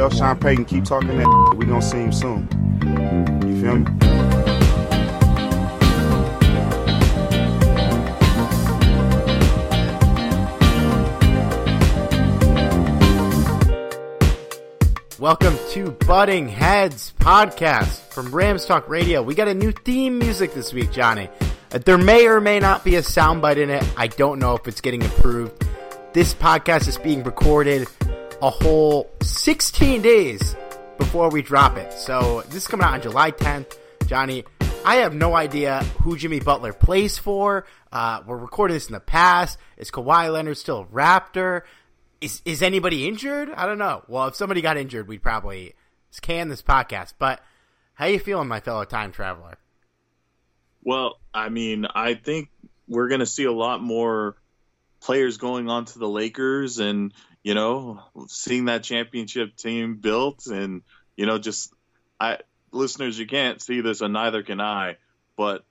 Tell 0.00 0.08
Sean 0.08 0.38
Payton 0.38 0.64
keep 0.64 0.84
talking 0.84 1.18
that. 1.18 1.54
We 1.58 1.66
gonna 1.66 1.82
see 1.82 1.98
him 1.98 2.10
soon. 2.10 2.48
You 3.46 3.60
feel 3.60 3.76
me? 3.76 3.84
Welcome 15.18 15.58
to 15.72 15.90
Butting 16.06 16.48
Heads 16.48 17.12
podcast 17.18 17.98
from 18.10 18.34
Rams 18.34 18.64
Talk 18.64 18.88
Radio. 18.88 19.22
We 19.22 19.34
got 19.34 19.48
a 19.48 19.54
new 19.54 19.70
theme 19.70 20.18
music 20.18 20.54
this 20.54 20.72
week, 20.72 20.92
Johnny. 20.92 21.28
Uh, 21.74 21.76
There 21.76 21.98
may 21.98 22.26
or 22.26 22.40
may 22.40 22.58
not 22.58 22.84
be 22.84 22.96
a 22.96 23.02
soundbite 23.02 23.58
in 23.58 23.68
it. 23.68 23.84
I 23.98 24.06
don't 24.06 24.38
know 24.38 24.54
if 24.54 24.66
it's 24.66 24.80
getting 24.80 25.04
approved. 25.04 25.62
This 26.14 26.32
podcast 26.32 26.88
is 26.88 26.96
being 26.96 27.22
recorded 27.22 27.86
a 28.42 28.50
whole 28.50 29.10
16 29.22 30.00
days 30.02 30.56
before 30.98 31.30
we 31.30 31.42
drop 31.42 31.76
it. 31.76 31.92
So 31.92 32.42
this 32.46 32.56
is 32.56 32.66
coming 32.66 32.84
out 32.84 32.94
on 32.94 33.02
July 33.02 33.32
10th. 33.32 33.76
Johnny, 34.06 34.44
I 34.84 34.96
have 34.96 35.14
no 35.14 35.36
idea 35.36 35.82
who 36.02 36.16
Jimmy 36.16 36.40
Butler 36.40 36.72
plays 36.72 37.18
for. 37.18 37.66
Uh, 37.92 38.22
we're 38.26 38.38
recording 38.38 38.74
this 38.74 38.86
in 38.86 38.94
the 38.94 39.00
past. 39.00 39.58
Is 39.76 39.90
Kawhi 39.90 40.32
Leonard 40.32 40.56
still 40.56 40.80
a 40.80 40.84
Raptor? 40.86 41.62
Is 42.20 42.42
is 42.44 42.62
anybody 42.62 43.06
injured? 43.06 43.50
I 43.50 43.66
don't 43.66 43.78
know. 43.78 44.02
Well, 44.08 44.28
if 44.28 44.36
somebody 44.36 44.60
got 44.62 44.76
injured, 44.76 45.08
we'd 45.08 45.22
probably 45.22 45.74
can 46.20 46.48
this 46.48 46.62
podcast. 46.62 47.14
But 47.18 47.40
how 47.94 48.06
you 48.06 48.18
feeling, 48.18 48.48
my 48.48 48.60
fellow 48.60 48.84
time 48.84 49.12
traveler? 49.12 49.58
Well, 50.82 51.18
I 51.32 51.50
mean, 51.50 51.86
I 51.94 52.14
think 52.14 52.48
we're 52.88 53.08
going 53.08 53.20
to 53.20 53.26
see 53.26 53.44
a 53.44 53.52
lot 53.52 53.82
more 53.82 54.36
players 55.10 55.38
going 55.38 55.68
on 55.68 55.86
to 55.86 55.98
the 55.98 56.08
Lakers 56.08 56.78
and, 56.78 57.12
you 57.42 57.54
know, 57.54 58.00
seeing 58.28 58.66
that 58.66 58.84
championship 58.84 59.56
team 59.56 59.96
built 59.96 60.46
and, 60.46 60.82
you 61.16 61.26
know, 61.26 61.36
just 61.36 61.74
I 62.20 62.38
listeners, 62.70 63.18
you 63.18 63.26
can't 63.26 63.60
see 63.60 63.80
this 63.80 64.02
and 64.02 64.12
neither 64.12 64.44
can 64.44 64.60
I, 64.60 64.98
but 65.36 65.64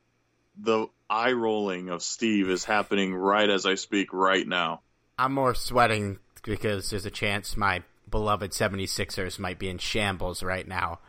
the 0.57 0.88
eye 1.09 1.31
rolling 1.31 1.88
of 1.88 2.03
Steve 2.03 2.50
is 2.50 2.66
happening 2.66 3.16
right 3.16 3.50
as 3.50 3.66
I 3.66 3.75
speak 3.75 4.11
right 4.11 4.45
now. 4.45 4.81
I'm 5.17 5.35
more 5.35 5.56
sweating 5.56 6.19
because 6.44 6.89
there's 6.89 7.06
a 7.06 7.09
chance 7.09 7.56
my 7.56 7.83
beloved 8.11 8.51
76ers 8.51 9.39
might 9.39 9.57
be 9.57 9.69
in 9.69 9.77
shambles 9.77 10.44
right 10.44 10.67
now 10.67 11.00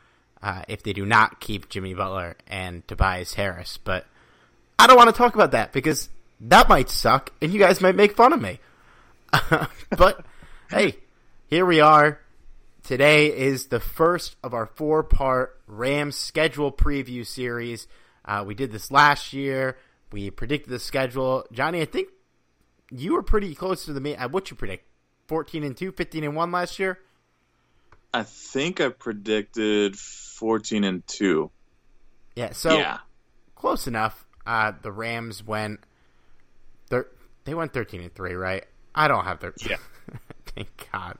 uh, 0.41 0.63
if 0.69 0.85
they 0.85 0.93
do 0.93 1.05
not 1.05 1.41
keep 1.41 1.69
Jimmy 1.69 1.95
Butler 1.95 2.37
and 2.47 2.87
Tobias 2.87 3.35
Harris. 3.35 3.77
But 3.77 4.07
I 4.79 4.87
don't 4.87 4.97
want 4.97 5.11
to 5.11 5.17
talk 5.17 5.35
about 5.35 5.51
that 5.51 5.73
because 5.73 6.09
that 6.41 6.69
might 6.69 6.89
suck 6.89 7.33
and 7.43 7.53
you 7.53 7.59
guys 7.59 7.81
might 7.81 7.95
make 7.97 8.17
fun 8.17 8.33
of 8.33 8.41
me. 8.41 8.59
but 9.97 10.25
hey, 10.71 10.97
here 11.49 11.67
we 11.67 11.81
are. 11.81 12.21
Today 12.83 13.27
is 13.27 13.67
the 13.67 13.81
first 13.81 14.37
of 14.43 14.55
our 14.55 14.67
four 14.67 15.03
part 15.03 15.61
Rams 15.67 16.17
schedule 16.17 16.73
preview 16.73 17.27
series. 17.27 17.87
Uh, 18.25 18.43
we 18.47 18.55
did 18.55 18.73
this 18.73 18.91
last 18.91 19.33
year. 19.33 19.77
We 20.13 20.31
predicted 20.31 20.73
the 20.73 20.79
schedule. 20.79 21.45
Johnny, 21.53 21.81
I 21.83 21.85
think 21.85 22.09
you 22.91 23.13
were 23.15 23.23
pretty 23.23 23.55
close 23.55 23.85
to 23.85 23.93
the 23.93 24.01
main. 24.01 24.17
Uh, 24.17 24.29
what 24.29 24.51
you 24.51 24.57
predict? 24.57 24.87
14 25.29 25.63
and 25.63 25.77
2, 25.77 25.93
15 25.93 26.25
and 26.25 26.35
1 26.35 26.51
last 26.51 26.79
year? 26.81 26.99
I 28.13 28.25
think 28.25 28.81
I 28.81 28.89
predicted 28.89 29.97
14 29.97 30.83
and 30.83 31.07
2. 31.07 31.51
Yeah, 32.35 32.53
so 32.53 32.77
Yeah. 32.77 32.99
close 33.55 33.87
enough. 33.87 34.27
Uh, 34.45 34.73
the 34.83 34.91
Rams 34.91 35.45
went 35.47 35.79
thir- 36.91 37.09
they 37.45 37.55
went 37.55 37.73
13 37.73 38.03
and 38.03 38.15
3, 38.15 38.35
right? 38.35 38.67
I 38.95 39.09
don't 39.09 39.25
have 39.25 39.41
their 39.41 39.55
Yeah. 39.65 39.77
Thank 40.47 40.89
God. 40.93 41.17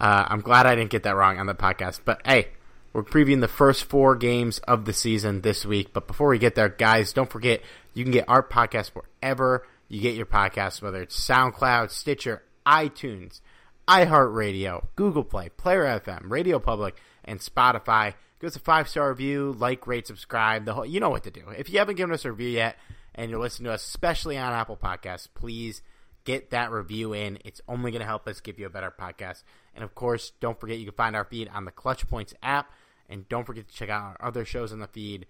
Uh, 0.00 0.24
I'm 0.28 0.40
glad 0.40 0.66
I 0.66 0.74
didn't 0.74 0.90
get 0.90 1.02
that 1.02 1.16
wrong 1.16 1.38
on 1.38 1.46
the 1.46 1.54
podcast. 1.54 2.00
But 2.04 2.22
hey, 2.24 2.48
we're 2.92 3.02
previewing 3.02 3.40
the 3.40 3.48
first 3.48 3.84
four 3.84 4.14
games 4.16 4.58
of 4.60 4.84
the 4.84 4.92
season 4.92 5.42
this 5.42 5.66
week. 5.66 5.92
But 5.92 6.06
before 6.06 6.28
we 6.28 6.38
get 6.38 6.54
there, 6.54 6.68
guys, 6.68 7.12
don't 7.12 7.30
forget 7.30 7.60
you 7.94 8.04
can 8.04 8.12
get 8.12 8.24
our 8.28 8.42
podcast 8.42 8.92
wherever 8.92 9.66
you 9.88 10.00
get 10.00 10.14
your 10.14 10.26
podcasts, 10.26 10.80
whether 10.80 11.02
it's 11.02 11.18
SoundCloud, 11.18 11.90
Stitcher, 11.90 12.42
iTunes, 12.66 13.40
iHeartRadio, 13.88 14.86
Google 14.96 15.24
Play, 15.24 15.48
Player 15.50 15.84
FM, 16.00 16.22
Radio 16.30 16.58
Public, 16.58 16.96
and 17.24 17.40
Spotify. 17.40 18.14
Give 18.40 18.48
us 18.48 18.56
a 18.56 18.60
five 18.60 18.88
star 18.88 19.08
review, 19.10 19.54
like, 19.58 19.86
rate, 19.86 20.06
subscribe. 20.06 20.64
The 20.64 20.74
whole, 20.74 20.86
you 20.86 21.00
know 21.00 21.08
what 21.10 21.24
to 21.24 21.30
do. 21.30 21.42
If 21.56 21.70
you 21.70 21.78
haven't 21.78 21.96
given 21.96 22.12
us 22.12 22.24
a 22.24 22.30
review 22.30 22.50
yet, 22.50 22.76
and 23.16 23.30
you're 23.30 23.40
listening 23.40 23.66
to 23.66 23.72
us, 23.72 23.86
especially 23.86 24.38
on 24.38 24.52
Apple 24.52 24.76
Podcasts, 24.76 25.26
please 25.32 25.82
get 26.24 26.50
that 26.50 26.70
review 26.70 27.12
in. 27.14 27.38
It's 27.44 27.60
only 27.66 27.90
going 27.90 28.00
to 28.00 28.06
help 28.06 28.28
us 28.28 28.40
give 28.40 28.58
you 28.58 28.66
a 28.66 28.70
better 28.70 28.92
podcast. 28.96 29.42
And 29.74 29.82
of 29.82 29.94
course, 29.94 30.32
don't 30.40 30.60
forget 30.60 30.78
you 30.78 30.86
can 30.86 30.94
find 30.94 31.16
our 31.16 31.24
feed 31.24 31.48
on 31.52 31.64
the 31.64 31.70
Clutch 31.70 32.06
Points 32.06 32.34
app. 32.42 32.70
And 33.08 33.28
don't 33.28 33.46
forget 33.46 33.68
to 33.68 33.74
check 33.74 33.88
out 33.88 34.16
our 34.20 34.28
other 34.28 34.44
shows 34.44 34.72
on 34.72 34.80
the 34.80 34.88
feed 34.88 35.26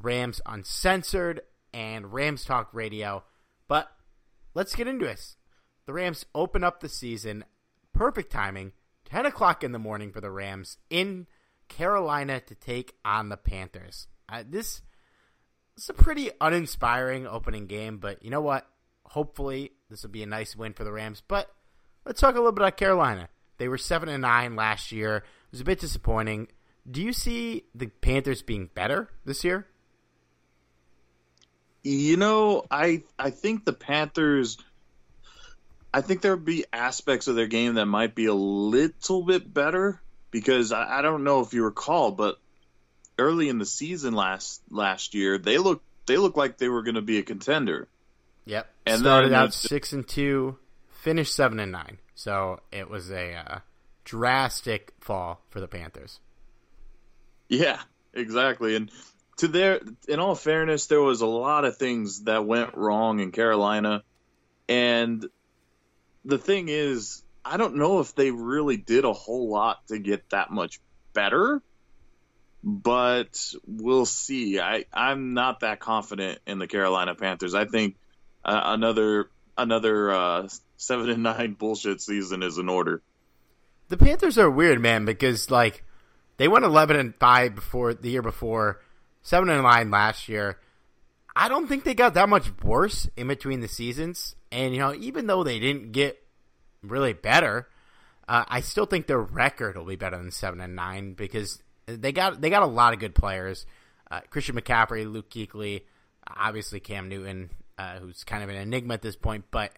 Rams 0.00 0.40
Uncensored 0.46 1.42
and 1.74 2.12
Rams 2.12 2.44
Talk 2.44 2.72
Radio. 2.72 3.24
But 3.68 3.90
let's 4.54 4.74
get 4.74 4.88
into 4.88 5.04
this. 5.04 5.36
The 5.86 5.92
Rams 5.92 6.24
open 6.34 6.64
up 6.64 6.80
the 6.80 6.88
season. 6.88 7.44
Perfect 7.92 8.32
timing. 8.32 8.72
10 9.06 9.26
o'clock 9.26 9.62
in 9.62 9.72
the 9.72 9.78
morning 9.78 10.12
for 10.12 10.20
the 10.20 10.30
Rams 10.30 10.78
in 10.90 11.26
Carolina 11.68 12.40
to 12.40 12.54
take 12.54 12.94
on 13.04 13.28
the 13.28 13.36
Panthers. 13.36 14.06
Uh, 14.28 14.42
this, 14.48 14.82
is 15.76 15.90
a 15.90 15.94
pretty 15.94 16.30
uninspiring 16.40 17.26
opening 17.26 17.66
game, 17.66 17.98
but 17.98 18.22
you 18.24 18.30
know 18.30 18.40
what? 18.40 18.66
Hopefully, 19.04 19.72
this 19.90 20.02
will 20.02 20.10
be 20.10 20.22
a 20.22 20.26
nice 20.26 20.56
win 20.56 20.72
for 20.72 20.84
the 20.84 20.92
Rams. 20.92 21.22
But 21.26 21.50
let's 22.04 22.20
talk 22.20 22.34
a 22.34 22.38
little 22.38 22.52
bit 22.52 22.62
about 22.62 22.76
Carolina. 22.76 23.28
They 23.58 23.68
were 23.68 23.78
seven 23.78 24.08
and 24.08 24.22
nine 24.22 24.56
last 24.56 24.92
year. 24.92 25.16
It 25.16 25.24
was 25.52 25.60
a 25.60 25.64
bit 25.64 25.80
disappointing. 25.80 26.48
Do 26.88 27.02
you 27.02 27.12
see 27.12 27.64
the 27.74 27.86
Panthers 27.86 28.42
being 28.42 28.70
better 28.74 29.08
this 29.24 29.44
year? 29.44 29.66
You 31.82 32.16
know, 32.16 32.64
I 32.70 33.04
I 33.18 33.30
think 33.30 33.64
the 33.64 33.72
Panthers. 33.72 34.58
I 35.94 36.00
think 36.02 36.20
there'll 36.20 36.36
be 36.36 36.66
aspects 36.72 37.26
of 37.26 37.36
their 37.36 37.46
game 37.46 37.74
that 37.74 37.86
might 37.86 38.14
be 38.14 38.26
a 38.26 38.34
little 38.34 39.22
bit 39.22 39.52
better 39.52 40.00
because 40.30 40.72
I, 40.72 40.98
I 40.98 41.02
don't 41.02 41.24
know 41.24 41.40
if 41.40 41.54
you 41.54 41.64
recall, 41.64 42.10
but 42.10 42.38
early 43.18 43.48
in 43.48 43.58
the 43.58 43.66
season 43.66 44.14
last 44.14 44.60
last 44.70 45.14
year 45.14 45.38
they 45.38 45.58
looked 45.58 45.84
they 46.06 46.16
looked 46.16 46.36
like 46.36 46.58
they 46.58 46.68
were 46.68 46.82
going 46.82 46.94
to 46.94 47.02
be 47.02 47.18
a 47.18 47.22
contender. 47.22 47.88
Yep. 48.44 48.70
And 48.86 49.00
started 49.00 49.32
out 49.32 49.52
six 49.52 49.92
and 49.92 50.06
two, 50.06 50.56
finished 50.88 51.34
seven 51.34 51.58
and 51.58 51.72
nine. 51.72 51.98
So 52.14 52.60
it 52.72 52.88
was 52.88 53.10
a 53.10 53.34
uh, 53.34 53.58
drastic 54.04 54.94
fall 55.00 55.42
for 55.50 55.60
the 55.60 55.68
Panthers. 55.68 56.20
Yeah, 57.48 57.80
exactly. 58.14 58.76
And 58.76 58.90
to 59.38 59.48
their, 59.48 59.80
in 60.08 60.20
all 60.20 60.34
fairness, 60.34 60.86
there 60.86 61.02
was 61.02 61.20
a 61.20 61.26
lot 61.26 61.64
of 61.64 61.76
things 61.76 62.24
that 62.24 62.46
went 62.46 62.76
wrong 62.76 63.20
in 63.20 63.32
Carolina, 63.32 64.02
and 64.68 65.26
the 66.24 66.38
thing 66.38 66.68
is, 66.68 67.22
I 67.44 67.56
don't 67.56 67.76
know 67.76 68.00
if 68.00 68.14
they 68.14 68.30
really 68.30 68.76
did 68.76 69.04
a 69.04 69.12
whole 69.12 69.48
lot 69.48 69.86
to 69.88 69.98
get 69.98 70.30
that 70.30 70.50
much 70.50 70.80
better, 71.12 71.62
but 72.66 73.54
we'll 73.64 74.06
see. 74.06 74.58
I 74.58 74.86
I'm 74.92 75.34
not 75.34 75.60
that 75.60 75.78
confident 75.78 76.40
in 76.48 76.58
the 76.58 76.66
Carolina 76.66 77.14
Panthers. 77.14 77.54
I 77.54 77.64
think 77.64 77.94
uh, 78.44 78.60
another 78.64 79.30
another 79.56 80.10
uh, 80.10 80.48
seven 80.76 81.08
and 81.08 81.22
nine 81.22 81.52
bullshit 81.58 82.00
season 82.00 82.42
is 82.42 82.58
in 82.58 82.68
order. 82.68 83.02
The 83.88 83.96
Panthers 83.96 84.36
are 84.36 84.50
weird, 84.50 84.80
man, 84.80 85.04
because 85.04 85.48
like 85.48 85.84
they 86.38 86.48
went 86.48 86.64
eleven 86.64 86.96
and 86.96 87.14
five 87.14 87.54
before 87.54 87.94
the 87.94 88.10
year 88.10 88.22
before, 88.22 88.82
seven 89.22 89.48
and 89.48 89.62
nine 89.62 89.92
last 89.92 90.28
year. 90.28 90.58
I 91.36 91.48
don't 91.48 91.68
think 91.68 91.84
they 91.84 91.94
got 91.94 92.14
that 92.14 92.28
much 92.28 92.50
worse 92.64 93.08
in 93.16 93.28
between 93.28 93.60
the 93.60 93.68
seasons, 93.68 94.34
and 94.50 94.74
you 94.74 94.80
know, 94.80 94.92
even 94.92 95.28
though 95.28 95.44
they 95.44 95.60
didn't 95.60 95.92
get 95.92 96.20
really 96.82 97.12
better, 97.12 97.68
uh, 98.26 98.44
I 98.48 98.60
still 98.60 98.86
think 98.86 99.06
their 99.06 99.20
record 99.20 99.76
will 99.76 99.84
be 99.84 99.94
better 99.94 100.16
than 100.16 100.32
seven 100.32 100.60
and 100.60 100.74
nine 100.74 101.12
because 101.12 101.62
they 101.86 102.12
got 102.12 102.40
they 102.40 102.50
got 102.50 102.62
a 102.62 102.66
lot 102.66 102.92
of 102.92 102.98
good 103.00 103.14
players. 103.14 103.66
Uh, 104.10 104.20
Christian 104.30 104.56
McCaffrey, 104.56 105.10
Luke 105.10 105.30
Kuechly, 105.30 105.82
obviously 106.26 106.80
Cam 106.80 107.08
Newton, 107.08 107.50
uh, 107.78 107.98
who's 107.98 108.24
kind 108.24 108.42
of 108.42 108.48
an 108.48 108.56
enigma 108.56 108.94
at 108.94 109.02
this 109.02 109.16
point, 109.16 109.44
but 109.50 109.72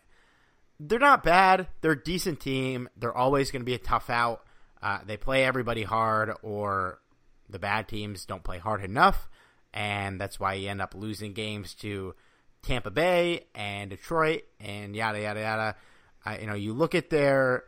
they're 0.81 0.99
not 0.99 1.23
bad. 1.23 1.69
They're 1.81 1.93
a 1.93 2.03
decent 2.03 2.41
team. 2.41 2.89
They're 2.97 3.17
always 3.17 3.51
going 3.51 3.63
to 3.63 3.67
be 3.67 3.75
a 3.75 3.79
tough 3.79 4.11
out. 4.11 4.45
Uh, 4.83 4.99
they 5.07 5.17
play 5.17 5.45
everybody 5.45 5.83
hard, 5.83 6.33
or 6.43 7.01
the 7.49 7.59
bad 7.59 7.89
teams 7.89 8.27
don't 8.27 8.45
play 8.45 8.59
hard 8.59 8.85
enough, 8.85 9.29
and 9.73 10.21
that's 10.21 10.39
why 10.39 10.55
you 10.55 10.69
end 10.69 10.83
up 10.83 10.95
losing 10.95 11.33
games 11.33 11.75
to 11.75 12.15
Tampa 12.63 12.91
Bay 12.91 13.47
and 13.55 13.91
Detroit 13.91 14.43
and 14.61 14.95
yada 14.95 15.21
yada 15.21 15.41
yada. 15.41 15.77
Uh, 16.25 16.37
you 16.41 16.47
know, 16.47 16.55
you 16.55 16.73
look 16.73 16.95
at 16.95 17.11
their 17.11 17.65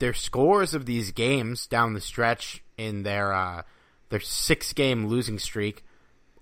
their 0.00 0.14
scores 0.14 0.74
of 0.74 0.84
these 0.86 1.12
games 1.12 1.66
down 1.66 1.94
the 1.94 2.00
stretch 2.00 2.63
in 2.76 3.02
their 3.02 3.32
uh, 3.32 3.62
their 4.08 4.20
six 4.20 4.72
game 4.72 5.06
losing 5.06 5.38
streak. 5.38 5.84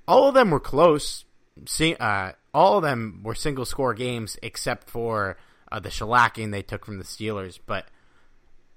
All 0.07 0.29
of 0.29 0.35
them 0.35 0.51
were 0.51 0.61
close. 0.61 1.25
See, 1.67 1.95
uh, 1.95 2.33
all 2.55 2.79
of 2.79 2.83
them 2.83 3.21
were 3.23 3.35
single 3.35 3.65
score 3.65 3.95
games 3.95 4.39
except 4.43 4.89
for 4.89 5.37
uh, 5.71 5.81
the 5.81 5.89
shellacking 5.89 6.51
they 6.51 6.63
took 6.63 6.85
from 6.85 6.99
the 6.99 7.05
Steelers. 7.05 7.59
But 7.65 7.87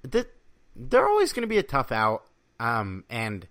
th- 0.10 0.28
they're 0.75 1.07
always 1.07 1.34
going 1.34 1.42
to 1.44 1.48
be 1.48 1.57
a 1.57 1.63
tough 1.63 1.92
out. 1.92 2.24
Um, 2.60 3.04
and 3.10 3.48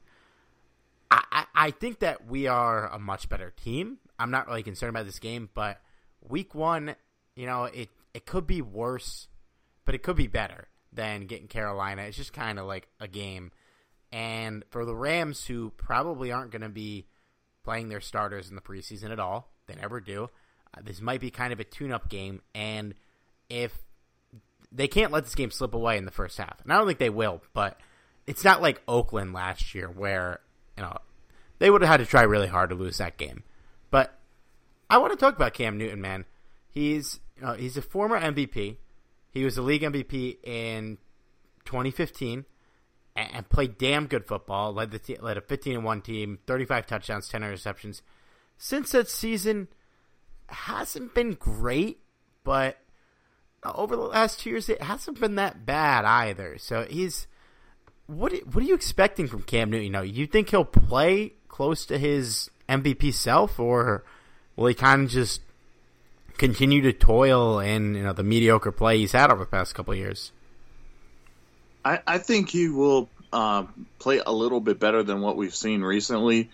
I, 1.11 1.47
I 1.55 1.71
think 1.71 2.01
that 2.01 2.27
we 2.27 2.47
are 2.47 2.89
a 2.89 2.99
much 2.99 3.29
better 3.29 3.51
team. 3.51 3.99
I'm 4.19 4.31
not 4.31 4.47
really 4.47 4.63
concerned 4.63 4.91
about 4.91 5.07
this 5.07 5.19
game, 5.19 5.51
but 5.55 5.81
week 6.27 6.55
one, 6.55 6.95
you 7.35 7.47
know, 7.47 7.65
it, 7.65 7.89
it 8.15 8.27
could 8.27 8.47
be 8.47 8.63
worse, 8.63 9.29
but 9.85 9.95
it 9.95 10.03
could 10.03 10.17
be 10.17 10.27
better 10.27 10.69
than 10.93 11.27
getting 11.27 11.49
Carolina. 11.49 12.03
It's 12.03 12.17
just 12.17 12.33
kind 12.33 12.59
of 12.59 12.67
like 12.67 12.89
a 13.01 13.09
game. 13.09 13.51
And 14.15 14.65
for 14.71 14.85
the 14.85 14.95
Rams, 14.95 15.45
who 15.45 15.73
probably 15.77 16.31
aren't 16.31 16.53
going 16.53 16.63
to 16.63 16.69
be 16.69 17.09
playing 17.65 17.89
their 17.89 18.01
starters 18.01 18.49
in 18.49 18.55
the 18.55 18.63
preseason 18.63 19.11
at 19.11 19.19
all, 19.19 19.51
they 19.67 19.75
never 19.75 20.01
do. 20.01 20.31
Uh, 20.73 20.83
this 20.85 21.01
might 21.01 21.21
be 21.21 21.33
kind 21.33 21.53
of 21.53 21.59
a 21.59 21.65
tune-up 21.65 22.09
game, 22.09 22.41
and 22.55 22.95
if 23.51 23.77
they 24.71 24.87
can't 24.87 25.11
let 25.11 25.25
this 25.25 25.35
game 25.35 25.51
slip 25.51 25.75
away 25.75 25.99
in 25.99 26.05
the 26.05 26.13
first 26.13 26.39
half, 26.39 26.61
and 26.63 26.73
I 26.73 26.79
don't 26.79 26.87
think 26.87 27.01
they 27.01 27.11
will, 27.11 27.43
but 27.55 27.81
it's 28.25 28.45
not 28.45 28.63
like 28.63 28.81
Oakland 28.87 29.33
last 29.33 29.75
year 29.75 29.89
where 29.89 30.39
you 30.77 30.85
know 30.85 30.97
they 31.59 31.69
would 31.69 31.83
have 31.83 31.91
had 31.91 31.97
to 31.97 32.07
try 32.07 32.23
really 32.23 32.47
hard 32.47 32.71
to 32.71 32.77
lose 32.77 32.99
that 32.99 33.17
game. 33.17 33.43
But 33.91 34.17
I 34.89 34.99
want 34.99 35.13
to 35.13 35.19
talk 35.19 35.35
about 35.35 35.55
Cam 35.55 35.77
Newton, 35.77 36.01
man. 36.01 36.25
He's 36.69 37.19
know, 37.45 37.55
he's 37.55 37.77
a 37.77 37.83
former 37.83 38.21
MVP. 38.21 38.77
He 39.31 39.45
was 39.45 39.59
a 39.59 39.63
league 39.63 39.83
MVP 39.83 40.39
in 40.45 40.99
2015 41.65 42.45
and 43.17 43.49
played 43.49 43.79
damn 43.79 44.07
good 44.07 44.27
football. 44.27 44.73
Led 44.73 44.91
the 44.91 45.19
led 45.21 45.37
a 45.37 45.41
15 45.41 45.77
and 45.77 45.85
one 45.85 46.01
team, 46.01 46.39
35 46.47 46.87
touchdowns, 46.87 47.29
10 47.29 47.43
interceptions 47.43 48.01
since 48.57 48.93
that 48.93 49.09
season 49.09 49.69
hasn't 50.49 51.15
been 51.15 51.33
great, 51.35 52.01
but 52.43 52.79
uh, 53.63 53.73
over 53.75 53.97
the 53.97 54.03
last 54.03 54.41
two 54.41 54.51
years, 54.51 54.69
it 54.69 54.83
hasn't 54.83 55.21
been 55.21 55.37
that 55.37 55.67
bad 55.67 56.05
either. 56.05 56.59
So 56.59 56.85
he's 56.85 57.27
what? 58.07 58.33
What 58.47 58.63
are 58.63 58.67
you 58.67 58.75
expecting 58.75 59.27
from 59.27 59.43
Cam 59.43 59.71
Newton? 59.71 59.85
You 59.85 59.91
know, 59.91 60.03
you 60.03 60.27
think 60.27 60.51
he'll 60.51 60.65
play 60.65 61.35
close 61.49 61.87
to 61.87 61.99
his 61.99 62.51
MVP 62.69 63.15
self, 63.15 63.59
or 63.59 64.05
will 64.57 64.67
he 64.67 64.75
kind 64.75 65.05
of 65.05 65.11
just 65.11 65.41
continue 66.37 66.83
to 66.83 66.93
toil 66.93 67.61
in 67.61 67.95
you 67.95 68.03
know 68.03 68.13
the 68.13 68.25
mediocre 68.25 68.73
play 68.73 68.99
he's 68.99 69.13
had 69.13 69.31
over 69.31 69.45
the 69.45 69.51
past 69.51 69.75
couple 69.75 69.95
years? 69.95 70.33
I, 71.85 72.01
I 72.07 72.19
think 72.19 72.51
he 72.51 72.69
will 72.69 73.11
uh, 73.33 73.65
play 73.99 74.21
a 74.25 74.33
little 74.33 74.61
bit 74.61 74.79
better 74.79 75.03
than 75.03 75.21
what 75.21 75.37
we've 75.37 75.55
seen 75.55 75.83
recently 75.83 76.51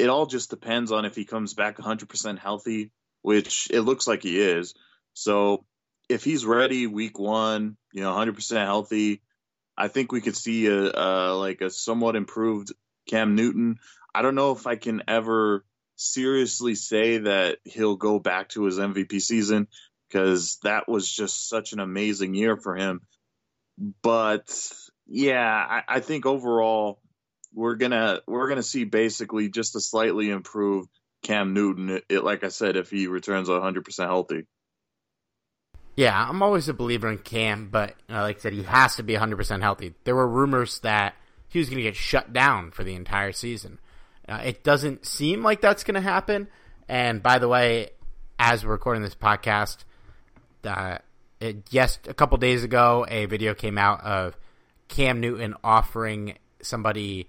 it 0.00 0.08
all 0.08 0.26
just 0.26 0.50
depends 0.50 0.92
on 0.92 1.04
if 1.04 1.14
he 1.14 1.24
comes 1.24 1.54
back 1.54 1.76
100% 1.76 2.38
healthy, 2.38 2.90
which 3.22 3.68
it 3.70 3.82
looks 3.82 4.06
like 4.06 4.22
he 4.22 4.40
is. 4.40 4.74
So 5.12 5.64
if 6.08 6.24
he's 6.24 6.46
ready 6.46 6.86
week 6.86 7.18
one, 7.18 7.76
you 7.92 8.00
know, 8.00 8.12
100% 8.12 8.64
healthy, 8.64 9.20
I 9.76 9.88
think 9.88 10.10
we 10.10 10.22
could 10.22 10.36
see 10.36 10.66
a, 10.66 10.90
a 10.94 11.34
like 11.34 11.60
a 11.60 11.70
somewhat 11.70 12.16
improved 12.16 12.72
Cam 13.06 13.34
Newton. 13.34 13.78
I 14.14 14.22
don't 14.22 14.34
know 14.34 14.52
if 14.52 14.66
I 14.66 14.76
can 14.76 15.02
ever 15.06 15.64
seriously 15.96 16.74
say 16.74 17.18
that 17.18 17.58
he'll 17.64 17.96
go 17.96 18.18
back 18.18 18.48
to 18.50 18.64
his 18.64 18.78
MVP 18.78 19.20
season 19.20 19.68
because 20.08 20.58
that 20.62 20.88
was 20.88 21.10
just 21.10 21.48
such 21.48 21.72
an 21.72 21.80
amazing 21.80 22.34
year 22.34 22.56
for 22.56 22.74
him. 22.74 23.02
But 24.02 24.70
yeah, 25.06 25.42
I, 25.46 25.82
I 25.88 26.00
think 26.00 26.26
overall 26.26 27.00
we're 27.54 27.76
gonna 27.76 28.20
we're 28.26 28.48
gonna 28.48 28.62
see 28.62 28.84
basically 28.84 29.48
just 29.48 29.74
a 29.76 29.80
slightly 29.80 30.30
improved 30.30 30.90
Cam 31.22 31.54
Newton. 31.54 32.00
It, 32.08 32.24
like 32.24 32.44
I 32.44 32.48
said, 32.48 32.76
if 32.76 32.90
he 32.90 33.06
returns 33.06 33.48
100 33.48 33.84
percent 33.84 34.08
healthy. 34.08 34.46
Yeah, 35.96 36.28
I'm 36.28 36.42
always 36.42 36.68
a 36.68 36.74
believer 36.74 37.10
in 37.10 37.18
Cam, 37.18 37.68
but 37.70 37.94
uh, 38.08 38.22
like 38.22 38.38
I 38.38 38.40
said, 38.40 38.52
he 38.52 38.62
has 38.62 38.96
to 38.96 39.02
be 39.02 39.14
100 39.14 39.36
percent 39.36 39.62
healthy. 39.62 39.94
There 40.04 40.14
were 40.14 40.28
rumors 40.28 40.78
that 40.80 41.14
he 41.48 41.58
was 41.58 41.68
going 41.68 41.78
to 41.78 41.82
get 41.82 41.96
shut 41.96 42.32
down 42.32 42.70
for 42.70 42.84
the 42.84 42.94
entire 42.94 43.32
season. 43.32 43.78
Uh, 44.28 44.40
it 44.44 44.62
doesn't 44.62 45.04
seem 45.04 45.42
like 45.42 45.60
that's 45.60 45.82
going 45.82 45.96
to 45.96 46.00
happen. 46.00 46.48
And 46.88 47.22
by 47.22 47.38
the 47.38 47.48
way, 47.48 47.90
as 48.38 48.64
we're 48.64 48.72
recording 48.72 49.02
this 49.02 49.16
podcast, 49.16 49.78
uh, 50.64 50.98
it, 51.40 51.66
yes, 51.70 51.98
a 52.06 52.14
couple 52.14 52.36
days 52.38 52.64
ago, 52.64 53.06
a 53.08 53.26
video 53.26 53.54
came 53.54 53.78
out 53.78 54.02
of 54.04 54.36
Cam 54.88 55.20
Newton 55.20 55.54
offering 55.64 56.36
somebody 56.62 57.28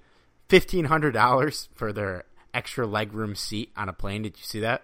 fifteen 0.50 0.86
hundred 0.86 1.12
dollars 1.12 1.70
for 1.76 1.94
their 1.94 2.26
extra 2.54 2.86
legroom 2.86 3.38
seat 3.38 3.72
on 3.78 3.88
a 3.88 3.94
plane. 3.94 4.24
Did 4.24 4.38
you 4.38 4.44
see 4.44 4.60
that? 4.60 4.84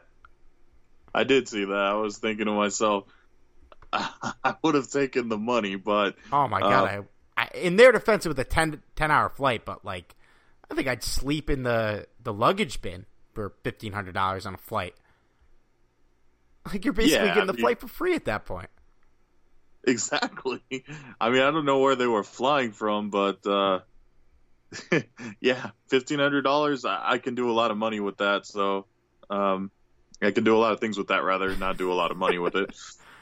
I 1.13 1.23
did 1.23 1.49
see 1.49 1.65
that. 1.65 1.73
I 1.73 1.93
was 1.95 2.17
thinking 2.17 2.45
to 2.45 2.51
myself, 2.53 3.03
I 3.93 4.55
would 4.63 4.75
have 4.75 4.89
taken 4.89 5.27
the 5.27 5.37
money, 5.37 5.75
but 5.75 6.15
oh 6.31 6.47
my 6.47 6.61
god! 6.61 6.71
Uh, 6.71 7.03
I, 7.35 7.43
I, 7.43 7.57
in 7.57 7.75
their 7.75 7.91
defense, 7.91 8.25
it 8.25 8.29
was 8.29 8.39
a 8.39 8.43
10, 8.43 8.81
10 8.95 9.11
hour 9.11 9.29
flight, 9.29 9.65
but 9.65 9.83
like, 9.83 10.15
I 10.71 10.75
think 10.75 10.87
I'd 10.87 11.03
sleep 11.03 11.49
in 11.49 11.63
the 11.63 12.07
the 12.23 12.33
luggage 12.33 12.81
bin 12.81 13.05
for 13.33 13.53
fifteen 13.63 13.91
hundred 13.91 14.13
dollars 14.13 14.45
on 14.45 14.53
a 14.53 14.57
flight. 14.57 14.95
Like 16.65 16.85
you're 16.85 16.93
basically 16.93 17.27
yeah, 17.27 17.33
getting 17.33 17.47
the 17.47 17.53
I 17.53 17.55
mean, 17.55 17.61
flight 17.61 17.79
for 17.79 17.87
free 17.87 18.13
at 18.13 18.25
that 18.25 18.45
point. 18.45 18.69
Exactly. 19.97 20.61
I 21.21 21.29
mean, 21.29 21.41
I 21.41 21.49
don't 21.49 21.63
know 21.63 21.79
where 21.79 21.95
they 21.95 22.07
were 22.07 22.25
flying 22.25 22.73
from, 22.73 23.09
but 23.09 23.47
uh, 23.47 23.79
yeah, 25.39 25.69
fifteen 25.87 26.19
hundred 26.19 26.41
dollars. 26.41 26.83
I, 26.83 27.11
I, 27.13 27.17
can 27.19 27.35
do 27.35 27.49
a 27.49 27.53
lot 27.53 27.71
of 27.71 27.77
money 27.77 28.01
with 28.01 28.17
that. 28.17 28.45
So 28.45 28.85
um, 29.29 29.71
I 30.21 30.31
can 30.31 30.43
do 30.43 30.57
a 30.57 30.59
lot 30.59 30.73
of 30.73 30.81
things 30.81 30.97
with 30.97 31.07
that. 31.07 31.23
Rather, 31.23 31.55
not 31.55 31.77
do 31.77 31.89
a 31.89 31.95
lot 31.95 32.11
of 32.11 32.17
money 32.17 32.37
with 32.37 32.55
it. 32.55 32.75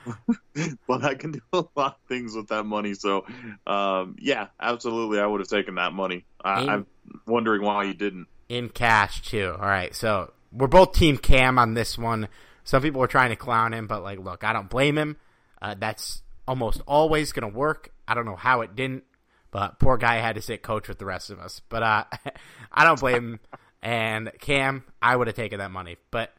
but 0.87 1.03
I 1.03 1.13
can 1.13 1.33
do 1.33 1.41
a 1.53 1.65
lot 1.75 1.97
of 1.97 2.07
things 2.07 2.35
with 2.35 2.47
that 2.47 2.63
money. 2.63 2.95
So, 2.95 3.27
um, 3.67 4.15
yeah, 4.17 4.47
absolutely, 4.59 5.19
I 5.19 5.27
would 5.27 5.41
have 5.41 5.49
taken 5.49 5.75
that 5.75 5.93
money. 5.93 6.25
I, 6.43 6.63
in, 6.63 6.69
I'm 6.69 6.85
wondering 7.27 7.61
why 7.61 7.83
you 7.83 7.93
didn't. 7.93 8.25
In 8.49 8.69
cash 8.69 9.21
too. 9.21 9.55
All 9.55 9.67
right, 9.67 9.93
so 9.93 10.33
we're 10.51 10.65
both 10.65 10.93
Team 10.93 11.19
Cam 11.19 11.59
on 11.59 11.75
this 11.75 11.95
one. 11.95 12.27
Some 12.63 12.81
people 12.81 13.03
are 13.03 13.07
trying 13.07 13.29
to 13.29 13.35
clown 13.35 13.71
him, 13.71 13.85
but 13.85 14.01
like, 14.01 14.17
look, 14.17 14.43
I 14.43 14.51
don't 14.51 14.69
blame 14.69 14.97
him. 14.97 15.17
Uh, 15.61 15.75
that's 15.77 16.23
almost 16.47 16.81
always 16.87 17.31
going 17.31 17.49
to 17.49 17.57
work. 17.57 17.91
I 18.07 18.13
don't 18.13 18.25
know 18.25 18.35
how 18.35 18.61
it 18.61 18.75
didn't, 18.75 19.03
but 19.51 19.79
poor 19.79 19.97
guy 19.97 20.15
had 20.17 20.35
to 20.35 20.41
sit 20.41 20.61
coach 20.61 20.87
with 20.87 20.99
the 20.99 21.05
rest 21.05 21.29
of 21.29 21.39
us. 21.39 21.61
But 21.69 21.83
uh, 21.83 22.03
I 22.71 22.83
don't 22.83 22.99
blame 22.99 23.15
him. 23.15 23.39
And 23.81 24.31
Cam, 24.39 24.83
I 25.01 25.15
would 25.15 25.27
have 25.27 25.35
taken 25.35 25.59
that 25.59 25.71
money. 25.71 25.97
But 26.11 26.33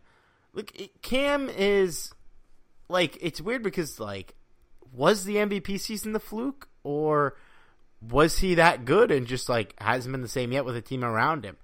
look, 0.53 0.73
Cam 1.03 1.49
is 1.49 2.13
like 2.89 3.19
it's 3.21 3.41
weird 3.41 3.63
because 3.63 4.01
like 4.01 4.35
was 4.93 5.25
the 5.25 5.37
MVP 5.37 5.79
season 5.81 6.13
the 6.13 6.21
fluke 6.21 6.69
or 6.83 7.37
was 8.01 8.39
he 8.39 8.55
that 8.55 8.85
good 8.85 9.11
and 9.11 9.27
just 9.27 9.49
like 9.49 9.75
hasn't 9.79 10.13
been 10.13 10.23
the 10.23 10.29
same 10.29 10.53
yet 10.53 10.65
with 10.65 10.77
a 10.77 10.81
team 10.83 11.05
around 11.05 11.45
him? 11.45 11.57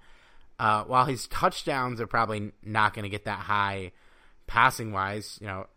Uh, 0.59 0.83
while 0.83 1.05
his 1.05 1.27
touchdowns 1.27 1.99
are 1.99 2.07
probably 2.07 2.51
not 2.63 2.93
going 2.93 3.03
to 3.03 3.09
get 3.09 3.25
that 3.25 3.39
high 3.39 3.91
passing 4.47 4.91
wise, 4.91 5.37
you 5.41 5.47
know, 5.47 5.67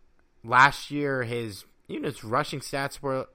last 0.43 0.91
year 0.91 1.23
his 1.23 1.65
even 1.87 2.03
his 2.03 2.23
rushing 2.23 2.59
stats 2.59 3.01
were 3.01 3.27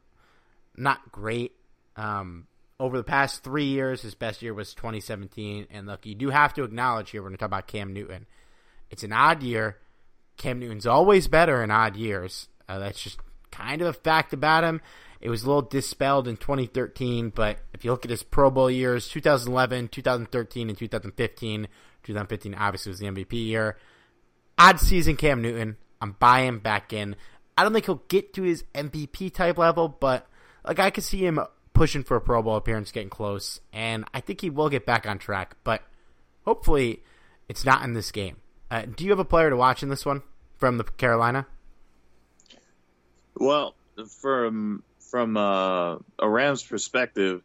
not 0.76 1.12
great. 1.12 1.52
Um, 1.96 2.46
over 2.80 2.96
the 2.96 3.04
past 3.04 3.44
three 3.44 3.66
years, 3.66 4.02
his 4.02 4.14
best 4.14 4.42
year 4.42 4.54
was 4.54 4.74
2017. 4.74 5.68
And 5.70 5.86
look, 5.86 6.04
you 6.04 6.14
do 6.14 6.30
have 6.30 6.54
to 6.54 6.64
acknowledge 6.64 7.10
here 7.10 7.22
when 7.22 7.32
we 7.32 7.38
talk 7.38 7.46
about 7.46 7.66
Cam 7.66 7.92
Newton, 7.92 8.26
it's 8.90 9.04
an 9.04 9.12
odd 9.12 9.42
year. 9.42 9.78
Cam 10.36 10.58
Newton's 10.58 10.86
always 10.86 11.28
better 11.28 11.62
in 11.62 11.70
odd 11.70 11.96
years. 11.96 12.48
Uh, 12.68 12.78
that's 12.78 13.00
just 13.00 13.18
kind 13.50 13.80
of 13.80 13.88
a 13.88 13.92
fact 13.92 14.32
about 14.32 14.64
him. 14.64 14.80
It 15.20 15.30
was 15.30 15.44
a 15.44 15.46
little 15.46 15.62
dispelled 15.62 16.26
in 16.26 16.36
2013, 16.36 17.30
but 17.30 17.58
if 17.72 17.84
you 17.84 17.92
look 17.92 18.04
at 18.04 18.10
his 18.10 18.24
Pro 18.24 18.50
Bowl 18.50 18.68
years, 18.68 19.08
2011, 19.08 19.88
2013, 19.88 20.68
and 20.68 20.76
2015, 20.76 21.68
2015 22.02 22.54
obviously 22.56 22.90
was 22.90 22.98
the 22.98 23.06
MVP 23.06 23.32
year. 23.46 23.76
Odd 24.58 24.80
season, 24.80 25.16
Cam 25.16 25.40
Newton. 25.40 25.76
I'm 26.00 26.16
buying 26.18 26.58
back 26.58 26.92
in. 26.92 27.14
I 27.56 27.62
don't 27.62 27.72
think 27.72 27.86
he'll 27.86 28.02
get 28.08 28.34
to 28.34 28.42
his 28.42 28.64
MVP 28.74 29.32
type 29.34 29.58
level, 29.58 29.88
but 29.88 30.26
like 30.64 30.78
I 30.78 30.90
could 30.90 31.04
see 31.04 31.24
him 31.24 31.40
pushing 31.74 32.02
for 32.02 32.16
a 32.16 32.20
Pro 32.20 32.42
Bowl 32.42 32.56
appearance, 32.56 32.92
getting 32.92 33.10
close, 33.10 33.60
and 33.72 34.04
I 34.14 34.20
think 34.20 34.40
he 34.40 34.50
will 34.50 34.68
get 34.68 34.86
back 34.86 35.06
on 35.06 35.18
track. 35.18 35.56
But 35.64 35.82
hopefully, 36.44 37.02
it's 37.48 37.64
not 37.64 37.84
in 37.84 37.94
this 37.94 38.10
game. 38.10 38.36
Uh, 38.70 38.82
do 38.82 39.04
you 39.04 39.10
have 39.10 39.18
a 39.18 39.24
player 39.24 39.50
to 39.50 39.56
watch 39.56 39.82
in 39.82 39.88
this 39.88 40.06
one 40.06 40.22
from 40.56 40.78
the 40.78 40.84
Carolina? 40.84 41.46
Well, 43.34 43.74
from 44.20 44.82
from 45.10 45.36
uh, 45.36 45.96
a 46.18 46.28
Rams 46.28 46.62
perspective, 46.62 47.42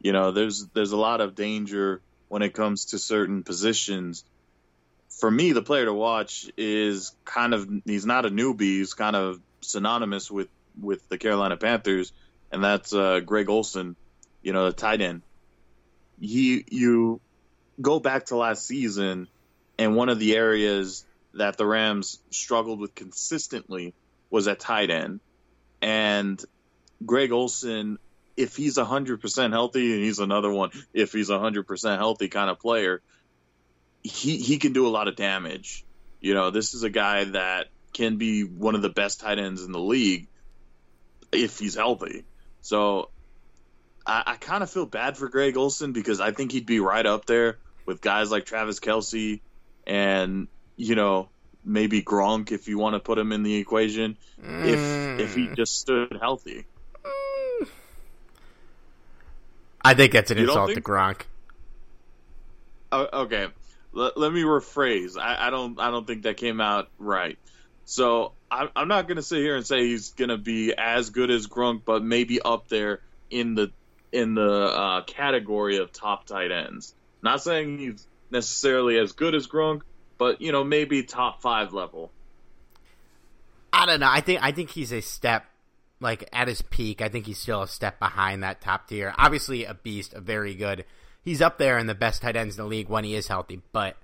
you 0.00 0.12
know, 0.12 0.30
there's 0.30 0.66
there's 0.74 0.92
a 0.92 0.96
lot 0.96 1.20
of 1.20 1.34
danger 1.34 2.00
when 2.28 2.42
it 2.42 2.54
comes 2.54 2.86
to 2.86 2.98
certain 2.98 3.42
positions. 3.42 4.24
For 5.08 5.30
me, 5.30 5.52
the 5.52 5.62
player 5.62 5.86
to 5.86 5.92
watch 5.92 6.48
is 6.56 7.12
kind 7.24 7.54
of 7.54 7.68
he's 7.84 8.06
not 8.06 8.24
a 8.24 8.30
newbie. 8.30 8.78
He's 8.78 8.94
kind 8.94 9.16
of 9.16 9.40
synonymous 9.60 10.30
with 10.30 10.48
with 10.80 11.08
the 11.08 11.18
Carolina 11.18 11.56
Panthers, 11.56 12.12
and 12.52 12.62
that's 12.62 12.92
uh, 12.92 13.20
Greg 13.20 13.48
Olsen, 13.48 13.96
you 14.42 14.52
know, 14.52 14.66
the 14.66 14.72
tight 14.72 15.00
end. 15.00 15.22
He 16.20 16.64
you 16.70 17.20
go 17.80 18.00
back 18.00 18.26
to 18.26 18.36
last 18.36 18.66
season 18.66 19.28
and 19.78 19.94
one 19.94 20.08
of 20.08 20.18
the 20.18 20.34
areas 20.36 21.04
that 21.34 21.56
the 21.56 21.66
Rams 21.66 22.18
struggled 22.30 22.80
with 22.80 22.94
consistently 22.94 23.94
was 24.30 24.48
at 24.48 24.58
tight 24.58 24.90
end. 24.90 25.20
And 25.80 26.42
Greg 27.04 27.30
Olsen, 27.30 27.98
if 28.36 28.56
he's 28.56 28.76
100% 28.76 29.50
healthy, 29.52 29.94
and 29.94 30.02
he's 30.02 30.18
another 30.18 30.50
one, 30.50 30.70
if 30.92 31.12
he's 31.12 31.30
100% 31.30 31.96
healthy 31.96 32.28
kind 32.28 32.50
of 32.50 32.58
player, 32.58 33.00
he, 34.02 34.38
he 34.38 34.58
can 34.58 34.72
do 34.72 34.86
a 34.86 34.90
lot 34.90 35.06
of 35.06 35.16
damage. 35.16 35.84
You 36.20 36.34
know, 36.34 36.50
this 36.50 36.74
is 36.74 36.82
a 36.82 36.90
guy 36.90 37.24
that 37.24 37.68
can 37.92 38.16
be 38.16 38.42
one 38.42 38.74
of 38.74 38.82
the 38.82 38.88
best 38.88 39.20
tight 39.20 39.38
ends 39.38 39.64
in 39.64 39.72
the 39.72 39.80
league 39.80 40.28
if 41.32 41.58
he's 41.58 41.74
healthy. 41.74 42.24
So 42.60 43.10
I, 44.06 44.22
I 44.26 44.36
kind 44.36 44.62
of 44.62 44.70
feel 44.70 44.86
bad 44.86 45.16
for 45.16 45.28
Greg 45.28 45.56
Olsen 45.56 45.92
because 45.92 46.20
I 46.20 46.32
think 46.32 46.52
he'd 46.52 46.66
be 46.66 46.80
right 46.80 47.04
up 47.04 47.26
there 47.26 47.58
with 47.86 48.00
guys 48.00 48.30
like 48.30 48.46
Travis 48.46 48.80
Kelce 48.80 49.40
and 49.86 50.48
you 50.76 50.94
know 50.94 51.28
maybe 51.64 52.02
Gronk 52.02 52.52
if 52.52 52.68
you 52.68 52.78
want 52.78 52.94
to 52.94 53.00
put 53.00 53.18
him 53.18 53.32
in 53.32 53.42
the 53.42 53.56
equation 53.56 54.16
mm. 54.42 54.64
if 54.64 55.20
if 55.20 55.34
he 55.34 55.48
just 55.54 55.78
stood 55.78 56.16
healthy. 56.20 56.66
I 59.80 59.94
think 59.94 60.12
that's 60.12 60.30
an 60.30 60.38
you 60.38 60.44
insult 60.44 60.74
to 60.74 60.80
Gronk. 60.80 61.22
Uh, 62.90 63.06
okay, 63.12 63.46
L- 63.96 64.12
let 64.16 64.32
me 64.32 64.42
rephrase. 64.42 65.18
I, 65.18 65.46
I, 65.46 65.50
don't 65.50 65.80
I 65.80 65.90
don't 65.90 66.06
think 66.06 66.22
that 66.22 66.36
came 66.36 66.60
out 66.60 66.90
right. 66.98 67.38
So 67.88 68.32
I'm 68.50 68.86
not 68.86 69.08
going 69.08 69.16
to 69.16 69.22
sit 69.22 69.38
here 69.38 69.56
and 69.56 69.66
say 69.66 69.86
he's 69.86 70.10
going 70.10 70.28
to 70.28 70.36
be 70.36 70.74
as 70.76 71.08
good 71.08 71.30
as 71.30 71.46
Gronk, 71.46 71.86
but 71.86 72.04
maybe 72.04 72.38
up 72.38 72.68
there 72.68 73.00
in 73.30 73.54
the 73.54 73.72
in 74.12 74.34
the 74.34 74.42
uh, 74.42 75.04
category 75.04 75.78
of 75.78 75.90
top 75.90 76.26
tight 76.26 76.52
ends. 76.52 76.94
Not 77.22 77.42
saying 77.42 77.78
he's 77.78 78.06
necessarily 78.30 78.98
as 78.98 79.12
good 79.12 79.34
as 79.34 79.46
Gronk, 79.46 79.80
but 80.18 80.42
you 80.42 80.52
know 80.52 80.64
maybe 80.64 81.02
top 81.02 81.40
five 81.40 81.72
level. 81.72 82.10
I 83.72 83.86
don't 83.86 84.00
know. 84.00 84.10
I 84.10 84.20
think 84.20 84.42
I 84.42 84.52
think 84.52 84.68
he's 84.68 84.92
a 84.92 85.00
step 85.00 85.46
like 85.98 86.28
at 86.30 86.46
his 86.46 86.60
peak. 86.60 87.00
I 87.00 87.08
think 87.08 87.24
he's 87.24 87.38
still 87.38 87.62
a 87.62 87.68
step 87.68 87.98
behind 87.98 88.42
that 88.42 88.60
top 88.60 88.88
tier. 88.88 89.14
Obviously, 89.16 89.64
a 89.64 89.72
beast, 89.72 90.12
a 90.12 90.20
very 90.20 90.54
good. 90.54 90.84
He's 91.22 91.40
up 91.40 91.56
there 91.56 91.78
in 91.78 91.86
the 91.86 91.94
best 91.94 92.20
tight 92.20 92.36
ends 92.36 92.58
in 92.58 92.64
the 92.64 92.68
league 92.68 92.90
when 92.90 93.04
he 93.04 93.14
is 93.14 93.28
healthy, 93.28 93.62
but 93.72 93.96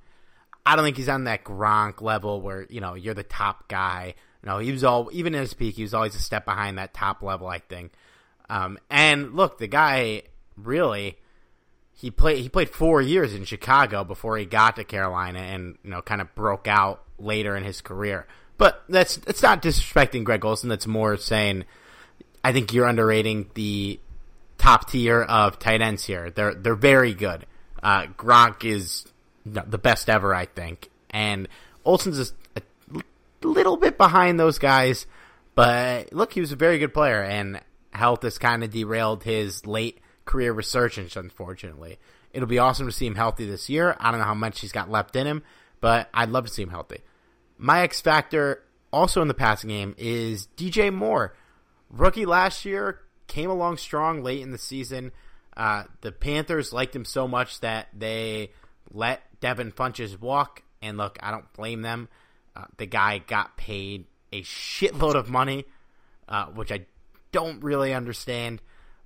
I 0.67 0.77
don't 0.77 0.85
think 0.85 0.97
he's 0.97 1.09
on 1.09 1.25
that 1.25 1.45
Gronk 1.45 2.01
level 2.01 2.41
where 2.41 2.67
you 2.69 2.81
know 2.81 2.95
you're 2.95 3.15
the 3.15 3.23
top 3.23 3.69
guy. 3.69 4.15
No, 4.43 4.59
he 4.59 4.73
was 4.73 4.85
all 4.85 5.11
even 5.13 5.35
at 5.35 5.43
his 5.43 5.55
peak. 5.55 5.77
He 5.77 5.83
was 5.83 5.95
always 5.95 6.15
a 6.15 6.21
step 6.21 6.45
behind 6.45 6.79
that 6.79 6.95
top 6.95 7.23
level. 7.23 7.47
I 7.47 7.59
think. 7.59 7.93
Um, 8.49 8.79
and 8.91 9.35
look, 9.35 9.59
the 9.59 9.67
guy 9.67 10.23
really 10.57 11.19
he 11.93 12.11
played 12.11 12.39
he 12.39 12.49
played 12.49 12.71
four 12.71 13.01
years 13.01 13.35
in 13.35 13.45
Chicago 13.45 14.05
before 14.05 14.37
he 14.37 14.45
got 14.45 14.77
to 14.77 14.85
Carolina 14.85 15.39
and 15.39 15.79
you 15.83 15.91
know 15.91 16.03
kind 16.03 16.21
of 16.21 16.35
broke 16.35 16.67
out 16.69 17.03
later 17.19 17.57
in 17.57 17.65
his 17.65 17.81
career. 17.81 18.27
But 18.59 18.83
that's 18.89 19.19
it's 19.27 19.43
not 19.43 19.63
disrespecting 19.63 20.25
Greg 20.25 20.45
Olsen. 20.45 20.69
That's 20.69 20.87
more 20.87 21.17
saying 21.17 21.65
I 22.43 22.53
think 22.53 22.73
you're 22.73 22.87
underrating 22.87 23.51
the 23.55 24.01
top 24.59 24.91
tier 24.91 25.23
of 25.23 25.59
tight 25.59 25.81
ends 25.81 26.05
here. 26.05 26.31
They're 26.31 26.55
they're 26.55 26.75
very 26.75 27.15
good. 27.15 27.47
Uh, 27.83 28.07
Gronk 28.07 28.65
is 28.65 29.07
the 29.45 29.79
best 29.79 30.09
ever, 30.09 30.35
I 30.35 30.47
think, 30.47 30.91
and 31.11 31.49
Olsen's 31.85 32.33
a, 32.57 32.63
a 32.95 33.47
little 33.47 33.77
bit 33.77 33.99
behind 33.99 34.41
those 34.41 34.59
guys. 34.59 35.07
But 35.55 36.13
look, 36.13 36.33
he 36.33 36.41
was 36.41 36.53
a 36.53 36.57
very 36.57 36.79
good 36.79 36.95
player, 36.95 37.23
and 37.23 37.61
health 37.91 38.23
has 38.23 38.39
kind 38.39 38.65
of 38.65 38.71
derailed 38.71 39.23
his 39.23 39.67
late 39.67 40.01
career 40.25 40.53
resurgence, 40.53 41.17
unfortunately. 41.17 41.99
It'll 42.33 42.49
be 42.49 42.59
awesome 42.59 42.87
to 42.87 42.93
see 42.93 43.07
him 43.07 43.15
healthy 43.15 43.47
this 43.47 43.69
year. 43.69 43.97
I 44.01 44.11
don't 44.11 44.21
know 44.21 44.27
how 44.27 44.35
much 44.35 44.61
he's 44.61 44.73
got 44.73 44.91
left 44.91 45.15
in 45.15 45.27
him, 45.27 45.43
but 45.81 46.09
I'd 46.13 46.31
love 46.31 46.47
to 46.47 46.53
see 46.53 46.63
him 46.63 46.71
healthy. 46.71 47.03
My 47.57 47.83
X 47.83 48.01
factor, 48.01 48.63
also 48.93 49.23
in 49.23 49.29
the 49.29 49.35
passing 49.35 49.69
game, 49.69 49.95
is 49.97 50.49
DJ 50.57 50.93
Moore. 50.93 51.35
Rookie 51.91 52.27
last 52.27 52.65
year, 52.65 53.01
came 53.29 53.51
along 53.51 53.77
strong 53.77 54.23
late 54.23 54.43
in 54.43 54.51
the 54.51 54.59
season. 54.59 55.13
Uh, 55.57 55.85
the 56.01 56.11
Panthers 56.11 56.73
liked 56.73 56.97
him 56.97 57.05
so 57.05 57.29
much 57.29 57.61
that 57.61 57.89
they 57.97 58.51
let 58.91 59.23
Devin 59.45 59.73
Funchess 59.73 60.19
walk. 60.19 60.63
And 60.81 60.97
look, 60.97 61.19
I 61.21 61.31
don't 61.31 61.53
blame 61.53 61.83
them. 61.83 62.09
Uh, 62.57 62.65
the 62.79 62.87
guy 62.87 63.19
got 63.19 63.59
paid 63.59 64.07
a 64.33 64.41
shitload 64.41 65.17
of 65.17 65.29
money, 65.29 65.67
uh, 66.27 66.47
which 66.47 66.73
I 66.73 66.87
don't 67.31 67.63
really 67.63 67.93
understand. 67.93 68.63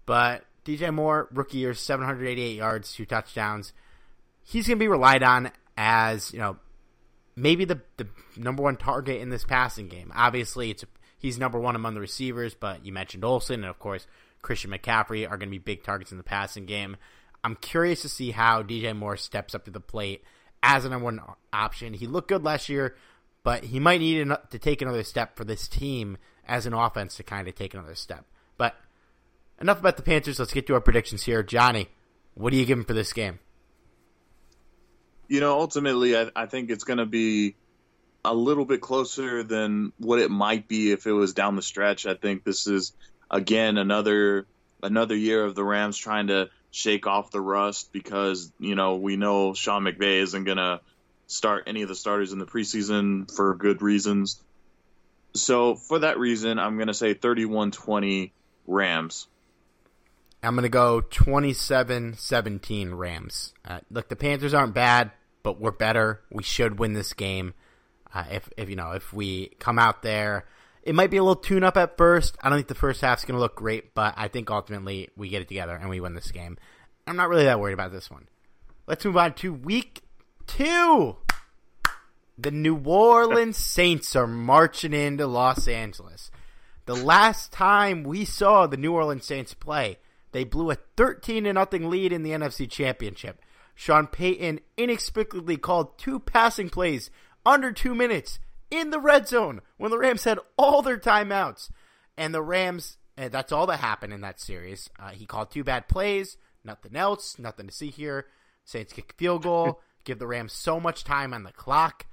But 0.07 0.45
DJ 0.65 0.95
Moore, 0.95 1.29
rookie 1.33 1.59
year, 1.59 1.75
788 1.75 2.55
yards, 2.55 2.93
two 2.93 3.05
touchdowns. 3.05 3.73
He's 4.45 4.69
going 4.69 4.79
to 4.79 4.83
be 4.83 4.87
relied 4.87 5.25
on 5.25 5.51
as, 5.77 6.33
you 6.33 6.39
know, 6.39 6.57
maybe 7.35 7.65
the 7.65 7.81
the 7.97 8.07
number 8.37 8.63
one 8.63 8.77
target 8.77 9.21
in 9.21 9.31
this 9.31 9.43
passing 9.43 9.89
game. 9.89 10.13
Obviously, 10.15 10.71
it's 10.71 10.85
he's 11.19 11.37
number 11.37 11.59
one 11.59 11.75
among 11.75 11.95
the 11.95 12.01
receivers, 12.01 12.55
but 12.55 12.87
you 12.87 12.93
mentioned 12.93 13.25
Olsen 13.25 13.65
and 13.65 13.71
of 13.71 13.81
course 13.81 14.07
Christian 14.41 14.71
McCaffrey 14.71 15.29
are 15.29 15.37
going 15.37 15.49
to 15.49 15.51
be 15.51 15.59
big 15.59 15.83
targets 15.83 16.13
in 16.13 16.17
the 16.17 16.23
passing 16.23 16.65
game. 16.65 16.97
I'm 17.45 17.57
curious 17.57 18.03
to 18.03 18.09
see 18.09 18.33
how 18.33 18.63
DJ 18.63 18.97
Moore 18.97 19.17
steps 19.17 19.55
up 19.55 19.65
to 19.65 19.71
the 19.71 19.81
plate 19.81 20.23
as 20.63 20.85
a 20.85 20.89
number 20.89 21.05
one 21.05 21.21
option. 21.53 21.95
He 21.95 22.07
looked 22.07 22.29
good 22.29 22.45
last 22.45 22.69
year, 22.69 22.97
but 23.43 23.65
he 23.65 23.79
might 23.79 24.01
need 24.01 24.29
to 24.51 24.59
take 24.59 24.83
another 24.83 25.05
step 25.05 25.37
for 25.37 25.45
this 25.45 25.69
team 25.69 26.19
as 26.47 26.67
an 26.67 26.75
offense 26.75 27.17
to 27.17 27.23
kind 27.23 27.47
of 27.47 27.55
take 27.55 27.75
another 27.75 27.95
step. 27.95 28.25
But 28.57 28.75
enough 29.61 29.81
about 29.81 29.97
the 29.97 30.03
Panthers. 30.03 30.39
Let's 30.39 30.53
get 30.53 30.67
to 30.67 30.75
our 30.75 30.81
predictions 30.81 31.25
here. 31.25 31.43
Johnny, 31.43 31.89
what 32.35 32.51
do 32.51 32.57
you 32.57 32.67
give 32.67 32.79
him 32.79 32.85
for 32.85 32.95
this 32.95 33.13
game? 33.13 33.39
You 35.29 35.41
know, 35.41 35.59
ultimately, 35.59 36.17
I, 36.17 36.31
I 36.35 36.47
think 36.47 36.71
it's 36.71 36.85
going 36.85 36.99
to 36.99 37.07
be 37.07 37.55
a 38.25 38.35
little 38.35 38.65
bit 38.65 38.81
closer 38.81 39.43
than 39.43 39.93
what 39.99 40.19
it 40.19 40.31
might 40.31 40.69
be 40.69 40.91
if 40.91 41.07
it 41.07 41.13
was 41.13 41.35
down 41.35 41.57
the 41.57 41.63
stretch. 41.63 42.07
I 42.07 42.15
think 42.15 42.45
this 42.45 42.67
is 42.67 42.93
again 43.31 43.77
another 43.77 44.47
another 44.83 45.15
year 45.15 45.45
of 45.45 45.55
the 45.55 45.65
Rams 45.65 45.97
trying 45.99 46.29
to 46.29 46.49
shake 46.71 47.07
off 47.07 47.31
the 47.31 47.41
rust 47.41 47.93
because 47.93 48.53
you 48.59 48.75
know 48.75 48.97
we 48.97 49.17
know 49.17 49.55
Sean 49.55 49.85
McVay 49.85 50.23
isn't 50.23 50.45
to 50.59 50.81
start 51.27 51.65
any 51.67 51.83
of 51.83 51.89
the 51.89 51.95
starters 51.95 52.33
in 52.33 52.39
the 52.39 52.47
preseason 52.47 53.31
for 53.31 53.55
good 53.55 53.83
reasons. 53.83 54.41
So 55.35 55.75
for 55.75 56.01
that 56.01 56.19
reason, 56.19 56.59
I'm 56.59 56.77
to 56.89 56.95
say 56.95 57.15
31-20 57.15 58.31
Rams. 58.67 59.27
I'm 60.43 60.55
to 60.63 60.69
go 60.69 61.03
27-17 61.03 62.97
Rams. 62.97 63.53
Uh, 63.65 63.81
look, 63.91 64.09
the 64.09 64.17
Panthers 64.17 64.55
aren't 64.55 64.75
bad, 64.75 65.11
but 65.43 65.61
we're 65.61 65.71
better. 65.71 66.21
We 66.31 66.43
should 66.43 66.79
win 66.79 66.93
this 66.93 67.13
game. 67.13 67.55
Uh, 68.15 68.25
if 68.31 68.49
if 68.57 68.71
you 68.71 68.77
know 68.77 68.93
if 68.93 69.13
we 69.13 69.49
come 69.59 69.79
out 69.79 70.03
there, 70.03 70.47
it 70.83 70.95
might 70.95 71.11
be 71.11 71.17
a 71.17 71.23
little 71.23 71.37
tune 71.37 71.65
up 71.65 71.77
at 71.77 71.97
first. 71.97 72.37
I 72.41 72.49
don't 72.49 72.59
think 72.59 72.69
the 72.69 72.75
first 72.75 73.01
half's 73.01 73.25
going 73.25 73.37
to 73.37 73.41
look 73.41 73.57
great, 73.57 73.95
but 73.95 74.15
I 74.17 74.29
think 74.29 74.51
ultimately 74.51 75.09
we 75.17 75.29
get 75.29 75.43
it 75.43 75.49
together 75.49 75.77
and 75.77 75.91
we 75.91 76.01
win 76.01 76.15
this 76.15 76.31
game. 76.31 76.57
I'm 77.07 77.17
not 77.17 77.29
really 77.29 77.45
that 77.45 77.61
worried 77.61 77.75
about 77.75 77.93
this 77.93 78.11
one. 78.11 78.29
Let's 78.87 79.05
move 79.05 79.17
on 79.17 79.35
to 79.35 79.53
week 79.53 80.03
two. 80.47 81.17
The 82.39 82.51
New 82.51 82.77
Orleans 82.85 83.57
Saints 83.59 84.15
are 84.17 84.27
marching 84.27 84.93
into 84.93 85.27
Los 85.27 85.69
Angeles. 85.69 86.31
The 86.87 86.95
last 86.95 87.53
time 87.53 88.03
we 88.03 88.25
saw 88.25 88.67
the 88.67 88.77
New 88.77 88.93
Orleans 88.93 89.27
Saints 89.27 89.53
play, 89.53 89.99
they 90.33 90.45
blew 90.45 90.71
a 90.71 90.79
13 90.97 91.45
0 91.45 91.67
lead 91.89 92.13
in 92.13 92.23
the 92.23 92.31
NFC 92.31 92.71
Championship. 92.71 93.43
Sean 93.75 94.07
Payton 94.07 94.61
inexplicably 94.77 95.57
called 95.57 95.99
two 95.99 96.19
passing 96.19 96.69
plays 96.69 97.11
under 97.45 97.73
two 97.73 97.95
minutes 97.95 98.39
in 98.71 98.91
the 98.91 99.01
red 99.01 99.29
zone 99.29 99.61
when 99.77 99.91
the 99.91 99.99
Rams 99.99 100.25
had 100.25 100.39
all 100.57 100.83
their 100.83 100.99
timeouts. 100.99 101.71
And 102.17 102.35
the 102.35 102.43
Rams, 102.43 102.99
and 103.17 103.33
that's 103.33 103.53
all 103.53 103.67
that 103.67 103.81
happened 103.81 104.13
in 104.13 104.21
that 104.23 104.41
series. 104.41 104.91
Uh, 104.99 105.11
he 105.11 105.27
called 105.27 105.51
two 105.51 105.65
bad 105.65 105.89
plays, 105.89 106.37
nothing 106.65 106.97
else, 106.97 107.39
nothing 107.39 107.67
to 107.67 107.73
see 107.73 107.91
here. 107.91 108.27
Saints 108.65 108.93
kick 108.93 109.15
field 109.17 109.43
goal, 109.43 109.81
give 110.05 110.19
the 110.19 110.27
Rams 110.27 110.53
so 110.53 110.81
much 110.81 111.05
time 111.05 111.33
on 111.33 111.45
the 111.45 111.53
clock. 111.53 112.07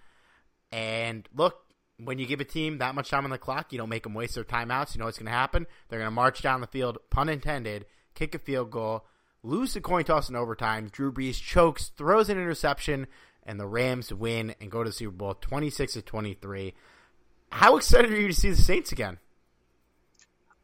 And 0.72 1.28
look, 1.36 1.66
when 1.98 2.20
you 2.20 2.26
give 2.26 2.42
a 2.42 2.46
team 2.46 2.78
that 2.78 2.96
much 2.96 3.10
time 3.10 3.24
on 3.24 3.30
the 3.30 3.38
clock, 3.38 3.72
you 3.72 3.78
don't 3.78 3.90
make 3.90 4.04
them 4.04 4.14
waste 4.14 4.36
their 4.36 4.44
timeouts. 4.44 4.94
You 4.94 5.00
know 5.00 5.06
what's 5.06 5.18
going 5.18 5.28
to 5.28 5.32
happen? 5.32 5.66
They're 5.90 6.00
going 6.00 6.08
to 6.08 6.12
march 6.12 6.42
down 6.42 6.62
the 6.62 6.68
field, 6.68 6.98
pun 7.10 7.30
intended, 7.30 7.86
kick 8.14 8.36
a 8.36 8.40
field 8.40 8.72
goal, 8.72 9.06
lose 9.44 9.74
the 9.74 9.82
coin 9.82 10.04
toss 10.04 10.30
in 10.30 10.36
overtime. 10.36 10.90
Drew 10.92 11.12
Brees 11.12 11.42
chokes, 11.42 11.90
throws 11.96 12.30
an 12.30 12.38
interception, 12.38 13.08
and 13.46 13.60
the 13.60 13.68
Rams 13.68 14.14
win 14.14 14.56
and 14.60 14.72
go 14.72 14.84
to 14.84 14.90
the 14.90 14.96
Super 14.96 15.16
Bowl 15.16 15.36
26 15.36 15.94
to 15.94 16.02
23. 16.02 16.74
How 17.50 17.78
excited 17.78 18.12
are 18.12 18.20
you 18.20 18.28
to 18.28 18.34
see 18.34 18.50
the 18.50 18.56
Saints 18.56 18.92
again? 18.92 19.20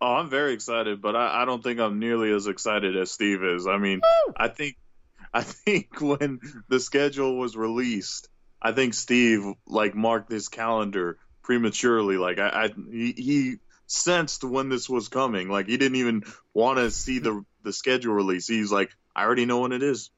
Oh, 0.01 0.15
I'm 0.15 0.29
very 0.29 0.53
excited, 0.53 1.01
but 1.01 1.15
I, 1.15 1.43
I 1.43 1.45
don't 1.45 1.63
think 1.63 1.79
I'm 1.79 1.99
nearly 1.99 2.31
as 2.31 2.47
excited 2.47 2.97
as 2.97 3.11
Steve 3.11 3.43
is. 3.43 3.67
I 3.67 3.77
mean, 3.77 4.01
Woo! 4.01 4.33
I 4.35 4.47
think 4.47 4.77
I 5.33 5.43
think 5.43 6.01
when 6.01 6.39
the 6.67 6.79
schedule 6.79 7.37
was 7.37 7.55
released, 7.55 8.27
I 8.61 8.71
think 8.71 8.93
Steve 8.93 9.45
like 9.65 9.95
marked 9.95 10.31
his 10.31 10.49
calendar 10.49 11.19
prematurely. 11.43 12.17
Like 12.17 12.39
I, 12.39 12.49
I 12.49 12.69
he, 12.91 13.13
he 13.13 13.55
sensed 13.85 14.43
when 14.43 14.69
this 14.69 14.89
was 14.89 15.07
coming. 15.07 15.49
Like 15.49 15.67
he 15.67 15.77
didn't 15.77 15.97
even 15.97 16.23
want 16.53 16.79
to 16.79 16.89
see 16.91 17.19
the 17.19 17.45
the 17.63 17.71
schedule 17.71 18.13
release. 18.13 18.47
He's 18.47 18.71
like, 18.71 18.91
I 19.15 19.23
already 19.23 19.45
know 19.45 19.59
when 19.59 19.71
it 19.71 19.83
is. 19.83 20.09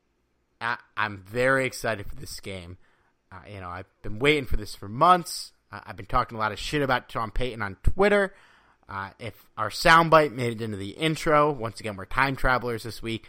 I, 0.63 0.77
am 0.97 1.23
very 1.27 1.65
excited 1.65 2.05
for 2.07 2.15
this 2.15 2.39
game. 2.39 2.77
Uh, 3.31 3.37
you 3.51 3.59
know, 3.59 3.69
I've 3.69 3.87
been 4.01 4.19
waiting 4.19 4.45
for 4.45 4.57
this 4.57 4.75
for 4.75 4.87
months. 4.87 5.51
Uh, 5.71 5.79
I've 5.85 5.97
been 5.97 6.05
talking 6.05 6.37
a 6.37 6.39
lot 6.39 6.51
of 6.51 6.59
shit 6.59 6.81
about 6.81 7.09
Tom 7.09 7.31
Payton 7.31 7.61
on 7.61 7.77
Twitter. 7.83 8.33
Uh, 8.87 9.09
if 9.19 9.33
our 9.57 9.69
soundbite 9.69 10.33
made 10.33 10.53
it 10.53 10.61
into 10.61 10.77
the 10.77 10.91
intro, 10.91 11.51
once 11.51 11.79
again, 11.79 11.95
we're 11.95 12.05
time 12.05 12.35
travelers 12.35 12.83
this 12.83 13.01
week. 13.01 13.25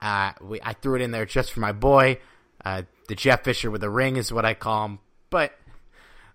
Uh, 0.00 0.32
we, 0.40 0.60
I 0.62 0.72
threw 0.72 0.96
it 0.96 1.02
in 1.02 1.10
there 1.10 1.26
just 1.26 1.52
for 1.52 1.60
my 1.60 1.72
boy. 1.72 2.18
Uh, 2.64 2.82
the 3.08 3.14
Jeff 3.14 3.44
Fisher 3.44 3.70
with 3.70 3.82
a 3.84 3.90
ring 3.90 4.16
is 4.16 4.32
what 4.32 4.44
I 4.44 4.54
call 4.54 4.84
him. 4.86 4.98
But 5.30 5.52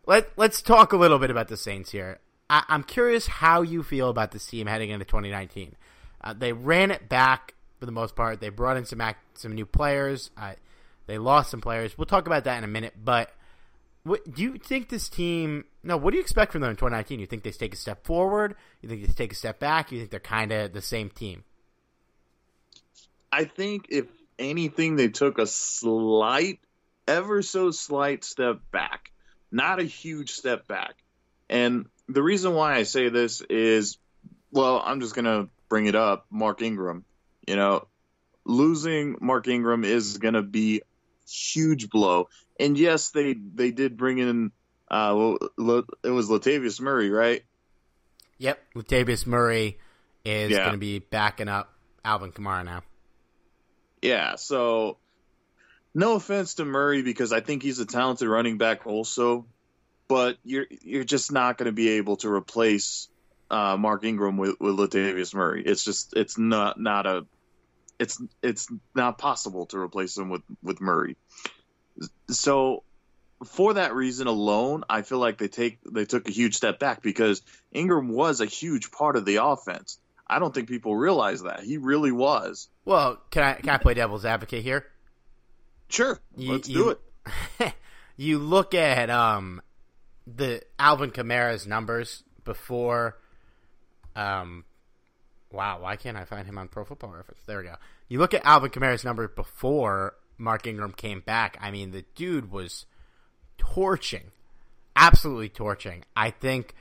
let 0.06 0.32
let's 0.38 0.62
talk 0.62 0.94
a 0.94 0.98
little 0.98 1.20
bit 1.20 1.32
about 1.32 1.48
the 1.48 1.58
Saints 1.58 1.92
here. 1.92 2.20
I, 2.50 2.64
am 2.70 2.84
curious 2.84 3.28
how 3.28 3.62
you 3.62 3.84
feel 3.84 4.10
about 4.10 4.32
this 4.32 4.46
team 4.46 4.68
heading 4.68 4.90
into 4.90 5.06
2019. 5.06 5.76
Uh, 6.22 6.34
they 6.34 6.52
ran 6.52 6.92
it 6.92 7.08
back 7.10 7.54
for 7.80 7.86
the 7.86 7.92
most 7.92 8.16
part. 8.16 8.42
They 8.42 8.50
brought 8.50 8.78
in 8.78 8.86
some 8.86 9.02
act, 9.02 9.40
some 9.40 9.54
new 9.54 9.66
players. 9.66 10.32
Uh, 10.38 10.54
they 11.08 11.18
lost 11.18 11.52
some 11.52 11.62
players. 11.62 11.98
We'll 11.98 12.06
talk 12.06 12.28
about 12.28 12.44
that 12.44 12.58
in 12.58 12.64
a 12.64 12.68
minute. 12.68 12.94
But 13.04 13.32
what, 14.04 14.34
do 14.34 14.42
you 14.42 14.58
think 14.58 14.90
this 14.90 15.10
team? 15.10 15.66
No, 15.84 15.98
what 15.98 16.12
do 16.12 16.18
you 16.18 16.22
expect 16.22 16.52
from 16.52 16.62
them 16.62 16.72
in 16.72 16.76
2019? 16.76 17.20
You 17.20 17.26
think 17.26 17.44
they 17.44 17.52
take 17.52 17.74
a 17.74 17.78
step 17.78 18.06
forward? 18.06 18.56
You 18.82 18.90
think 18.90 19.06
they 19.06 19.14
take 19.14 19.32
a 19.32 19.36
step 19.36 19.60
back? 19.60 19.92
You 19.92 20.00
think 20.00 20.12
they're 20.12 20.20
kind 20.20 20.52
of 20.52 20.74
the 20.74 20.82
same 20.82 21.10
team? 21.10 21.44
I 23.32 23.46
think 23.46 23.88
if 23.90 24.08
anything, 24.38 24.96
they 24.96 25.10
took 25.10 25.38
a 25.38 25.46
slight, 25.46 26.60
ever 27.08 27.42
so 27.42 27.72
slight 27.72 28.24
step 28.24 28.60
back, 28.72 29.12
not 29.52 29.80
a 29.80 29.84
huge 29.84 30.32
step 30.32 30.68
back. 30.68 30.96
And 31.50 31.88
the 32.08 32.24
reason 32.24 32.54
why 32.54 32.76
I 32.76 32.84
say 32.84 33.10
this 33.10 33.42
is, 33.42 33.98
well, 34.52 34.82
I'm 34.84 35.02
just 35.02 35.16
gonna 35.16 35.48
bring 35.70 35.86
it 35.86 35.96
up. 35.96 36.26
Mark 36.32 36.62
Ingram, 36.62 37.06
you 37.50 37.56
know, 37.56 37.88
losing 38.46 39.18
Mark 39.20 39.48
Ingram 39.48 39.84
is 39.84 40.18
gonna 40.18 40.44
be 40.44 40.82
huge 41.28 41.90
blow. 41.90 42.30
And 42.60 42.78
yes, 42.78 43.10
they 43.12 43.34
they 43.34 43.72
did 43.72 43.98
bring 43.98 44.18
in 44.20 44.52
uh, 44.90 45.36
it 46.04 46.10
was 46.10 46.30
Latavius 46.30 46.82
Murray, 46.82 47.10
right? 47.10 47.44
Yep, 48.40 48.60
Latavius 48.76 49.28
Murray 49.28 49.78
is 50.26 50.52
yeah. 50.52 50.60
going 50.60 50.72
to 50.72 50.78
be 50.80 51.00
backing 51.00 51.48
up 51.48 51.72
Alvin 52.04 52.32
Kamara 52.32 52.66
now. 52.66 52.82
Yeah, 54.02 54.36
so 54.36 54.98
no 55.94 56.16
offense 56.16 56.56
to 56.56 56.66
Murray 56.66 57.02
because 57.02 57.32
I 57.32 57.42
think 57.42 57.62
he's 57.62 57.80
a 57.80 57.86
talented 57.86 58.28
running 58.28 58.58
back 58.58 58.88
also, 58.88 59.46
but 60.08 60.38
you're 60.44 60.66
you're 60.82 61.04
just 61.04 61.32
not 61.32 61.58
going 61.58 61.68
to 61.68 61.74
be 61.74 61.90
able 61.90 62.18
to 62.18 62.30
replace 62.32 63.10
uh, 63.52 63.78
Mark 63.78 64.04
Ingram 64.06 64.38
with, 64.38 64.56
with 64.60 64.76
Latavius 64.76 65.34
Murray. 65.34 65.64
It's 65.66 65.84
just 65.84 66.16
it's 66.16 66.38
not 66.38 66.80
not 66.80 67.06
a 67.06 67.26
it's 68.00 68.22
it's 68.42 68.68
not 68.96 69.18
possible 69.18 69.66
to 69.68 69.78
replace 69.78 70.18
him 70.18 70.30
with 70.30 70.42
with 70.64 70.82
Murray. 70.82 71.18
So 72.30 72.84
for 73.46 73.76
that 73.76 73.94
reason 73.94 74.28
alone, 74.28 74.84
I 74.90 75.02
feel 75.02 75.20
like 75.20 75.38
they 75.38 75.48
take 75.48 75.80
they 75.84 76.06
took 76.06 76.28
a 76.28 76.32
huge 76.32 76.56
step 76.56 76.80
back 76.80 77.02
because 77.02 77.42
Ingram 77.72 78.10
was 78.10 78.42
a 78.42 78.46
huge 78.46 78.92
part 78.92 79.16
of 79.16 79.26
the 79.26 79.44
offense. 79.44 80.00
I 80.26 80.40
don't 80.40 80.54
think 80.54 80.70
people 80.70 80.96
realize 80.96 81.42
that 81.42 81.62
he 81.64 81.78
really 81.78 82.12
was. 82.12 82.70
Well, 82.86 83.22
can 83.32 83.44
I 83.44 83.54
can 83.56 83.70
I 83.70 83.78
play 83.78 83.94
devil's 83.94 84.26
advocate 84.26 84.64
here? 84.64 84.86
Sure, 85.90 86.20
you, 86.38 86.54
let's 86.54 86.68
do 86.68 86.90
it. 86.90 87.74
you 88.18 88.40
look 88.40 88.74
at 88.74 89.10
um 89.10 89.62
the 90.26 90.62
Alvin 90.78 91.12
Kamara's 91.12 91.68
numbers 91.68 92.24
before. 92.44 93.18
Um, 94.16 94.66
wow, 95.52 95.82
why 95.82 95.96
can't 95.96 96.18
I 96.18 96.26
find 96.26 96.46
him 96.46 96.58
on 96.58 96.68
Pro 96.68 96.86
Football 96.86 97.12
Reference? 97.12 97.42
There 97.46 97.58
we 97.58 97.66
go. 97.66 97.76
You 98.08 98.20
look 98.20 98.34
at 98.34 98.46
Alvin 98.46 98.72
Kamara's 98.72 99.04
numbers 99.04 99.30
before 99.36 100.16
Mark 100.38 100.68
Ingram 100.68 100.94
came 100.94 101.22
back. 101.22 101.58
I 101.62 101.72
mean, 101.72 101.92
the 101.92 102.06
dude 102.16 102.52
was 102.52 102.86
torching, 103.58 104.32
absolutely 104.96 105.50
torching. 105.50 106.06
I 106.16 106.32
think 106.32 106.74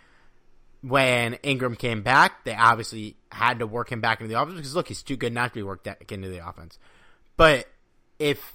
when 0.82 1.34
Ingram 1.42 1.76
came 1.76 2.02
back, 2.02 2.44
they 2.44 2.54
obviously 2.54 3.16
had 3.32 3.58
to 3.58 3.66
work 3.66 3.90
him 3.90 4.00
back 4.00 4.20
into 4.20 4.32
the 4.32 4.40
offense 4.40 4.56
because 4.56 4.74
look, 4.74 4.88
he's 4.88 5.02
too 5.02 5.16
good 5.16 5.32
not 5.32 5.48
to 5.48 5.54
be 5.54 5.62
worked 5.62 5.84
back 5.84 6.10
into 6.12 6.28
the 6.28 6.46
offense. 6.46 6.78
But 7.36 7.66
if 8.18 8.54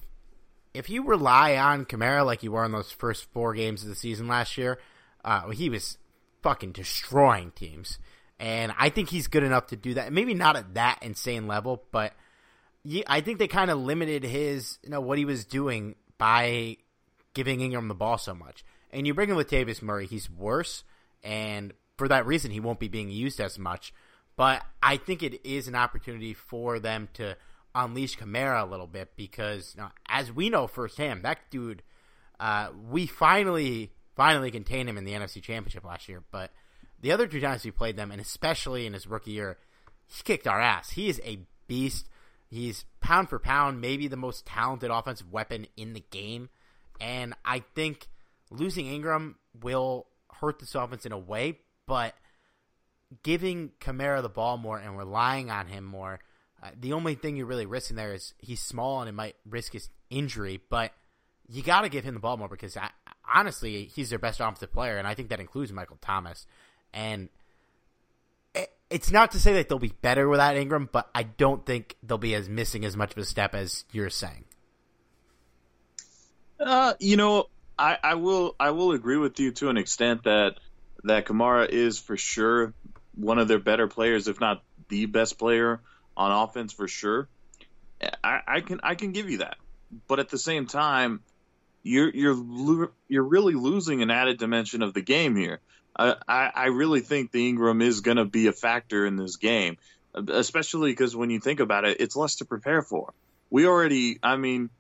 if 0.74 0.90
you 0.90 1.06
rely 1.06 1.56
on 1.58 1.86
Kamara 1.86 2.26
like 2.26 2.44
you 2.44 2.52
were 2.52 2.66
in 2.66 2.72
those 2.72 2.92
first 2.92 3.32
four 3.32 3.54
games 3.54 3.84
of 3.84 3.90
the 3.90 3.96
season 3.96 4.28
last 4.28 4.58
year, 4.58 4.80
uh, 5.24 5.50
he 5.50 5.70
was 5.70 5.98
fucking 6.42 6.72
destroying 6.72 7.52
teams, 7.52 8.00
and 8.40 8.74
I 8.78 8.90
think 8.90 9.10
he's 9.10 9.28
good 9.28 9.44
enough 9.44 9.68
to 9.68 9.76
do 9.76 9.96
that. 9.96 10.12
Maybe 10.12 10.34
not 10.34 10.56
at 10.56 10.74
that 10.74 11.00
insane 11.02 11.48
level, 11.48 11.84
but 11.92 12.14
I 13.08 13.22
think 13.22 13.40
they 13.40 13.48
kind 13.48 13.72
of 13.72 13.80
limited 13.80 14.24
his 14.24 14.80
you 14.84 14.90
know 14.90 15.02
what 15.02 15.18
he 15.18 15.26
was 15.26 15.46
doing 15.46 15.96
by 16.18 16.78
giving 17.34 17.62
Ingram 17.62 17.88
the 17.88 17.96
ball 17.96 18.18
so 18.18 18.34
much. 18.34 18.64
And 18.92 19.08
you 19.08 19.14
bring 19.14 19.30
in 19.30 19.36
Latavius 19.36 19.82
Murray, 19.82 20.06
he's 20.06 20.30
worse, 20.30 20.84
and 21.24 21.74
for 21.98 22.08
that 22.08 22.26
reason, 22.26 22.52
he 22.52 22.60
won't 22.60 22.80
be 22.80 22.88
being 22.88 23.10
used 23.10 23.40
as 23.40 23.58
much. 23.58 23.94
But 24.36 24.64
I 24.82 24.98
think 24.98 25.24
it 25.24 25.46
is 25.46 25.68
an 25.68 25.76
opportunity 25.76 26.34
for 26.34 26.80
them 26.80 27.10
to 27.14 27.38
unleash 27.76 28.18
Kamara 28.18 28.64
a 28.64 28.66
little 28.66 28.88
bit 28.88 29.16
because, 29.16 29.74
you 29.76 29.84
know, 29.84 29.90
as 30.08 30.32
we 30.32 30.50
know 30.50 30.68
firsthand, 30.68 31.24
that 31.24 31.40
dude, 31.50 31.84
uh, 32.40 32.70
we 32.90 33.06
finally 33.06 33.92
finally 34.16 34.52
contained 34.52 34.90
him 34.90 34.98
in 34.98 35.06
the 35.06 35.14
NFC 35.14 35.42
Championship 35.42 35.84
last 35.84 36.08
year. 36.08 36.24
But 36.32 36.52
the 37.04 37.12
other 37.12 37.28
two 37.28 37.42
times 37.42 37.66
we 37.66 37.72
played 37.72 37.98
them, 37.98 38.12
and 38.12 38.22
especially 38.22 38.86
in 38.86 38.94
his 38.94 39.06
rookie 39.06 39.32
year, 39.32 39.58
he 40.08 40.24
kicked 40.24 40.48
our 40.48 40.60
ass. 40.60 40.92
He 40.92 41.10
is 41.10 41.22
a 41.26 41.40
beast. 41.68 42.08
He's 42.50 42.86
pound 43.02 43.30
for 43.30 43.40
pound, 43.40 43.82
maybe 43.82 44.08
the 44.08 44.16
most 44.16 44.46
talented 44.46 44.90
offensive 44.90 45.32
weapon 45.32 45.68
in 45.76 45.94
the 45.94 46.04
game. 46.12 46.50
And 47.02 47.34
I 47.44 47.64
think 47.76 48.08
losing 48.50 48.88
Ingram 48.88 49.36
will 49.62 50.08
hurt 50.32 50.60
this 50.60 50.76
offense 50.76 51.06
in 51.06 51.12
a 51.12 51.18
way, 51.18 51.60
but 51.88 52.16
giving 53.22 53.72
Kamara 53.82 54.22
the 54.22 54.30
ball 54.30 54.58
more 54.58 54.78
and 54.78 54.98
relying 54.98 55.52
on 55.52 55.68
him 55.68 55.84
more, 55.84 56.22
uh, 56.64 56.70
the 56.80 56.94
only 56.94 57.16
thing 57.16 57.36
you're 57.36 57.46
really 57.46 57.66
risking 57.66 57.98
there 57.98 58.14
is 58.14 58.34
he's 58.38 58.62
small 58.62 59.02
and 59.02 59.10
it 59.10 59.14
might 59.14 59.36
risk 59.46 59.74
his 59.74 59.90
injury, 60.10 60.62
but 60.70 60.94
you 61.50 61.62
got 61.64 61.82
to 61.82 61.90
give 61.90 62.06
him 62.06 62.14
the 62.14 62.22
ball 62.22 62.38
more 62.38 62.48
because 62.48 62.78
I, 62.78 62.92
honestly, 63.28 63.92
he's 63.94 64.10
their 64.10 64.20
best 64.20 64.40
offensive 64.40 64.72
player, 64.72 64.98
and 64.98 65.06
I 65.06 65.16
think 65.16 65.28
that 65.30 65.42
includes 65.42 65.74
Michael 65.74 65.98
Thomas. 66.02 66.48
And 66.94 67.30
it's 68.94 69.12
not 69.12 69.32
to 69.32 69.40
say 69.40 69.54
that 69.54 69.70
they'll 69.70 69.80
be 69.80 69.94
better 70.04 70.30
without 70.30 70.56
Ingram, 70.56 70.88
but 70.92 71.10
I 71.16 71.24
don't 71.24 71.66
think 71.66 71.98
they'll 72.04 72.20
be 72.20 72.36
as 72.36 72.48
missing 72.48 72.86
as 72.86 72.96
much 72.96 73.14
of 73.14 73.18
a 73.18 73.26
step 73.26 73.56
as 73.56 73.86
you're 73.92 74.12
saying. 74.12 74.46
Uh, 76.60 76.94
you 77.00 77.18
know, 77.18 77.48
I, 77.78 77.98
I 78.04 78.14
will 78.16 78.56
I 78.60 78.70
will 78.70 78.92
agree 78.92 79.18
with 79.18 79.40
you 79.40 79.52
to 79.54 79.70
an 79.70 79.78
extent 79.78 80.26
that 80.26 80.60
that 81.06 81.26
Kamara 81.26 81.68
is 81.68 81.98
for 81.98 82.18
sure 82.18 82.76
one 83.16 83.40
of 83.40 83.48
their 83.48 83.58
better 83.58 83.88
players, 83.88 84.28
if 84.28 84.40
not 84.40 84.64
the 84.90 85.08
best 85.08 85.40
player 85.40 85.82
on 86.16 86.32
offense 86.32 86.72
for 86.72 86.88
sure. 86.88 87.28
I, 88.24 88.42
I 88.48 88.62
can 88.62 88.80
I 88.84 88.94
can 88.94 89.12
give 89.12 89.28
you 89.28 89.40
that, 89.40 89.58
but 90.08 90.20
at 90.20 90.30
the 90.30 90.38
same 90.38 90.68
time, 90.68 91.22
you're 91.84 92.10
you're 92.10 92.92
you're 93.08 93.24
really 93.24 93.54
losing 93.54 94.02
an 94.02 94.10
added 94.10 94.40
dimension 94.40 94.82
of 94.82 94.94
the 94.94 95.02
game 95.02 95.36
here. 95.36 95.60
I 95.96 96.16
I 96.28 96.66
really 96.68 97.02
think 97.02 97.32
the 97.32 97.48
Ingram 97.48 97.82
is 97.82 98.02
going 98.02 98.18
to 98.18 98.26
be 98.26 98.48
a 98.48 98.54
factor 98.54 99.06
in 99.06 99.16
this 99.16 99.36
game, 99.36 99.78
especially 100.16 100.92
because 100.92 101.16
when 101.16 101.30
you 101.30 101.40
think 101.40 101.60
about 101.60 101.86
it, 101.86 101.98
it's 102.00 102.16
less 102.16 102.38
to 102.38 102.46
prepare 102.46 102.82
for. 102.82 103.14
We 103.50 103.68
already, 103.68 104.18
I 104.24 104.38
mean, 104.38 104.72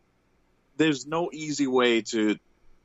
there's 0.77 1.05
no 1.05 1.29
easy 1.31 1.67
way 1.67 2.01
to 2.01 2.37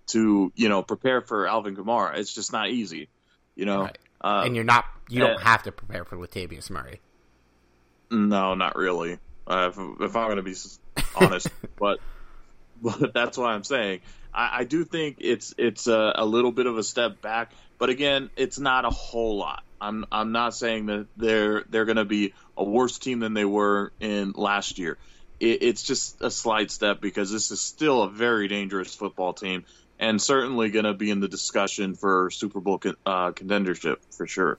to 0.09 0.53
you 0.55 0.69
know 0.69 0.83
prepare 0.83 1.21
for 1.23 1.47
Alvin 1.47 1.77
Kamara. 1.77 2.19
It's 2.19 2.35
just 2.35 2.53
not 2.53 2.69
easy, 2.69 3.09
you 3.55 3.65
know. 3.65 3.83
Right. 3.83 3.99
Uh, 4.21 4.43
and 4.45 4.55
you're 4.55 4.65
not 4.65 4.85
you 5.09 5.21
don't 5.21 5.37
uh, 5.37 5.45
have 5.45 5.63
to 5.63 5.73
prepare 5.73 6.05
for 6.05 6.17
Latavius 6.17 6.71
Murray. 6.71 7.01
No, 8.11 8.55
not 8.55 8.77
really. 8.77 9.19
Uh, 9.47 9.71
if, 9.71 9.79
if, 9.79 10.17
I'm 10.17 10.27
going 10.27 10.37
to 10.37 10.43
be 10.43 10.55
honest, 11.15 11.49
but 11.79 12.01
but 12.83 13.13
that's 13.15 13.37
why 13.39 13.53
I'm 13.53 13.65
saying. 13.65 14.01
I, 14.33 14.61
I 14.61 14.65
do 14.65 14.85
think 14.85 15.17
it's 15.21 15.55
it's 15.59 15.87
a, 15.87 16.13
a, 16.17 16.25
little 16.25 16.53
bit 16.53 16.67
of 16.67 16.79
a 16.79 16.83
step 16.83 17.21
back, 17.21 17.53
but 17.79 17.91
again, 17.91 18.31
it's 18.37 18.59
not 18.59 18.85
a 18.85 18.91
whole 18.91 19.39
lot. 19.39 19.63
I'm 19.81 20.05
I'm 20.11 20.33
not 20.33 20.55
saying 20.55 20.87
that 20.87 21.07
they're 21.17 21.65
they're 21.69 21.85
going 21.85 21.97
to 21.97 22.05
be 22.05 22.35
a 22.57 22.65
worse 22.65 22.99
team 22.99 23.21
than 23.21 23.35
they 23.35 23.45
were 23.45 23.93
in 24.01 24.33
last 24.33 24.79
year. 24.79 24.97
It, 25.41 25.63
it's 25.63 25.83
just 25.83 26.21
a 26.21 26.31
slight 26.31 26.71
step 26.71 27.01
because 27.01 27.31
this 27.31 27.51
is 27.51 27.61
still 27.61 28.03
a 28.03 28.11
very 28.11 28.49
dangerous 28.49 28.95
football 28.95 29.33
team 29.33 29.65
and 29.99 30.21
certainly 30.21 30.71
going 30.71 30.85
to 30.85 30.95
be 30.95 31.11
in 31.11 31.21
the 31.21 31.29
discussion 31.29 31.95
for 31.95 32.31
Super 32.31 32.61
Bowl 32.61 32.79
con- 32.79 32.97
uh, 33.05 33.33
contendership 33.33 33.97
for 34.11 34.27
sure. 34.27 34.59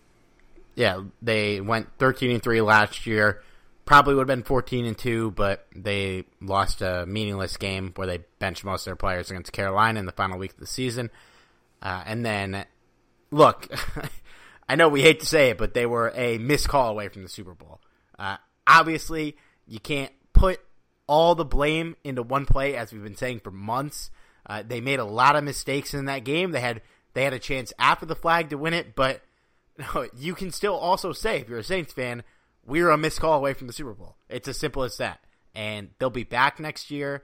Yeah, 0.75 1.03
they 1.21 1.61
went 1.61 1.87
13 1.97 2.31
and 2.31 2.43
3 2.43 2.61
last 2.61 3.05
year. 3.05 3.41
Probably 3.89 4.13
would 4.13 4.29
have 4.29 4.37
been 4.37 4.43
14 4.43 4.85
and 4.85 4.95
2, 4.95 5.31
but 5.31 5.65
they 5.75 6.25
lost 6.39 6.83
a 6.83 7.07
meaningless 7.07 7.57
game 7.57 7.91
where 7.95 8.05
they 8.05 8.19
benched 8.37 8.63
most 8.63 8.81
of 8.81 8.85
their 8.85 8.95
players 8.95 9.31
against 9.31 9.51
Carolina 9.51 9.99
in 9.99 10.05
the 10.05 10.11
final 10.11 10.37
week 10.37 10.51
of 10.51 10.59
the 10.59 10.67
season. 10.67 11.09
Uh, 11.81 12.03
and 12.05 12.23
then, 12.23 12.65
look, 13.31 13.67
I 14.69 14.75
know 14.75 14.89
we 14.89 15.01
hate 15.01 15.21
to 15.21 15.25
say 15.25 15.49
it, 15.49 15.57
but 15.57 15.73
they 15.73 15.87
were 15.87 16.13
a 16.13 16.37
missed 16.37 16.69
call 16.69 16.91
away 16.91 17.07
from 17.07 17.23
the 17.23 17.29
Super 17.29 17.55
Bowl. 17.55 17.81
Uh, 18.19 18.37
obviously, 18.67 19.35
you 19.65 19.79
can't 19.79 20.11
put 20.33 20.59
all 21.07 21.33
the 21.33 21.43
blame 21.43 21.95
into 22.03 22.21
one 22.21 22.45
play, 22.45 22.75
as 22.75 22.93
we've 22.93 23.01
been 23.01 23.17
saying 23.17 23.39
for 23.39 23.49
months. 23.49 24.11
Uh, 24.45 24.61
they 24.61 24.81
made 24.81 24.99
a 24.99 25.03
lot 25.03 25.35
of 25.35 25.43
mistakes 25.43 25.95
in 25.95 26.05
that 26.05 26.23
game. 26.23 26.51
They 26.51 26.61
had 26.61 26.83
they 27.15 27.23
had 27.23 27.33
a 27.33 27.39
chance 27.39 27.73
after 27.79 28.05
the 28.05 28.15
flag 28.15 28.51
to 28.51 28.55
win 28.55 28.75
it, 28.75 28.93
but 28.93 29.23
you 30.15 30.35
can 30.35 30.51
still 30.51 30.75
also 30.75 31.11
say 31.11 31.39
if 31.39 31.49
you're 31.49 31.57
a 31.57 31.63
Saints 31.63 31.91
fan, 31.91 32.23
we're 32.69 32.89
a 32.89 32.97
missed 32.97 33.19
call 33.19 33.33
away 33.33 33.53
from 33.53 33.67
the 33.67 33.73
Super 33.73 33.93
Bowl. 33.93 34.15
It's 34.29 34.47
as 34.47 34.57
simple 34.57 34.83
as 34.83 34.97
that. 34.97 35.19
And 35.55 35.89
they'll 35.99 36.09
be 36.09 36.23
back 36.23 36.59
next 36.59 36.91
year. 36.91 37.23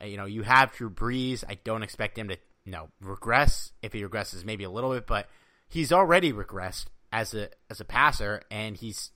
Uh, 0.00 0.06
you 0.06 0.16
know, 0.16 0.26
you 0.26 0.42
have 0.42 0.72
Drew 0.72 0.88
Brees. 0.88 1.44
I 1.48 1.58
don't 1.64 1.82
expect 1.82 2.18
him 2.18 2.28
to, 2.28 2.36
you 2.64 2.72
know, 2.72 2.88
regress. 3.00 3.72
If 3.82 3.92
he 3.92 4.02
regresses, 4.02 4.44
maybe 4.44 4.64
a 4.64 4.70
little 4.70 4.92
bit, 4.92 5.06
but 5.06 5.28
he's 5.68 5.92
already 5.92 6.32
regressed 6.32 6.86
as 7.12 7.34
a 7.34 7.50
as 7.68 7.80
a 7.80 7.84
passer, 7.84 8.42
and 8.50 8.76
he's 8.76 9.10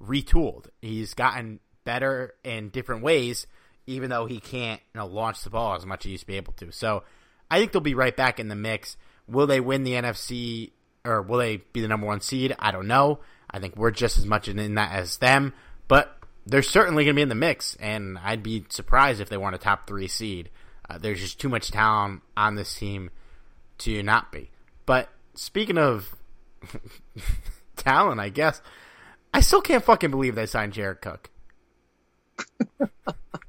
retooled. 0.00 0.66
He's 0.80 1.14
gotten 1.14 1.60
better 1.84 2.34
in 2.44 2.68
different 2.68 3.02
ways 3.02 3.46
even 3.86 4.10
though 4.10 4.26
he 4.26 4.40
can't 4.40 4.80
you 4.94 5.00
know, 5.00 5.06
launch 5.06 5.42
the 5.42 5.50
ball 5.50 5.74
as 5.74 5.86
much 5.86 6.00
as 6.00 6.04
he 6.04 6.10
used 6.12 6.22
to 6.22 6.26
be 6.26 6.36
able 6.36 6.52
to. 6.54 6.70
So 6.70 7.04
I 7.50 7.58
think 7.58 7.72
they'll 7.72 7.80
be 7.80 7.94
right 7.94 8.16
back 8.16 8.38
in 8.38 8.48
the 8.48 8.54
mix. 8.54 8.96
Will 9.26 9.46
they 9.46 9.60
win 9.60 9.84
the 9.84 9.92
NFC 9.92 10.72
or 11.04 11.22
will 11.22 11.38
they 11.38 11.58
be 11.58 11.80
the 11.80 11.88
number 11.88 12.06
one 12.06 12.20
seed? 12.20 12.54
I 12.58 12.70
don't 12.70 12.86
know. 12.86 13.20
I 13.52 13.58
think 13.58 13.76
we're 13.76 13.90
just 13.90 14.18
as 14.18 14.26
much 14.26 14.48
in 14.48 14.74
that 14.74 14.92
as 14.92 15.18
them, 15.18 15.52
but 15.88 16.16
they're 16.46 16.62
certainly 16.62 17.04
going 17.04 17.14
to 17.14 17.18
be 17.18 17.22
in 17.22 17.28
the 17.28 17.34
mix, 17.34 17.76
and 17.76 18.18
I'd 18.18 18.42
be 18.42 18.64
surprised 18.68 19.20
if 19.20 19.28
they 19.28 19.36
want 19.36 19.54
a 19.54 19.58
top 19.58 19.86
three 19.86 20.08
seed. 20.08 20.50
Uh, 20.88 20.98
there's 20.98 21.20
just 21.20 21.40
too 21.40 21.48
much 21.48 21.70
talent 21.70 22.22
on 22.36 22.54
this 22.54 22.74
team 22.74 23.10
to 23.78 24.02
not 24.02 24.32
be. 24.32 24.50
But 24.86 25.08
speaking 25.34 25.78
of 25.78 26.14
talent, 27.76 28.20
I 28.20 28.28
guess 28.28 28.60
I 29.32 29.40
still 29.40 29.62
can't 29.62 29.84
fucking 29.84 30.10
believe 30.10 30.34
they 30.34 30.46
signed 30.46 30.72
Jared 30.72 31.00
Cook. 31.00 31.30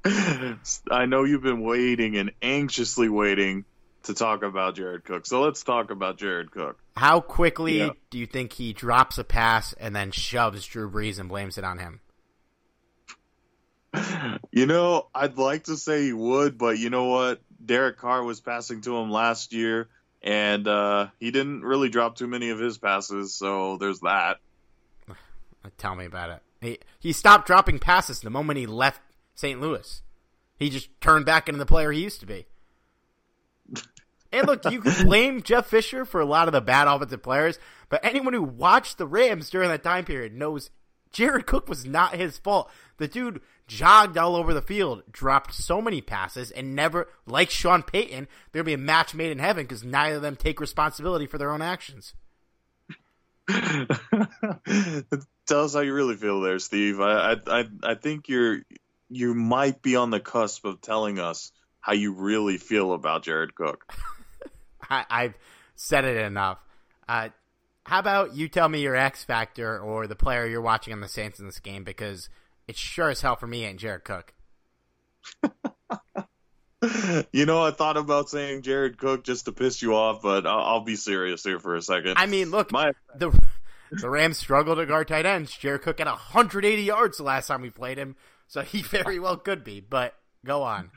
I 0.92 1.06
know 1.06 1.24
you've 1.24 1.44
been 1.44 1.62
waiting 1.62 2.18
and 2.18 2.32
anxiously 2.42 3.10
waiting 3.10 3.66
to 4.04 4.14
talk 4.14 4.44
about 4.44 4.76
Jared 4.76 5.04
Cook. 5.04 5.26
So 5.26 5.42
let's 5.42 5.64
talk 5.64 5.92
about 5.92 6.18
Jared 6.18 6.52
Cook. 6.52 6.78
How 6.96 7.20
quickly 7.20 7.80
yeah. 7.80 7.92
do 8.10 8.18
you 8.18 8.26
think 8.26 8.54
he 8.54 8.74
drops 8.74 9.18
a 9.18 9.24
pass 9.24 9.74
and 9.74 9.96
then 9.96 10.12
shoves 10.12 10.66
Drew 10.66 10.90
Brees 10.90 11.20
and 11.20 11.30
blames 11.30 11.58
it 11.58 11.64
on 11.64 11.80
him? 11.80 12.02
You 14.52 14.66
know, 14.66 15.08
I'd 15.14 15.38
like 15.38 15.66
to 15.66 15.78
say 15.78 16.04
he 16.04 16.14
would, 16.14 16.58
but 16.58 16.78
you 16.78 16.90
know 16.90 17.06
what? 17.06 17.42
Derek 17.64 17.98
Carr 17.98 18.24
was 18.24 18.40
passing 18.40 18.82
to 18.82 18.98
him 18.98 19.10
last 19.12 19.54
year, 19.54 19.88
and 20.22 20.68
uh, 20.68 21.08
he 21.20 21.32
didn't 21.32 21.62
really 21.62 21.90
drop 21.90 22.16
too 22.16 22.28
many 22.28 22.50
of 22.50 22.60
his 22.60 22.78
passes, 22.78 23.34
so 23.34 23.78
there's 23.78 24.00
that. 24.02 24.38
Tell 25.78 25.96
me 25.96 26.06
about 26.06 26.30
it. 26.30 26.42
He 26.62 26.80
he 27.00 27.14
stopped 27.14 27.48
dropping 27.48 27.80
passes 27.80 28.22
the 28.22 28.30
moment 28.30 28.60
he 28.60 28.68
left 28.68 29.02
St. 29.36 29.60
Louis. 29.60 30.02
He 30.58 30.70
just 30.70 30.90
turned 31.02 31.26
back 31.26 31.48
into 31.48 31.60
the 31.60 31.66
player 31.66 31.92
he 31.92 32.02
used 32.02 32.20
to 32.20 32.26
be. 32.26 32.46
And 34.34 34.48
look, 34.48 34.70
you 34.72 34.82
can 34.82 35.06
blame 35.06 35.42
Jeff 35.42 35.68
Fisher 35.68 36.06
for 36.06 36.20
a 36.20 36.26
lot 36.26 36.48
of 36.48 36.52
the 36.52 36.62
bad 36.62 36.88
offensive 36.88 37.24
players, 37.24 37.60
but 37.90 38.04
anyone 38.04 38.34
who 38.34 38.44
watched 38.44 38.98
the 38.98 39.08
Rams 39.08 39.50
during 39.50 39.70
that 39.70 39.84
time 39.84 40.06
period 40.06 40.34
knows 40.34 40.72
Jared 41.12 41.46
Cook 41.46 41.70
was 41.70 41.86
not 41.86 42.16
his 42.16 42.38
fault. 42.38 42.70
The 42.98 43.08
dude 43.08 43.42
jogged 43.68 44.18
all 44.18 44.36
over 44.36 44.54
the 44.54 44.62
field, 44.62 45.04
dropped 45.12 45.54
so 45.54 45.82
many 45.82 46.02
passes, 46.02 46.52
and 46.52 46.76
never, 46.76 47.08
like 47.26 47.50
Sean 47.50 47.84
Payton, 47.84 48.28
there'd 48.52 48.66
be 48.66 48.74
a 48.74 48.78
match 48.78 49.14
made 49.14 49.32
in 49.32 49.40
heaven 49.40 49.64
because 49.64 49.84
neither 49.84 50.18
of 50.18 50.22
them 50.22 50.36
take 50.36 50.60
responsibility 50.60 51.28
for 51.28 51.38
their 51.38 51.52
own 51.52 51.62
actions. 51.62 52.14
Tell 55.46 55.66
us 55.66 55.74
how 55.74 55.82
you 55.82 55.94
really 55.94 56.16
feel 56.16 56.42
there, 56.42 56.60
Steve. 56.60 57.02
I 57.02 57.36
I 57.46 57.66
I 57.84 57.96
think 57.96 58.30
you're 58.30 58.62
you 59.10 59.34
might 59.34 59.82
be 59.82 59.96
on 59.98 60.10
the 60.12 60.20
cusp 60.20 60.66
of 60.66 60.82
telling 60.82 61.20
us 61.20 61.52
how 61.80 61.94
you 61.94 62.14
really 62.14 62.58
feel 62.58 62.94
about 62.94 63.24
Jared 63.24 63.54
Cook. 63.54 63.94
I, 65.10 65.24
have 65.24 65.38
said 65.76 66.06
it 66.06 66.18
enough. 66.18 66.60
Uh, 67.08 67.30
how 67.86 68.00
about 68.00 68.36
you 68.36 68.48
tell 68.48 68.70
me 68.70 68.82
your 68.82 68.96
X 68.96 69.24
factor 69.24 69.80
or 69.80 70.08
the 70.08 70.16
player 70.16 70.48
you're 70.48 70.62
watching 70.62 70.94
on 70.94 71.02
the 71.02 71.10
Saints 71.10 71.40
in 71.40 71.46
this 71.46 71.60
game 71.60 71.84
because 71.84 72.30
it's 72.68 72.80
sure 72.80 73.10
as 73.10 73.22
hell 73.22 73.36
for 73.36 73.48
me 73.48 73.66
ain't 73.66 73.80
Jared 73.80 74.06
Cook. 74.06 74.34
you 77.32 77.46
know, 77.46 77.64
I 77.64 77.72
thought 77.72 77.98
about 77.98 78.30
saying 78.30 78.62
Jared 78.62 78.98
Cook 78.98 79.24
just 79.24 79.46
to 79.46 79.52
piss 79.52 79.82
you 79.82 79.96
off, 79.96 80.22
but 80.22 80.46
I'll, 80.48 80.60
I'll 80.60 80.82
be 80.82 80.96
serious 80.96 81.44
here 81.44 81.60
for 81.60 81.76
a 81.76 81.82
second. 81.82 82.14
I 82.18 82.26
mean, 82.26 82.52
look, 82.52 82.72
My... 82.72 82.94
the 83.18 83.38
the 83.92 84.10
Rams 84.10 84.38
struggled 84.38 84.78
to 84.78 84.86
guard 84.86 85.08
tight 85.08 85.26
ends. 85.26 85.56
Jared 85.56 85.84
Cook 85.84 86.00
had 86.00 86.08
180 86.08 86.82
yards 86.82 87.18
the 87.18 87.24
last 87.24 87.48
time 87.48 87.62
we 87.62 87.70
played 87.70 87.98
him. 87.98 88.16
So 88.48 88.62
he 88.62 88.82
very 88.82 89.20
well 89.20 89.38
could 89.38 89.64
be, 89.64 89.82
but 89.82 90.16
go 90.46 90.64
on. 90.64 90.92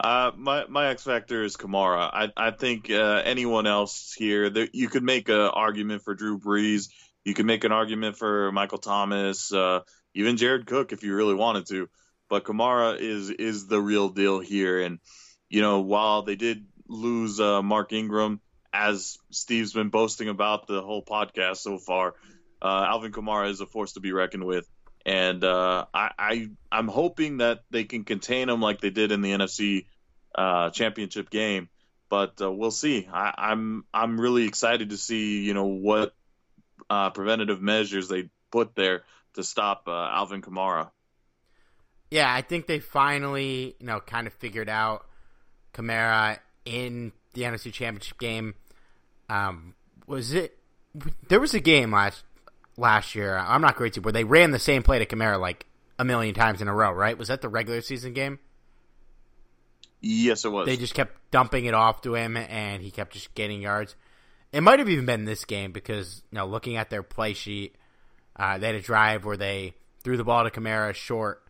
Uh, 0.00 0.32
my 0.36 0.66
my 0.66 0.88
X 0.88 1.04
factor 1.04 1.44
is 1.44 1.56
Kamara. 1.56 2.10
I 2.12 2.28
I 2.36 2.50
think 2.50 2.90
uh, 2.90 3.22
anyone 3.24 3.66
else 3.66 4.12
here, 4.16 4.50
there, 4.50 4.68
you 4.72 4.88
could 4.88 5.02
make 5.02 5.28
an 5.28 5.36
argument 5.36 6.02
for 6.02 6.14
Drew 6.14 6.38
Brees. 6.38 6.88
You 7.24 7.34
could 7.34 7.46
make 7.46 7.64
an 7.64 7.72
argument 7.72 8.16
for 8.16 8.50
Michael 8.50 8.78
Thomas, 8.78 9.52
uh, 9.52 9.80
even 10.14 10.36
Jared 10.36 10.66
Cook 10.66 10.92
if 10.92 11.04
you 11.04 11.14
really 11.14 11.34
wanted 11.34 11.66
to. 11.68 11.88
But 12.28 12.44
Kamara 12.44 12.98
is 12.98 13.30
is 13.30 13.66
the 13.68 13.80
real 13.80 14.08
deal 14.08 14.40
here. 14.40 14.82
And 14.82 14.98
you 15.48 15.60
know, 15.60 15.80
while 15.80 16.22
they 16.22 16.36
did 16.36 16.66
lose 16.88 17.38
uh, 17.38 17.62
Mark 17.62 17.92
Ingram, 17.92 18.40
as 18.72 19.18
Steve's 19.30 19.72
been 19.72 19.90
boasting 19.90 20.28
about 20.28 20.66
the 20.66 20.82
whole 20.82 21.04
podcast 21.04 21.58
so 21.58 21.78
far, 21.78 22.14
uh, 22.60 22.86
Alvin 22.88 23.12
Kamara 23.12 23.50
is 23.50 23.60
a 23.60 23.66
force 23.66 23.92
to 23.92 24.00
be 24.00 24.12
reckoned 24.12 24.44
with 24.44 24.68
and 25.04 25.42
uh, 25.42 25.86
I, 25.92 26.10
I 26.18 26.48
I'm 26.70 26.88
hoping 26.88 27.38
that 27.38 27.64
they 27.70 27.84
can 27.84 28.04
contain 28.04 28.48
them 28.48 28.60
like 28.60 28.80
they 28.80 28.90
did 28.90 29.12
in 29.12 29.20
the 29.20 29.32
NFC 29.32 29.86
uh, 30.34 30.70
Championship 30.70 31.30
game. 31.30 31.68
But 32.08 32.40
uh, 32.40 32.50
we'll 32.52 32.70
see. 32.70 33.08
I, 33.12 33.34
I'm 33.36 33.84
I'm 33.92 34.20
really 34.20 34.46
excited 34.46 34.90
to 34.90 34.96
see 34.96 35.42
you 35.42 35.54
know 35.54 35.66
what 35.66 36.14
uh, 36.90 37.10
preventative 37.10 37.60
measures 37.60 38.08
they 38.08 38.28
put 38.50 38.74
there 38.74 39.04
to 39.34 39.42
stop 39.42 39.84
uh, 39.88 39.92
Alvin 39.92 40.42
Kamara. 40.42 40.90
Yeah, 42.10 42.32
I 42.32 42.42
think 42.42 42.66
they 42.66 42.78
finally 42.78 43.76
you 43.78 43.86
know 43.86 44.00
kind 44.00 44.26
of 44.26 44.34
figured 44.34 44.68
out 44.68 45.06
Kamara 45.72 46.38
in 46.64 47.12
the 47.32 47.42
NFC 47.42 47.72
Championship 47.72 48.18
game. 48.18 48.54
Um, 49.28 49.74
was 50.06 50.32
it? 50.32 50.58
There 51.28 51.40
was 51.40 51.54
a 51.54 51.60
game 51.60 51.92
last 51.92 52.24
last 52.76 53.14
year. 53.14 53.36
I'm 53.36 53.60
not 53.60 53.76
crazy, 53.76 54.00
where 54.00 54.12
they 54.12 54.24
ran 54.24 54.50
the 54.50 54.58
same 54.58 54.82
play 54.82 54.98
to 54.98 55.06
Kamara 55.06 55.38
like 55.40 55.66
a 55.98 56.04
million 56.04 56.34
times 56.34 56.60
in 56.60 56.68
a 56.68 56.74
row, 56.74 56.92
right? 56.92 57.16
Was 57.16 57.28
that 57.28 57.42
the 57.42 57.48
regular 57.48 57.80
season 57.80 58.12
game? 58.12 58.38
Yes, 60.00 60.44
it 60.44 60.50
was. 60.50 60.66
They 60.66 60.76
just 60.76 60.94
kept 60.94 61.16
dumping 61.30 61.64
it 61.64 61.74
off 61.74 62.02
to 62.02 62.14
him, 62.14 62.36
and 62.36 62.82
he 62.82 62.90
kept 62.90 63.12
just 63.12 63.34
getting 63.34 63.62
yards. 63.62 63.94
It 64.52 64.62
might 64.62 64.80
have 64.80 64.88
even 64.88 65.06
been 65.06 65.24
this 65.24 65.44
game 65.44 65.72
because, 65.72 66.22
you 66.30 66.36
know, 66.36 66.46
looking 66.46 66.76
at 66.76 66.90
their 66.90 67.02
play 67.02 67.32
sheet, 67.34 67.76
uh, 68.36 68.58
they 68.58 68.66
had 68.66 68.74
a 68.74 68.80
drive 68.80 69.24
where 69.24 69.36
they 69.36 69.74
threw 70.02 70.16
the 70.16 70.24
ball 70.24 70.44
to 70.44 70.50
Kamara 70.50 70.92
short 70.94 71.42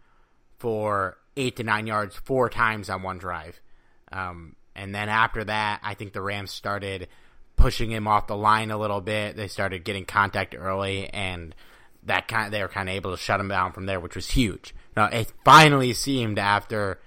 for 0.58 1.16
eight 1.37 1.56
to 1.56 1.64
nine 1.64 1.87
yards 1.87 2.14
four 2.14 2.48
times 2.48 2.90
on 2.90 3.02
one 3.02 3.18
drive. 3.18 3.61
Um, 4.12 4.54
and 4.76 4.94
then 4.94 5.08
after 5.08 5.42
that, 5.44 5.80
I 5.82 5.94
think 5.94 6.12
the 6.12 6.20
Rams 6.20 6.50
started 6.50 7.08
pushing 7.62 7.90
him 7.90 8.07
off 8.07 8.27
the 8.27 8.37
line 8.37 8.70
a 8.70 8.77
little 8.77 9.01
bit. 9.01 9.37
They 9.37 9.48
started 9.48 9.85
getting 9.85 10.05
contact 10.05 10.55
early, 10.57 11.09
and 11.09 11.55
that 12.03 12.29
kind 12.29 12.46
of, 12.46 12.53
they 12.53 12.61
were 12.61 12.68
kind 12.68 12.88
of 12.88 12.94
able 12.94 13.12
to 13.12 13.16
shut 13.16 13.40
him 13.40 13.48
down 13.48 13.72
from 13.72 13.87
there, 13.87 14.01
which 14.01 14.16
was 14.16 14.31
huge. 14.31 14.75
Now 14.96 15.07
it 15.07 15.33
finally 15.44 15.94
seemed 15.94 16.38
after 16.38 17.01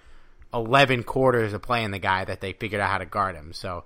eleven 0.54 1.04
quarters 1.04 1.54
of 1.54 1.62
playing 1.62 1.92
the 1.92 2.00
guy 2.00 2.26
that 2.26 2.40
they 2.42 2.54
figured 2.54 2.82
out 2.82 2.90
how 2.90 2.98
to 2.98 3.06
guard 3.06 3.36
him. 3.36 3.52
So 3.54 3.84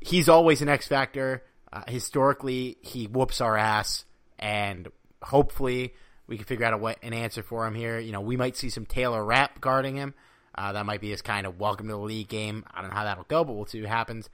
he's 0.00 0.28
always 0.28 0.62
an 0.62 0.68
X 0.68 0.86
factor. 0.86 1.42
Uh, 1.72 1.82
historically, 1.88 2.76
he 2.82 3.06
whoops 3.06 3.40
our 3.40 3.56
ass, 3.56 4.04
and 4.38 4.88
hopefully 5.22 5.94
we 6.26 6.36
can 6.36 6.44
figure 6.44 6.66
out 6.66 6.74
a 6.74 6.76
way, 6.76 6.96
an 7.02 7.12
answer 7.12 7.42
for 7.42 7.66
him 7.66 7.74
here. 7.74 7.98
You 7.98 8.12
know, 8.12 8.20
we 8.20 8.36
might 8.36 8.56
see 8.56 8.70
some 8.70 8.86
Taylor 8.86 9.24
Rapp 9.24 9.60
guarding 9.60 9.96
him. 9.96 10.14
Uh, 10.54 10.72
that 10.72 10.86
might 10.86 11.00
be 11.00 11.10
his 11.10 11.22
kind 11.22 11.46
of 11.46 11.58
welcome 11.58 11.86
to 11.88 11.92
the 11.92 11.98
league 11.98 12.28
game. 12.28 12.64
I 12.72 12.80
don't 12.80 12.90
know 12.90 12.96
how 12.96 13.04
that'll 13.04 13.24
go, 13.24 13.44
but 13.44 13.54
we'll 13.54 13.66
see 13.66 13.80
what 13.80 13.90
happens. 13.90 14.30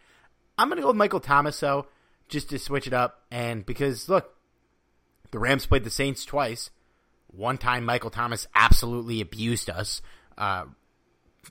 I'm 0.58 0.68
going 0.68 0.76
to 0.76 0.82
go 0.82 0.88
with 0.88 0.96
Michael 0.96 1.20
Thomas, 1.20 1.58
though, 1.58 1.86
just 2.28 2.50
to 2.50 2.58
switch 2.58 2.86
it 2.86 2.92
up. 2.92 3.22
And 3.30 3.64
because, 3.64 4.08
look, 4.08 4.34
the 5.30 5.38
Rams 5.38 5.66
played 5.66 5.84
the 5.84 5.90
Saints 5.90 6.24
twice. 6.24 6.70
One 7.28 7.58
time, 7.58 7.84
Michael 7.84 8.10
Thomas 8.10 8.46
absolutely 8.54 9.20
abused 9.20 9.70
us. 9.70 10.02
Uh, 10.36 10.64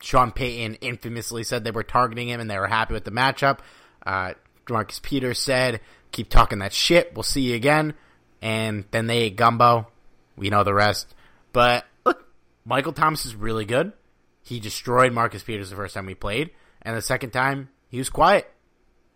Sean 0.02 0.32
Payton 0.32 0.76
infamously 0.76 1.44
said 1.44 1.64
they 1.64 1.72
were 1.72 1.84
targeting 1.84 2.30
him 2.30 2.40
and 2.40 2.50
they 2.50 2.58
were 2.58 2.68
happy 2.68 2.94
with 2.94 3.04
the 3.04 3.12
matchup. 3.12 3.60
Uh, 4.06 4.34
Marcus 4.70 5.00
Peters 5.00 5.40
said, 5.40 5.82
keep 6.12 6.30
talking 6.30 6.60
that 6.60 6.74
shit. 6.74 7.14
We'll 7.16 7.24
see 7.24 7.42
you 7.42 7.56
again. 7.56 7.96
And 8.42 8.86
then 8.92 9.08
they 9.08 9.20
ate 9.20 9.36
gumbo. 9.36 9.88
We 10.36 10.50
know 10.50 10.64
the 10.64 10.74
rest. 10.74 11.14
But 11.52 11.86
look, 12.06 12.26
Michael 12.64 12.94
Thomas 12.94 13.26
is 13.26 13.36
really 13.36 13.66
good. 13.66 13.94
He 14.44 14.60
destroyed 14.60 15.14
Marcus 15.14 15.44
Peters 15.44 15.70
the 15.70 15.76
first 15.76 15.94
time 15.94 16.06
we 16.06 16.16
played. 16.16 16.52
And 16.82 16.96
the 16.96 17.02
second 17.02 17.32
time, 17.32 17.70
he 17.90 17.98
was 17.98 18.10
quiet 18.10 18.52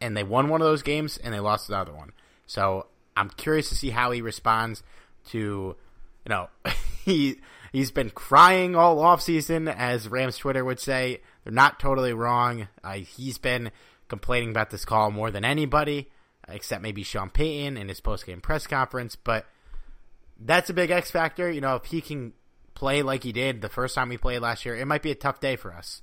and 0.05 0.15
they 0.15 0.23
won 0.23 0.49
one 0.49 0.61
of 0.61 0.67
those 0.67 0.83
games 0.83 1.17
and 1.17 1.33
they 1.33 1.39
lost 1.39 1.67
the 1.67 1.77
other 1.77 1.93
one. 1.93 2.11
So 2.45 2.87
I'm 3.17 3.29
curious 3.29 3.69
to 3.69 3.75
see 3.75 3.89
how 3.89 4.11
he 4.11 4.21
responds 4.21 4.83
to, 5.29 5.39
you 5.39 6.29
know, 6.29 6.47
he 7.05 7.41
he's 7.71 7.91
been 7.91 8.11
crying 8.11 8.75
all 8.75 8.99
off 8.99 9.21
season, 9.21 9.67
as 9.67 10.07
Rams 10.07 10.37
Twitter 10.37 10.63
would 10.63 10.79
say. 10.79 11.21
They're 11.43 11.53
not 11.53 11.79
totally 11.79 12.13
wrong. 12.13 12.67
Uh, 12.83 12.93
he's 12.93 13.37
been 13.37 13.71
complaining 14.07 14.51
about 14.51 14.69
this 14.69 14.85
call 14.85 15.11
more 15.11 15.31
than 15.31 15.43
anybody, 15.43 16.09
except 16.47 16.81
maybe 16.81 17.03
Sean 17.03 17.29
Payton 17.29 17.77
in 17.77 17.89
his 17.89 18.01
post 18.01 18.25
game 18.25 18.41
press 18.41 18.67
conference. 18.67 19.15
But 19.15 19.45
that's 20.39 20.69
a 20.69 20.73
big 20.73 20.91
X 20.91 21.09
factor. 21.11 21.51
You 21.51 21.61
know, 21.61 21.75
if 21.75 21.85
he 21.85 22.01
can 22.01 22.33
play 22.75 23.01
like 23.01 23.23
he 23.23 23.31
did 23.31 23.61
the 23.61 23.69
first 23.69 23.95
time 23.95 24.09
we 24.09 24.17
played 24.17 24.39
last 24.39 24.65
year, 24.65 24.75
it 24.75 24.85
might 24.85 25.01
be 25.01 25.11
a 25.11 25.15
tough 25.15 25.39
day 25.39 25.55
for 25.55 25.73
us. 25.73 26.01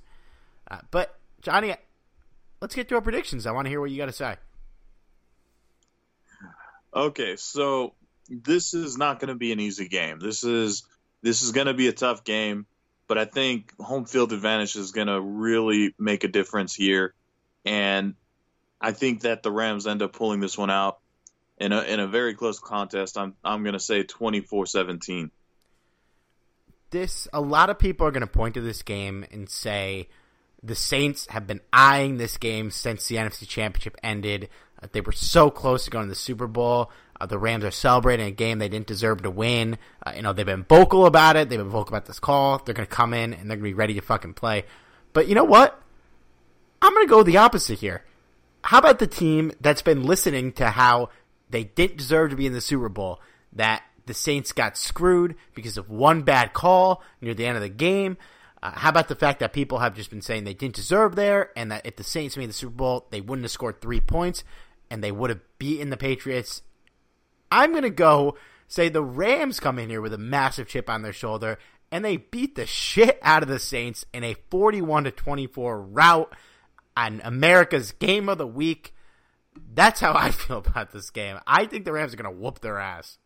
Uh, 0.69 0.79
but 0.91 1.17
Johnny, 1.41 1.75
let's 2.63 2.75
get 2.75 2.87
to 2.87 2.95
our 2.95 3.01
predictions. 3.01 3.45
I 3.45 3.51
want 3.51 3.65
to 3.65 3.69
hear 3.69 3.81
what 3.81 3.91
you 3.91 3.97
got 3.97 4.05
to 4.05 4.13
say. 4.13 4.37
Okay, 6.95 7.35
so 7.35 7.93
this 8.29 8.73
is 8.73 8.97
not 8.97 9.19
going 9.19 9.27
to 9.27 9.35
be 9.35 9.51
an 9.51 9.59
easy 9.59 9.89
game. 9.89 10.19
This 10.19 10.45
is 10.45 10.83
this 11.21 11.41
is 11.41 11.51
going 11.51 11.67
to 11.67 11.73
be 11.73 11.89
a 11.89 11.91
tough 11.91 12.23
game, 12.23 12.65
but 13.09 13.17
I 13.17 13.25
think 13.25 13.73
home 13.77 14.05
field 14.05 14.31
advantage 14.31 14.77
is 14.77 14.93
going 14.93 15.07
to 15.07 15.19
really 15.19 15.93
make 15.99 16.23
a 16.23 16.29
difference 16.29 16.73
here, 16.73 17.13
and 17.65 18.15
I 18.79 18.93
think 18.93 19.21
that 19.21 19.43
the 19.43 19.51
Rams 19.51 19.85
end 19.85 20.01
up 20.01 20.13
pulling 20.13 20.39
this 20.39 20.57
one 20.57 20.69
out 20.69 20.99
in 21.57 21.73
a 21.73 21.81
in 21.81 21.99
a 21.99 22.07
very 22.07 22.33
close 22.33 22.59
contest. 22.59 23.17
I'm 23.17 23.35
I'm 23.43 23.63
going 23.63 23.73
to 23.73 23.79
say 23.79 24.05
24-17. 24.05 25.31
This 26.91 27.27
a 27.33 27.41
lot 27.41 27.69
of 27.69 27.77
people 27.77 28.07
are 28.07 28.11
going 28.11 28.21
to 28.21 28.27
point 28.27 28.53
to 28.53 28.61
this 28.61 28.83
game 28.83 29.25
and 29.31 29.49
say 29.49 30.07
the 30.63 30.75
Saints 30.75 31.27
have 31.27 31.45
been 31.45 31.61
eyeing 31.71 32.17
this 32.17 32.37
game 32.37 32.71
since 32.71 33.07
the 33.07 33.17
NFC 33.17 33.47
Championship 33.47 33.97
ended. 34.01 34.49
Uh, 34.81 34.87
they 34.91 35.01
were 35.01 35.11
so 35.11 35.51
close 35.51 35.85
to 35.85 35.91
going 35.91 36.05
to 36.05 36.09
the 36.09 36.15
Super 36.15 36.47
Bowl. 36.47 36.89
Uh, 37.19 37.25
the 37.25 37.37
Rams 37.37 37.63
are 37.63 37.71
celebrating 37.71 38.27
a 38.27 38.31
game 38.31 38.59
they 38.59 38.69
didn't 38.69 38.87
deserve 38.87 39.21
to 39.23 39.29
win. 39.29 39.77
Uh, 40.05 40.13
you 40.15 40.21
know, 40.21 40.33
they've 40.33 40.45
been 40.45 40.63
vocal 40.63 41.05
about 41.05 41.35
it. 41.35 41.49
They've 41.49 41.59
been 41.59 41.69
vocal 41.69 41.95
about 41.95 42.05
this 42.05 42.19
call. 42.19 42.59
They're 42.59 42.73
going 42.73 42.87
to 42.87 42.95
come 42.95 43.13
in 43.13 43.33
and 43.33 43.49
they're 43.49 43.57
going 43.57 43.69
to 43.69 43.69
be 43.69 43.73
ready 43.73 43.93
to 43.95 44.01
fucking 44.01 44.33
play. 44.33 44.65
But 45.11 45.27
you 45.27 45.35
know 45.35 45.43
what? 45.43 45.79
I'm 46.81 46.93
going 46.93 47.05
to 47.05 47.09
go 47.09 47.23
the 47.23 47.37
opposite 47.37 47.79
here. 47.79 48.03
How 48.63 48.79
about 48.79 48.99
the 48.99 49.07
team 49.07 49.51
that's 49.59 49.81
been 49.81 50.03
listening 50.03 50.53
to 50.53 50.69
how 50.69 51.09
they 51.49 51.65
didn't 51.65 51.97
deserve 51.97 52.29
to 52.31 52.35
be 52.35 52.45
in 52.45 52.53
the 52.53 52.61
Super 52.61 52.89
Bowl? 52.89 53.19
That 53.51 53.83
the 54.05 54.13
Saints 54.13 54.51
got 54.51 54.77
screwed 54.77 55.35
because 55.53 55.77
of 55.77 55.89
one 55.89 56.23
bad 56.23 56.53
call 56.53 57.01
near 57.21 57.33
the 57.33 57.45
end 57.45 57.57
of 57.57 57.63
the 57.63 57.69
game. 57.69 58.17
Uh, 58.63 58.71
how 58.71 58.87
about 58.87 59.09
the 59.09 59.15
fact 59.15 59.41
that 59.41 59.51
people 59.51 59.79
have 59.79 59.93
just 59.93 60.09
been 60.09 60.21
saying 60.21 60.45
they 60.45 60.53
didn't 60.53 60.75
deserve 60.75 61.17
there, 61.17 61.51
and 61.57 61.69
that 61.69 61.85
if 61.85 61.97
the 61.97 62.03
Saints 62.03 62.37
made 62.37 62.47
the 62.47 62.53
Super 62.53 62.75
Bowl, 62.75 63.07
they 63.11 63.19
wouldn't 63.19 63.43
have 63.43 63.51
scored 63.51 63.81
three 63.81 63.99
points, 63.99 64.45
and 64.89 65.03
they 65.03 65.11
would 65.11 65.29
have 65.29 65.41
beaten 65.59 65.89
the 65.89 65.97
Patriots? 65.97 66.61
I'm 67.51 67.71
going 67.71 67.83
to 67.83 67.89
go 67.89 68.37
say 68.69 68.87
the 68.87 69.03
Rams 69.03 69.59
come 69.59 69.77
in 69.77 69.89
here 69.89 69.99
with 69.99 70.13
a 70.13 70.17
massive 70.17 70.69
chip 70.69 70.89
on 70.89 71.01
their 71.01 71.11
shoulder, 71.11 71.59
and 71.91 72.05
they 72.05 72.15
beat 72.15 72.55
the 72.55 72.65
shit 72.65 73.19
out 73.21 73.43
of 73.43 73.49
the 73.49 73.59
Saints 73.59 74.05
in 74.13 74.23
a 74.23 74.37
41 74.49 75.03
to 75.03 75.11
24 75.11 75.81
rout 75.81 76.33
on 76.95 77.19
America's 77.25 77.91
Game 77.91 78.29
of 78.29 78.37
the 78.37 78.47
Week. 78.47 78.95
That's 79.73 79.99
how 79.99 80.13
I 80.15 80.31
feel 80.31 80.59
about 80.59 80.93
this 80.93 81.09
game. 81.09 81.37
I 81.45 81.65
think 81.65 81.83
the 81.83 81.91
Rams 81.91 82.13
are 82.13 82.17
going 82.17 82.33
to 82.33 82.41
whoop 82.41 82.61
their 82.61 82.79
ass. 82.79 83.17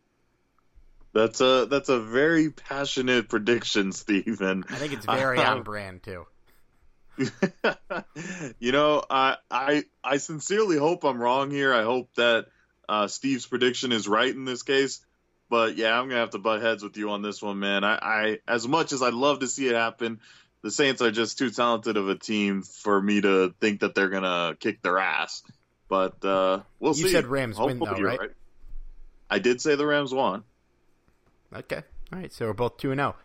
That's 1.17 1.41
a 1.41 1.65
that's 1.65 1.89
a 1.89 1.99
very 1.99 2.51
passionate 2.51 3.27
prediction, 3.27 3.91
Stephen. 3.91 4.65
I 4.69 4.75
think 4.75 4.93
it's 4.93 5.07
very 5.07 5.39
on 5.39 5.63
brand 5.63 6.03
too. 6.03 6.27
you 8.59 8.71
know, 8.71 9.03
I 9.09 9.37
I 9.49 9.85
I 10.03 10.17
sincerely 10.17 10.77
hope 10.77 11.03
I'm 11.05 11.19
wrong 11.19 11.49
here. 11.49 11.73
I 11.73 11.81
hope 11.81 12.13
that 12.17 12.45
uh, 12.87 13.07
Steve's 13.07 13.47
prediction 13.47 13.91
is 13.91 14.07
right 14.07 14.29
in 14.29 14.45
this 14.45 14.61
case. 14.61 15.03
But 15.49 15.75
yeah, 15.75 15.99
I'm 15.99 16.07
gonna 16.07 16.19
have 16.19 16.29
to 16.31 16.37
butt 16.37 16.61
heads 16.61 16.83
with 16.83 16.97
you 16.97 17.09
on 17.09 17.23
this 17.23 17.41
one, 17.41 17.57
man. 17.57 17.83
I, 17.83 17.97
I 17.99 18.39
as 18.47 18.67
much 18.67 18.93
as 18.93 19.01
I'd 19.01 19.15
love 19.15 19.39
to 19.39 19.47
see 19.47 19.67
it 19.67 19.73
happen, 19.73 20.19
the 20.61 20.69
Saints 20.69 21.01
are 21.01 21.09
just 21.09 21.39
too 21.39 21.49
talented 21.49 21.97
of 21.97 22.09
a 22.09 22.15
team 22.15 22.61
for 22.61 23.01
me 23.01 23.21
to 23.21 23.55
think 23.59 23.79
that 23.79 23.95
they're 23.95 24.09
gonna 24.09 24.55
kick 24.59 24.83
their 24.83 24.99
ass. 24.99 25.41
But 25.89 26.23
uh, 26.23 26.61
we'll 26.79 26.91
you 26.91 26.97
see. 26.97 27.01
You 27.05 27.09
said 27.09 27.25
Rams 27.25 27.57
Hopefully 27.57 27.79
win 27.79 28.03
though, 28.03 28.07
right? 28.07 28.19
right? 28.19 28.31
I 29.31 29.39
did 29.39 29.61
say 29.61 29.73
the 29.73 29.87
Rams 29.87 30.13
won. 30.13 30.43
Okay. 31.55 31.81
All 32.11 32.19
right. 32.19 32.31
So 32.31 32.47
we're 32.47 32.53
both 32.53 32.77
2 32.77 32.93
0. 32.95 33.15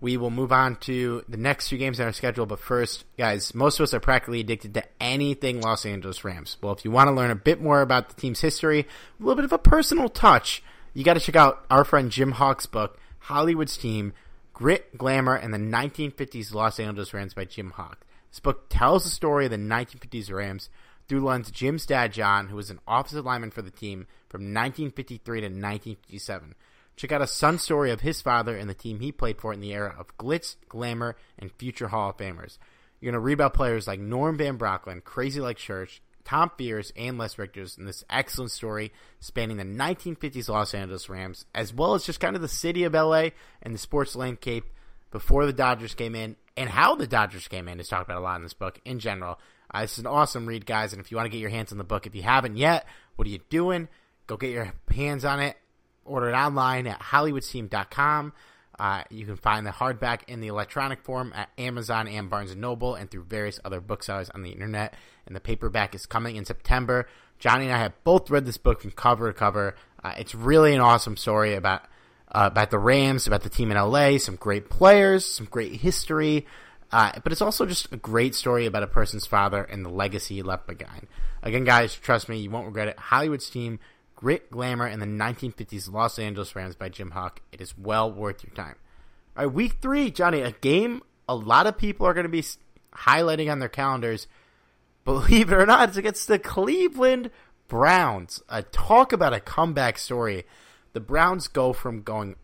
We 0.00 0.16
will 0.16 0.30
move 0.30 0.52
on 0.52 0.76
to 0.80 1.24
the 1.28 1.36
next 1.36 1.68
few 1.68 1.78
games 1.78 2.00
on 2.00 2.06
our 2.06 2.12
schedule. 2.12 2.46
But 2.46 2.58
first, 2.58 3.04
guys, 3.16 3.54
most 3.54 3.78
of 3.78 3.84
us 3.84 3.94
are 3.94 4.00
practically 4.00 4.40
addicted 4.40 4.74
to 4.74 4.84
anything 5.00 5.60
Los 5.60 5.86
Angeles 5.86 6.24
Rams. 6.24 6.56
Well, 6.60 6.72
if 6.72 6.84
you 6.84 6.90
want 6.90 7.08
to 7.08 7.14
learn 7.14 7.30
a 7.30 7.36
bit 7.36 7.60
more 7.60 7.80
about 7.80 8.08
the 8.08 8.20
team's 8.20 8.40
history, 8.40 8.80
a 8.80 9.22
little 9.22 9.36
bit 9.36 9.44
of 9.44 9.52
a 9.52 9.58
personal 9.58 10.08
touch, 10.08 10.62
you 10.94 11.04
got 11.04 11.14
to 11.14 11.20
check 11.20 11.36
out 11.36 11.64
our 11.70 11.84
friend 11.84 12.10
Jim 12.10 12.32
Hock's 12.32 12.66
book, 12.66 12.98
Hollywood's 13.20 13.76
Team 13.76 14.12
Grit, 14.52 14.96
Glamour, 14.96 15.34
and 15.34 15.52
the 15.52 15.58
1950s 15.58 16.54
Los 16.54 16.78
Angeles 16.78 17.12
Rams 17.12 17.34
by 17.34 17.44
Jim 17.44 17.72
Hock. 17.72 18.06
This 18.30 18.40
book 18.40 18.66
tells 18.68 19.04
the 19.04 19.10
story 19.10 19.46
of 19.46 19.50
the 19.50 19.56
1950s 19.56 20.32
Rams 20.32 20.70
through 21.08 21.24
lens 21.24 21.50
Jim's 21.50 21.86
dad, 21.86 22.12
John, 22.12 22.48
who 22.48 22.56
was 22.56 22.70
an 22.70 22.80
offensive 22.86 23.24
lineman 23.24 23.50
for 23.50 23.62
the 23.62 23.70
team 23.70 24.06
from 24.28 24.42
1953 24.42 25.40
to 25.40 25.46
1957. 25.46 26.54
Check 26.96 27.12
out 27.12 27.22
a 27.22 27.26
son 27.26 27.58
story 27.58 27.90
of 27.90 28.00
his 28.00 28.22
father 28.22 28.56
and 28.56 28.70
the 28.70 28.74
team 28.74 29.00
he 29.00 29.10
played 29.10 29.40
for 29.40 29.52
in 29.52 29.60
the 29.60 29.72
era 29.72 29.94
of 29.98 30.16
glitz, 30.16 30.56
glamour, 30.68 31.16
and 31.38 31.50
future 31.52 31.88
Hall 31.88 32.10
of 32.10 32.16
Famers. 32.16 32.58
You're 33.00 33.12
going 33.12 33.20
to 33.20 33.24
read 33.24 33.34
about 33.34 33.54
players 33.54 33.86
like 33.86 34.00
Norm 34.00 34.38
Van 34.38 34.56
Brocklin, 34.56 35.02
Crazylegs 35.02 35.66
Hirsch, 35.66 36.00
Tom 36.24 36.50
Fears, 36.56 36.92
and 36.96 37.18
Les 37.18 37.34
Richters 37.34 37.76
in 37.76 37.84
this 37.84 38.04
excellent 38.08 38.50
story 38.50 38.92
spanning 39.20 39.56
the 39.56 39.64
1950s 39.64 40.48
Los 40.48 40.72
Angeles 40.72 41.08
Rams, 41.08 41.44
as 41.54 41.74
well 41.74 41.94
as 41.94 42.04
just 42.04 42.20
kind 42.20 42.36
of 42.36 42.42
the 42.42 42.48
city 42.48 42.84
of 42.84 42.94
LA 42.94 43.28
and 43.62 43.74
the 43.74 43.78
sports 43.78 44.16
landscape 44.16 44.64
before 45.10 45.46
the 45.46 45.52
Dodgers 45.52 45.94
came 45.94 46.14
in, 46.14 46.36
and 46.56 46.68
how 46.70 46.94
the 46.94 47.06
Dodgers 47.06 47.48
came 47.48 47.68
in 47.68 47.78
is 47.78 47.88
talked 47.88 48.08
about 48.08 48.20
a 48.20 48.24
lot 48.24 48.36
in 48.36 48.42
this 48.42 48.54
book 48.54 48.80
in 48.84 48.98
general. 48.98 49.38
Uh, 49.72 49.82
this 49.82 49.92
is 49.92 49.98
an 49.98 50.06
awesome 50.06 50.46
read, 50.46 50.66
guys, 50.66 50.92
and 50.92 51.00
if 51.00 51.10
you 51.10 51.16
want 51.16 51.26
to 51.26 51.30
get 51.30 51.40
your 51.40 51.50
hands 51.50 51.72
on 51.72 51.78
the 51.78 51.84
book, 51.84 52.06
if 52.06 52.14
you 52.14 52.22
haven't 52.22 52.56
yet, 52.56 52.86
what 53.16 53.26
are 53.26 53.30
you 53.30 53.40
doing? 53.50 53.88
Go 54.26 54.36
get 54.36 54.50
your 54.50 54.72
hands 54.90 55.24
on 55.24 55.40
it. 55.40 55.56
Order 56.04 56.30
it 56.30 56.34
online 56.34 56.86
at 56.86 57.00
HollywoodSteam.com. 57.00 58.32
Uh, 58.78 59.02
you 59.08 59.24
can 59.24 59.36
find 59.36 59.66
the 59.66 59.70
hardback 59.70 60.22
in 60.26 60.40
the 60.40 60.48
electronic 60.48 61.02
form 61.02 61.32
at 61.34 61.48
Amazon 61.58 62.08
and 62.08 62.28
Barnes 62.28 62.54
& 62.54 62.56
Noble 62.56 62.94
and 62.94 63.10
through 63.10 63.24
various 63.24 63.60
other 63.64 63.80
booksellers 63.80 64.30
on 64.30 64.42
the 64.42 64.50
internet. 64.50 64.94
And 65.26 65.36
the 65.36 65.40
paperback 65.40 65.94
is 65.94 66.06
coming 66.06 66.36
in 66.36 66.44
September. 66.44 67.06
Johnny 67.38 67.66
and 67.66 67.74
I 67.74 67.78
have 67.78 67.92
both 68.04 68.30
read 68.30 68.46
this 68.46 68.58
book 68.58 68.82
from 68.82 68.90
cover 68.90 69.32
to 69.32 69.38
cover. 69.38 69.76
Uh, 70.02 70.14
it's 70.18 70.34
really 70.34 70.74
an 70.74 70.80
awesome 70.80 71.16
story 71.16 71.54
about 71.54 71.82
uh, 72.32 72.48
about 72.50 72.70
the 72.70 72.78
Rams, 72.78 73.28
about 73.28 73.42
the 73.42 73.48
team 73.48 73.70
in 73.70 73.76
LA, 73.76 74.18
some 74.18 74.34
great 74.34 74.68
players, 74.68 75.24
some 75.24 75.46
great 75.46 75.76
history. 75.80 76.46
Uh, 76.90 77.12
but 77.22 77.32
it's 77.32 77.42
also 77.42 77.64
just 77.64 77.92
a 77.92 77.96
great 77.96 78.34
story 78.34 78.66
about 78.66 78.82
a 78.82 78.86
person's 78.86 79.26
father 79.26 79.62
and 79.62 79.84
the 79.84 79.88
legacy 79.88 80.42
left 80.42 80.66
behind. 80.66 81.06
Again, 81.42 81.64
guys, 81.64 81.94
trust 81.94 82.28
me, 82.28 82.38
you 82.38 82.50
won't 82.50 82.66
regret 82.66 82.88
it. 82.88 82.98
Hollywood's 82.98 83.48
team 83.48 83.78
Grit, 84.24 84.50
Glamour, 84.50 84.86
and 84.86 85.02
the 85.02 85.06
1950s 85.06 85.92
Los 85.92 86.18
Angeles 86.18 86.56
Rams 86.56 86.76
by 86.76 86.88
Jim 86.88 87.10
Hock. 87.10 87.42
It 87.52 87.60
is 87.60 87.76
well 87.76 88.10
worth 88.10 88.42
your 88.42 88.54
time. 88.54 88.76
All 89.36 89.44
right, 89.44 89.54
week 89.54 89.82
three, 89.82 90.10
Johnny, 90.10 90.40
a 90.40 90.52
game 90.52 91.02
a 91.28 91.34
lot 91.34 91.66
of 91.66 91.76
people 91.76 92.06
are 92.06 92.14
going 92.14 92.24
to 92.24 92.30
be 92.30 92.42
highlighting 92.94 93.52
on 93.52 93.58
their 93.58 93.68
calendars. 93.68 94.26
Believe 95.04 95.52
it 95.52 95.56
or 95.56 95.66
not, 95.66 95.90
it's 95.90 95.98
against 95.98 96.26
the 96.26 96.38
Cleveland 96.38 97.30
Browns. 97.68 98.42
Uh, 98.48 98.62
talk 98.72 99.12
about 99.12 99.34
a 99.34 99.40
comeback 99.40 99.98
story. 99.98 100.46
The 100.94 101.00
Browns 101.00 101.46
go 101.46 101.74
from 101.74 102.00
going 102.00 102.36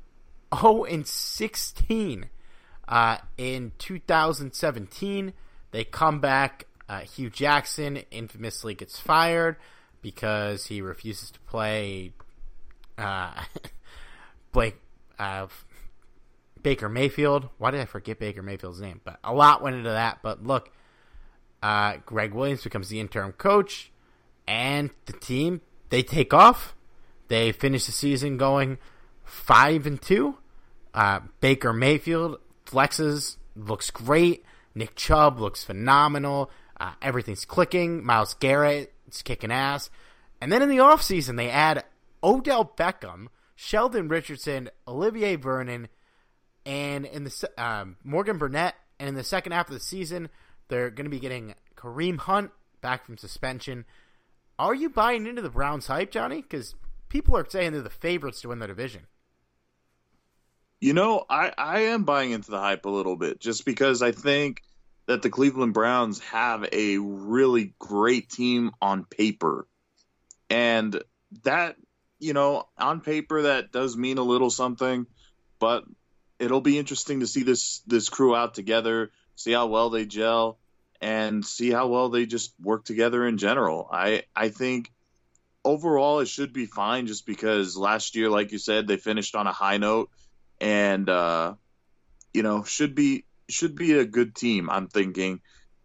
0 0.54 0.84
and 0.84 1.06
16 1.06 2.28
uh, 2.88 3.16
in 3.38 3.72
2017. 3.78 5.32
They 5.70 5.84
come 5.84 6.20
back. 6.20 6.66
Uh, 6.86 7.00
Hue 7.00 7.30
Jackson 7.30 8.02
infamously 8.10 8.74
gets 8.74 9.00
fired 9.00 9.56
because 10.02 10.66
he 10.66 10.80
refuses 10.80 11.30
to 11.30 11.40
play 11.40 12.12
uh, 12.98 13.32
Blake 14.52 14.76
uh, 15.18 15.46
Baker 16.62 16.88
Mayfield. 16.88 17.48
Why 17.58 17.70
did 17.70 17.80
I 17.80 17.84
forget 17.84 18.18
Baker 18.18 18.42
Mayfield's 18.42 18.80
name? 18.80 19.00
But 19.04 19.18
a 19.24 19.32
lot 19.32 19.62
went 19.62 19.76
into 19.76 19.90
that. 19.90 20.18
But 20.22 20.44
look, 20.44 20.70
uh, 21.62 21.96
Gregg 22.06 22.34
Williams 22.34 22.64
becomes 22.64 22.88
the 22.88 23.00
interim 23.00 23.32
coach, 23.32 23.90
and 24.46 24.90
the 25.06 25.12
team 25.12 25.60
they 25.90 26.02
take 26.02 26.32
off. 26.32 26.74
They 27.28 27.52
finish 27.52 27.86
the 27.86 27.92
season 27.92 28.36
going 28.36 28.78
five 29.24 29.86
and 29.86 30.00
two. 30.00 30.38
Uh, 30.92 31.20
Baker 31.40 31.72
Mayfield 31.72 32.38
flexes, 32.66 33.36
looks 33.54 33.90
great. 33.90 34.44
Nick 34.74 34.96
Chubb 34.96 35.38
looks 35.38 35.62
phenomenal. 35.62 36.50
Uh, 36.78 36.92
everything's 37.02 37.44
clicking. 37.44 38.04
Myles 38.04 38.34
Garrett 38.34 38.92
it's 39.10 39.22
kicking 39.22 39.50
ass. 39.50 39.90
And 40.40 40.52
then 40.52 40.62
in 40.62 40.68
the 40.68 40.78
offseason, 40.78 41.36
they 41.36 41.50
add 41.50 41.84
Odell 42.22 42.64
Beckham, 42.64 43.26
Sheldon 43.56 44.08
Richardson, 44.08 44.70
Olivier 44.86 45.36
Vernon, 45.36 45.88
and 46.64 47.04
in 47.04 47.24
the 47.24 47.50
um, 47.58 47.96
Morgan 48.04 48.38
Burnett. 48.38 48.76
And 48.98 49.08
in 49.08 49.14
the 49.16 49.24
second 49.24 49.52
half 49.52 49.68
of 49.68 49.74
the 49.74 49.80
season, 49.80 50.28
they're 50.68 50.90
going 50.90 51.06
to 51.06 51.10
be 51.10 51.18
getting 51.18 51.54
Kareem 51.76 52.18
Hunt 52.18 52.52
back 52.80 53.04
from 53.04 53.18
suspension. 53.18 53.84
Are 54.58 54.74
you 54.74 54.90
buying 54.90 55.26
into 55.26 55.42
the 55.42 55.50
Browns 55.50 55.86
hype, 55.86 56.10
Johnny? 56.10 56.42
Because 56.42 56.74
people 57.08 57.36
are 57.36 57.48
saying 57.48 57.72
they're 57.72 57.82
the 57.82 57.90
favorites 57.90 58.42
to 58.42 58.48
win 58.48 58.60
the 58.60 58.66
division. 58.66 59.06
You 60.80 60.94
know, 60.94 61.24
I, 61.28 61.52
I 61.58 61.80
am 61.80 62.04
buying 62.04 62.30
into 62.30 62.50
the 62.50 62.60
hype 62.60 62.84
a 62.84 62.90
little 62.90 63.16
bit 63.16 63.40
just 63.40 63.64
because 63.64 64.02
I 64.02 64.12
think 64.12 64.62
that 65.10 65.22
the 65.22 65.28
Cleveland 65.28 65.74
Browns 65.74 66.20
have 66.20 66.68
a 66.70 66.98
really 66.98 67.74
great 67.80 68.30
team 68.30 68.70
on 68.80 69.04
paper. 69.04 69.66
And 70.48 71.02
that, 71.42 71.74
you 72.20 72.32
know, 72.32 72.68
on 72.78 73.00
paper 73.00 73.42
that 73.42 73.72
does 73.72 73.96
mean 73.96 74.18
a 74.18 74.22
little 74.22 74.50
something, 74.50 75.06
but 75.58 75.82
it'll 76.38 76.60
be 76.60 76.78
interesting 76.78 77.20
to 77.20 77.26
see 77.26 77.42
this 77.42 77.80
this 77.88 78.08
crew 78.08 78.36
out 78.36 78.54
together, 78.54 79.10
see 79.34 79.50
how 79.50 79.66
well 79.66 79.90
they 79.90 80.06
gel 80.06 80.60
and 81.00 81.44
see 81.44 81.72
how 81.72 81.88
well 81.88 82.08
they 82.08 82.24
just 82.24 82.54
work 82.62 82.84
together 82.84 83.26
in 83.26 83.36
general. 83.36 83.88
I 83.90 84.22
I 84.36 84.50
think 84.50 84.92
overall 85.64 86.20
it 86.20 86.28
should 86.28 86.52
be 86.52 86.66
fine 86.66 87.08
just 87.08 87.26
because 87.26 87.76
last 87.76 88.14
year 88.14 88.30
like 88.30 88.52
you 88.52 88.58
said 88.58 88.86
they 88.86 88.96
finished 88.96 89.34
on 89.34 89.48
a 89.48 89.52
high 89.52 89.76
note 89.76 90.08
and 90.60 91.08
uh 91.08 91.52
you 92.32 92.44
know 92.44 92.62
should 92.62 92.94
be 92.94 93.24
should 93.52 93.74
be 93.74 93.98
a 93.98 94.04
good 94.04 94.34
team. 94.34 94.68
I'm 94.70 94.88
thinking. 94.88 95.40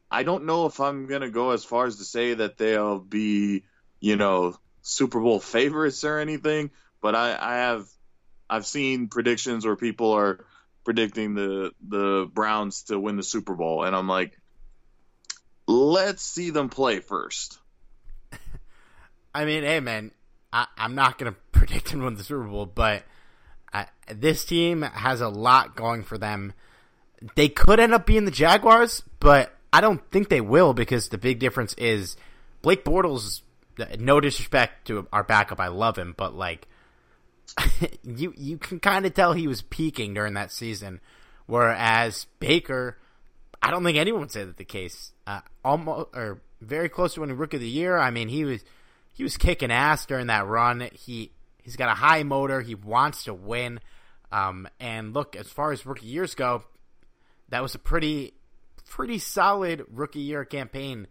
I 0.09 0.23
don't 0.23 0.45
know 0.45 0.65
if 0.65 0.79
I'm 0.79 1.07
gonna 1.07 1.29
go 1.29 1.51
as 1.51 1.65
far 1.65 1.85
as 1.85 1.97
to 1.97 2.03
say 2.03 2.35
that 2.35 2.57
they'll 2.57 2.99
be, 2.99 3.63
you 3.99 4.15
know, 4.15 4.57
Super 4.81 5.19
Bowl 5.19 5.39
favorites 5.39 6.03
or 6.03 6.19
anything, 6.19 6.71
but 7.01 7.15
I, 7.15 7.37
I 7.39 7.55
have 7.57 7.87
I've 8.49 8.65
seen 8.65 9.07
predictions 9.07 9.65
where 9.65 9.75
people 9.75 10.11
are 10.11 10.45
predicting 10.83 11.33
the 11.33 11.71
the 11.85 12.29
Browns 12.31 12.83
to 12.83 12.99
win 12.99 13.17
the 13.17 13.23
Super 13.23 13.55
Bowl, 13.55 13.83
and 13.83 13.95
I'm 13.95 14.07
like, 14.07 14.39
let's 15.67 16.23
see 16.23 16.51
them 16.51 16.69
play 16.69 16.99
first. 16.99 17.57
I 19.35 19.45
mean, 19.45 19.63
hey 19.63 19.79
man, 19.79 20.11
I, 20.53 20.67
am 20.77 20.95
not 20.95 21.17
gonna 21.17 21.35
predict 21.51 21.91
them 21.91 22.03
win 22.03 22.15
the 22.15 22.23
Super 22.23 22.43
Bowl, 22.43 22.67
but 22.67 23.03
I, 23.73 23.87
this 24.13 24.45
team 24.45 24.83
has 24.83 25.19
a 25.21 25.29
lot 25.29 25.75
going 25.75 26.03
for 26.03 26.17
them 26.17 26.53
they 27.35 27.49
could 27.49 27.79
end 27.79 27.93
up 27.93 28.05
being 28.05 28.25
the 28.25 28.31
Jaguars, 28.31 29.03
but 29.19 29.53
I 29.71 29.81
don't 29.81 30.01
think 30.11 30.29
they 30.29 30.41
will 30.41 30.73
because 30.73 31.09
the 31.09 31.17
big 31.17 31.39
difference 31.39 31.73
is 31.75 32.17
Blake 32.61 32.83
Bortles. 32.83 33.41
No 33.99 34.21
disrespect 34.21 34.87
to 34.87 35.07
our 35.11 35.23
backup, 35.23 35.59
I 35.59 35.67
love 35.67 35.97
him, 35.97 36.13
but 36.15 36.33
like 36.33 36.67
you 38.03 38.33
you 38.37 38.57
can 38.57 38.79
kind 38.79 39.05
of 39.05 39.13
tell 39.13 39.33
he 39.33 39.47
was 39.47 39.61
peaking 39.61 40.13
during 40.13 40.33
that 40.35 40.51
season, 40.51 41.01
whereas 41.45 42.25
Baker, 42.39 42.97
I 43.61 43.71
don't 43.71 43.83
think 43.83 43.97
anyone 43.97 44.21
would 44.21 44.31
say 44.31 44.43
that 44.43 44.57
the 44.57 44.65
case. 44.65 45.11
Uh, 45.27 45.41
almost 45.63 46.09
or 46.13 46.41
very 46.61 46.87
close 46.89 47.15
to 47.15 47.21
winning 47.21 47.37
Rookie 47.37 47.57
of 47.57 47.61
the 47.61 47.67
Year. 47.67 47.97
I 47.97 48.11
mean, 48.11 48.29
he 48.29 48.45
was 48.45 48.63
he 49.13 49.23
was 49.23 49.37
kicking 49.37 49.71
ass 49.71 50.05
during 50.05 50.27
that 50.27 50.47
run. 50.47 50.89
He 50.93 51.31
he's 51.63 51.75
got 51.75 51.89
a 51.89 51.95
high 51.95 52.23
motor. 52.23 52.61
He 52.61 52.75
wants 52.75 53.25
to 53.25 53.33
win. 53.33 53.79
Um, 54.31 54.67
and 54.79 55.13
look, 55.13 55.35
as 55.35 55.47
far 55.47 55.71
as 55.71 55.85
rookie 55.85 56.07
years 56.07 56.35
go, 56.35 56.63
that 57.49 57.61
was 57.61 57.75
a 57.75 57.79
pretty 57.79 58.33
pretty 58.89 59.17
solid 59.17 59.83
rookie 59.91 60.19
year 60.19 60.45
campaign 60.45 61.07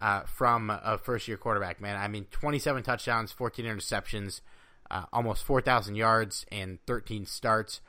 uh, 0.00 0.22
from 0.22 0.70
a 0.70 0.98
first 0.98 1.28
year 1.28 1.36
quarterback. 1.36 1.80
Man, 1.80 1.96
I 1.96 2.08
mean, 2.08 2.26
27 2.30 2.82
touchdowns, 2.82 3.32
14 3.32 3.64
interceptions, 3.64 4.40
uh, 4.90 5.04
almost 5.12 5.44
4,000 5.44 5.94
yards, 5.94 6.44
and 6.52 6.78
13 6.86 7.26
starts. 7.26 7.80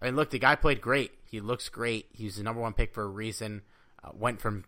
I 0.00 0.06
mean, 0.06 0.16
look, 0.16 0.30
the 0.30 0.38
guy 0.38 0.56
played 0.56 0.80
great. 0.80 1.12
He 1.24 1.40
looks 1.40 1.68
great. 1.68 2.06
He's 2.12 2.36
the 2.36 2.42
number 2.42 2.60
one 2.60 2.72
pick 2.72 2.94
for 2.94 3.02
a 3.02 3.08
reason. 3.08 3.62
Uh, 4.02 4.10
went 4.14 4.40
from 4.40 4.64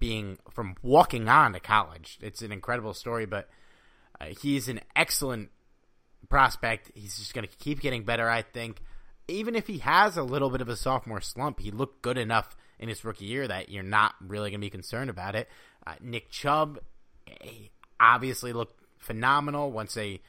being 0.00 0.38
from 0.50 0.74
walking 0.82 1.28
on 1.28 1.52
to 1.52 1.60
college. 1.60 2.18
It's 2.20 2.42
an 2.42 2.50
incredible 2.50 2.92
story, 2.92 3.24
but 3.24 3.48
uh, 4.20 4.26
he's 4.40 4.68
an 4.68 4.80
excellent 4.96 5.50
prospect. 6.28 6.90
He's 6.96 7.16
just 7.16 7.34
going 7.34 7.46
to 7.46 7.56
keep 7.58 7.80
getting 7.80 8.02
better, 8.02 8.28
I 8.28 8.42
think 8.42 8.82
even 9.32 9.54
if 9.54 9.66
he 9.66 9.78
has 9.78 10.16
a 10.16 10.22
little 10.22 10.50
bit 10.50 10.60
of 10.60 10.68
a 10.68 10.76
sophomore 10.76 11.20
slump, 11.20 11.60
he 11.60 11.70
looked 11.70 12.02
good 12.02 12.18
enough 12.18 12.56
in 12.78 12.88
his 12.88 13.04
rookie 13.04 13.24
year 13.24 13.46
that 13.48 13.68
you're 13.68 13.82
not 13.82 14.14
really 14.20 14.50
going 14.50 14.60
to 14.60 14.66
be 14.66 14.70
concerned 14.70 15.10
about 15.10 15.34
it. 15.34 15.48
Uh, 15.86 15.94
Nick 16.00 16.30
Chubb 16.30 16.78
obviously 17.98 18.52
looked 18.52 18.78
phenomenal 18.98 19.72
once 19.72 19.94
they 19.94 20.20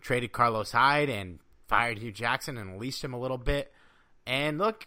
traded 0.00 0.32
Carlos 0.32 0.72
Hyde 0.72 1.10
and 1.10 1.38
fired 1.66 1.98
Hue 1.98 2.12
Jackson 2.12 2.56
and 2.56 2.72
released 2.72 3.04
him 3.04 3.12
a 3.12 3.20
little 3.20 3.38
bit. 3.38 3.72
And 4.26 4.58
look, 4.58 4.86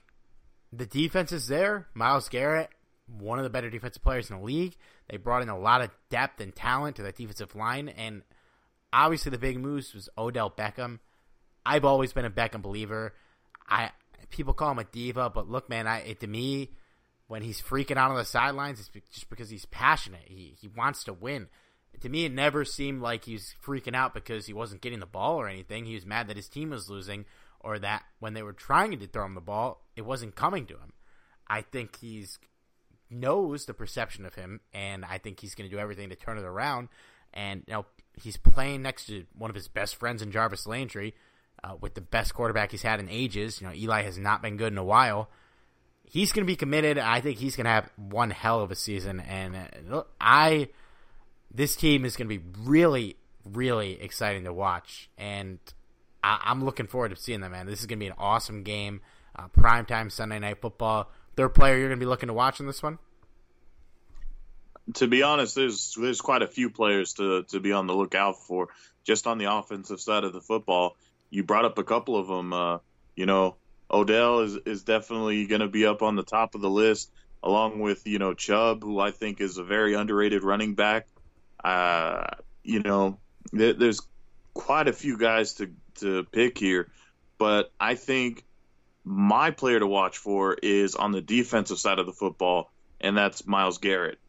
the 0.72 0.86
defense 0.86 1.32
is 1.32 1.48
there. 1.48 1.88
Myles 1.94 2.30
Garrett, 2.30 2.70
one 3.08 3.40
of 3.40 3.44
the 3.44 3.50
better 3.50 3.70
defensive 3.70 4.04
players 4.04 4.30
in 4.30 4.38
the 4.38 4.44
league. 4.44 4.76
They 5.10 5.18
brought 5.18 5.42
in 5.42 5.50
a 5.50 5.60
lot 5.60 5.82
of 5.82 5.92
depth 6.10 6.40
and 6.42 6.56
talent 6.56 6.96
to 6.96 7.04
that 7.04 7.18
defensive 7.18 7.56
line. 7.56 7.90
And 7.90 8.24
obviously, 8.94 9.30
the 9.32 9.38
big 9.38 9.60
moves 9.60 9.94
was 9.94 10.10
Odell 10.18 10.50
Beckham. 10.50 11.00
I've 11.66 11.86
always 11.86 12.14
been 12.14 12.26
a 12.26 12.32
Beckham 12.32 12.62
believer. 12.62 13.14
I 13.72 13.92
people 14.30 14.54
call 14.54 14.72
him 14.72 14.80
a 14.80 14.84
diva, 14.84 15.30
but 15.30 15.50
look, 15.50 15.70
man, 15.70 15.88
I 15.88 16.00
it, 16.02 16.20
to 16.20 16.28
me, 16.28 16.72
when 17.28 17.42
he's 17.42 17.62
freaking 17.62 17.98
out 17.98 18.12
on 18.12 18.18
the 18.18 18.26
sidelines, 18.26 18.80
it's 18.80 18.90
just 19.14 19.30
because 19.30 19.50
he's 19.50 19.66
passionate. 19.66 20.26
He 20.26 20.56
he 20.60 20.68
wants 20.68 21.06
to 21.06 21.14
win. 21.14 21.48
To 22.02 22.10
me, 22.10 22.26
it 22.26 22.34
never 22.34 22.66
seemed 22.66 23.02
like 23.02 23.26
he 23.26 23.34
was 23.34 23.56
freaking 23.66 23.96
out 23.96 24.14
because 24.14 24.46
he 24.46 24.54
wasn't 24.54 24.82
getting 24.82 25.00
the 25.00 25.06
ball 25.06 25.38
or 25.38 25.48
anything. 25.48 25.86
He 25.86 25.96
was 25.96 26.06
mad 26.06 26.28
that 26.28 26.38
his 26.38 26.48
team 26.48 26.72
was 26.72 26.90
losing, 26.90 27.26
or 27.60 27.80
that 27.80 28.04
when 28.20 28.34
they 28.34 28.44
were 28.44 28.54
trying 28.54 28.98
to 28.98 29.08
throw 29.08 29.26
him 29.26 29.36
the 29.36 29.42
ball, 29.42 29.86
it 29.96 30.02
wasn't 30.02 30.36
coming 30.36 30.66
to 30.68 30.74
him. 30.74 30.94
I 31.48 31.62
think 31.62 31.98
he's 32.00 32.40
knows 33.10 33.66
the 33.66 33.74
perception 33.74 34.26
of 34.26 34.36
him, 34.36 34.62
and 34.74 35.06
I 35.06 35.18
think 35.18 35.40
he's 35.40 35.56
going 35.56 35.70
to 35.70 35.76
do 35.76 35.82
everything 35.82 36.10
to 36.10 36.16
turn 36.16 36.38
it 36.38 36.44
around. 36.44 36.90
And 37.34 37.64
you 37.68 37.74
know, 37.74 37.86
he's 38.22 38.38
playing 38.38 38.82
next 38.82 39.06
to 39.08 39.26
one 39.38 39.50
of 39.50 39.56
his 39.56 39.68
best 39.68 39.96
friends 39.96 40.22
in 40.22 40.32
Jarvis 40.32 40.68
Landry, 40.68 41.14
uh, 41.64 41.76
with 41.80 41.94
the 41.94 42.02
best 42.02 42.34
quarterback 42.34 42.72
he's 42.72 42.82
had 42.82 43.00
in 43.00 43.10
ages. 43.10 43.62
You 43.62 43.68
know, 43.68 43.74
Eli 43.74 44.04
has 44.04 44.18
not 44.18 44.42
been 44.42 44.58
good 44.58 44.72
in 44.72 44.78
a 44.78 44.84
while. 44.84 45.30
He's 46.04 46.32
going 46.32 46.46
to 46.46 46.52
be 46.52 46.56
committed. 46.56 46.98
I 46.98 47.22
think 47.22 47.38
he's 47.38 47.56
going 47.56 47.66
to 47.66 47.72
have 47.72 47.90
one 47.96 48.32
hell 48.32 48.62
of 48.62 48.72
a 48.72 48.76
season, 48.76 49.20
and 49.22 49.56
uh, 49.92 50.04
I 50.20 50.70
this 51.54 51.76
team 51.76 52.06
is 52.06 52.16
going 52.16 52.30
to 52.30 52.38
be 52.38 52.44
really, 52.60 53.18
really 53.46 54.02
exciting 54.02 54.44
to 54.46 54.54
watch, 54.54 55.10
and 55.18 55.60
I, 56.24 56.40
am 56.46 56.64
looking 56.64 56.88
forward 56.88 57.10
to 57.10 57.16
seeing 57.16 57.42
them. 57.42 57.52
Man, 57.52 57.66
this 57.66 57.80
is 57.80 57.86
going 57.86 58.00
to 58.00 58.04
be 58.04 58.08
an 58.08 58.16
awesome 58.18 58.64
game. 58.64 59.02
Uh, 59.34 59.48
primetime 59.48 60.12
Sunday 60.12 60.40
night 60.40 60.60
football. 60.62 61.10
Third 61.38 61.56
player 61.56 61.78
you're 61.78 61.88
going 61.88 62.00
to 62.00 62.06
be 62.06 62.10
looking 62.10 62.28
to 62.28 62.34
watch 62.34 62.60
in 62.60 62.68
this 62.68 62.84
one? 62.84 63.00
To 64.96 65.08
be 65.08 65.24
honest, 65.24 65.56
there's 65.56 65.96
there's 66.00 66.20
quite 66.20 66.42
a 66.42 66.48
few 66.48 66.70
players 66.70 67.14
to 67.14 67.44
to 67.44 67.62
be 67.62 67.72
on 67.72 67.88
the 67.88 67.94
lookout 67.94 68.44
for 68.46 68.68
just 69.06 69.28
on 69.28 69.38
the 69.38 69.46
offensive 69.46 70.02
side 70.02 70.26
of 70.26 70.34
the 70.34 70.42
football 70.42 70.98
you 71.32 71.44
brought 71.44 71.66
up 71.66 71.80
a 71.80 71.84
couple 71.84 72.16
of 72.16 72.28
them. 72.28 72.54
Uh, 72.54 72.78
you 73.16 73.26
know, 73.26 73.56
Odell 73.90 74.42
is 74.42 74.56
is 74.66 74.84
definitely 74.84 75.48
going 75.48 75.62
to 75.62 75.68
be 75.68 75.88
up 75.88 76.04
on 76.04 76.16
the 76.16 76.24
top 76.24 76.54
of 76.54 76.62
the 76.62 76.70
list, 76.70 77.12
along 77.42 77.80
with 77.80 78.06
you 78.06 78.20
know 78.20 78.36
Chubb, 78.36 78.84
who 78.84 79.00
I 79.00 79.10
think 79.10 79.42
is 79.42 79.58
a 79.58 79.64
very 79.64 79.96
underrated 79.96 80.44
running 80.44 80.76
back. 80.76 81.08
Uh, 81.64 82.28
you 82.64 82.82
know, 82.82 83.18
there, 83.52 83.74
there's 83.74 84.02
quite 84.54 84.88
a 84.88 84.94
few 84.94 85.18
guys 85.18 85.56
to 85.56 85.72
to 85.96 86.24
pick 86.26 86.58
here, 86.58 86.90
but 87.40 87.72
I 87.80 87.96
think 87.96 88.46
my 89.04 89.52
player 89.52 89.80
to 89.80 89.88
watch 89.88 90.18
for 90.18 90.54
is 90.54 90.96
on 90.96 91.12
the 91.12 91.22
defensive 91.22 91.80
side 91.80 92.00
of 92.00 92.06
the 92.06 92.14
football, 92.14 92.72
and 93.00 93.18
that's 93.18 93.48
Myles 93.48 93.80
Garrett. 93.80 94.20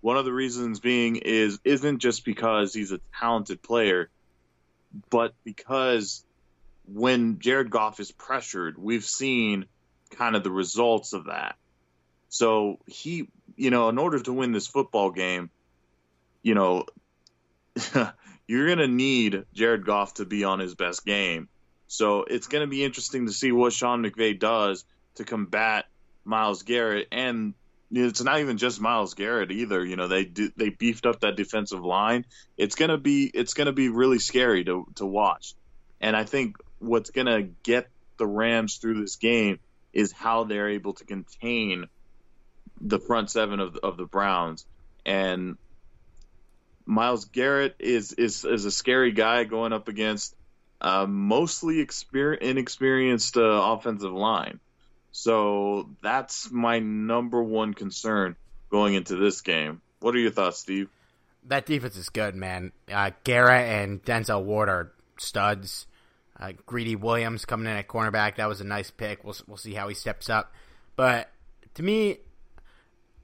One 0.00 0.16
of 0.16 0.24
the 0.24 0.32
reasons 0.32 0.80
being 0.80 1.16
is 1.16 1.58
isn't 1.64 1.98
just 1.98 2.24
because 2.24 2.72
he's 2.72 2.92
a 2.92 3.00
talented 3.18 3.62
player, 3.62 4.10
but 5.10 5.34
because 5.44 6.24
when 6.92 7.38
Jared 7.38 7.70
Goff 7.70 8.00
is 8.00 8.10
pressured, 8.10 8.78
we've 8.78 9.04
seen 9.04 9.66
kind 10.10 10.36
of 10.36 10.42
the 10.42 10.50
results 10.50 11.12
of 11.12 11.26
that. 11.26 11.56
So 12.28 12.78
he, 12.86 13.28
you 13.56 13.70
know, 13.70 13.88
in 13.88 13.98
order 13.98 14.20
to 14.20 14.32
win 14.32 14.52
this 14.52 14.66
football 14.66 15.10
game, 15.10 15.50
you 16.42 16.54
know, 16.54 16.84
you're 18.46 18.66
going 18.66 18.78
to 18.78 18.88
need 18.88 19.44
Jared 19.54 19.84
Goff 19.84 20.14
to 20.14 20.24
be 20.24 20.44
on 20.44 20.58
his 20.58 20.74
best 20.74 21.04
game. 21.04 21.48
So 21.86 22.24
it's 22.24 22.48
going 22.48 22.62
to 22.62 22.70
be 22.70 22.84
interesting 22.84 23.26
to 23.26 23.32
see 23.32 23.52
what 23.52 23.72
Sean 23.72 24.02
McVay 24.02 24.38
does 24.38 24.84
to 25.16 25.24
combat 25.24 25.86
Myles 26.24 26.62
Garrett 26.62 27.08
and 27.10 27.54
it's 27.90 28.22
not 28.22 28.40
even 28.40 28.58
just 28.58 28.80
Myles 28.80 29.14
Garrett 29.14 29.50
either. 29.50 29.84
You 29.84 29.96
know, 29.96 30.08
they 30.08 30.24
do, 30.24 30.50
they 30.56 30.68
beefed 30.68 31.06
up 31.06 31.20
that 31.20 31.36
defensive 31.36 31.82
line. 31.82 32.26
It's 32.56 32.74
gonna 32.74 32.98
be 32.98 33.30
it's 33.32 33.54
gonna 33.54 33.72
be 33.72 33.88
really 33.88 34.18
scary 34.18 34.64
to 34.64 34.86
to 34.96 35.06
watch. 35.06 35.54
And 36.00 36.14
I 36.14 36.24
think 36.24 36.56
what's 36.78 37.10
going 37.10 37.26
to 37.26 37.42
get 37.62 37.88
the 38.18 38.26
Rams 38.26 38.76
through 38.76 39.00
this 39.00 39.16
game 39.16 39.58
is 39.92 40.12
how 40.12 40.44
they're 40.44 40.70
able 40.70 40.94
to 40.94 41.04
contain 41.04 41.86
the 42.80 43.00
front 43.00 43.30
seven 43.30 43.60
of 43.60 43.76
of 43.76 43.96
the 43.96 44.04
Browns. 44.04 44.66
And 45.04 45.56
Myles 46.86 47.26
Garrett 47.26 47.76
is 47.78 48.12
is 48.12 48.44
is 48.44 48.64
a 48.64 48.70
scary 48.70 49.12
guy 49.12 49.44
going 49.44 49.72
up 49.72 49.88
against 49.88 50.34
a 50.80 51.06
mostly 51.06 51.84
exper- 51.84 52.38
inexperienced 52.38 53.36
uh, 53.36 53.40
offensive 53.42 54.12
line. 54.12 54.60
So 55.10 55.90
that's 56.02 56.50
my 56.50 56.78
number 56.78 57.42
one 57.42 57.74
concern 57.74 58.36
going 58.70 58.94
into 58.94 59.16
this 59.16 59.40
game. 59.40 59.80
What 60.00 60.14
are 60.14 60.18
your 60.18 60.30
thoughts, 60.30 60.60
Steve? 60.60 60.88
That 61.46 61.66
defense 61.66 61.96
is 61.96 62.08
good, 62.08 62.36
man. 62.36 62.72
Uh, 62.92 63.10
Garrett 63.24 63.68
and 63.68 64.02
Denzel 64.04 64.44
Ward 64.44 64.68
are 64.68 64.92
studs. 65.18 65.87
Uh, 66.40 66.52
Greedy 66.66 66.96
Williams 66.96 67.44
coming 67.44 67.66
in 67.66 67.76
at 67.76 67.88
cornerback. 67.88 68.36
That 68.36 68.48
was 68.48 68.60
a 68.60 68.64
nice 68.64 68.90
pick. 68.90 69.24
We'll 69.24 69.36
we'll 69.46 69.56
see 69.56 69.74
how 69.74 69.88
he 69.88 69.94
steps 69.94 70.30
up. 70.30 70.52
But 70.96 71.30
to 71.74 71.82
me, 71.82 72.18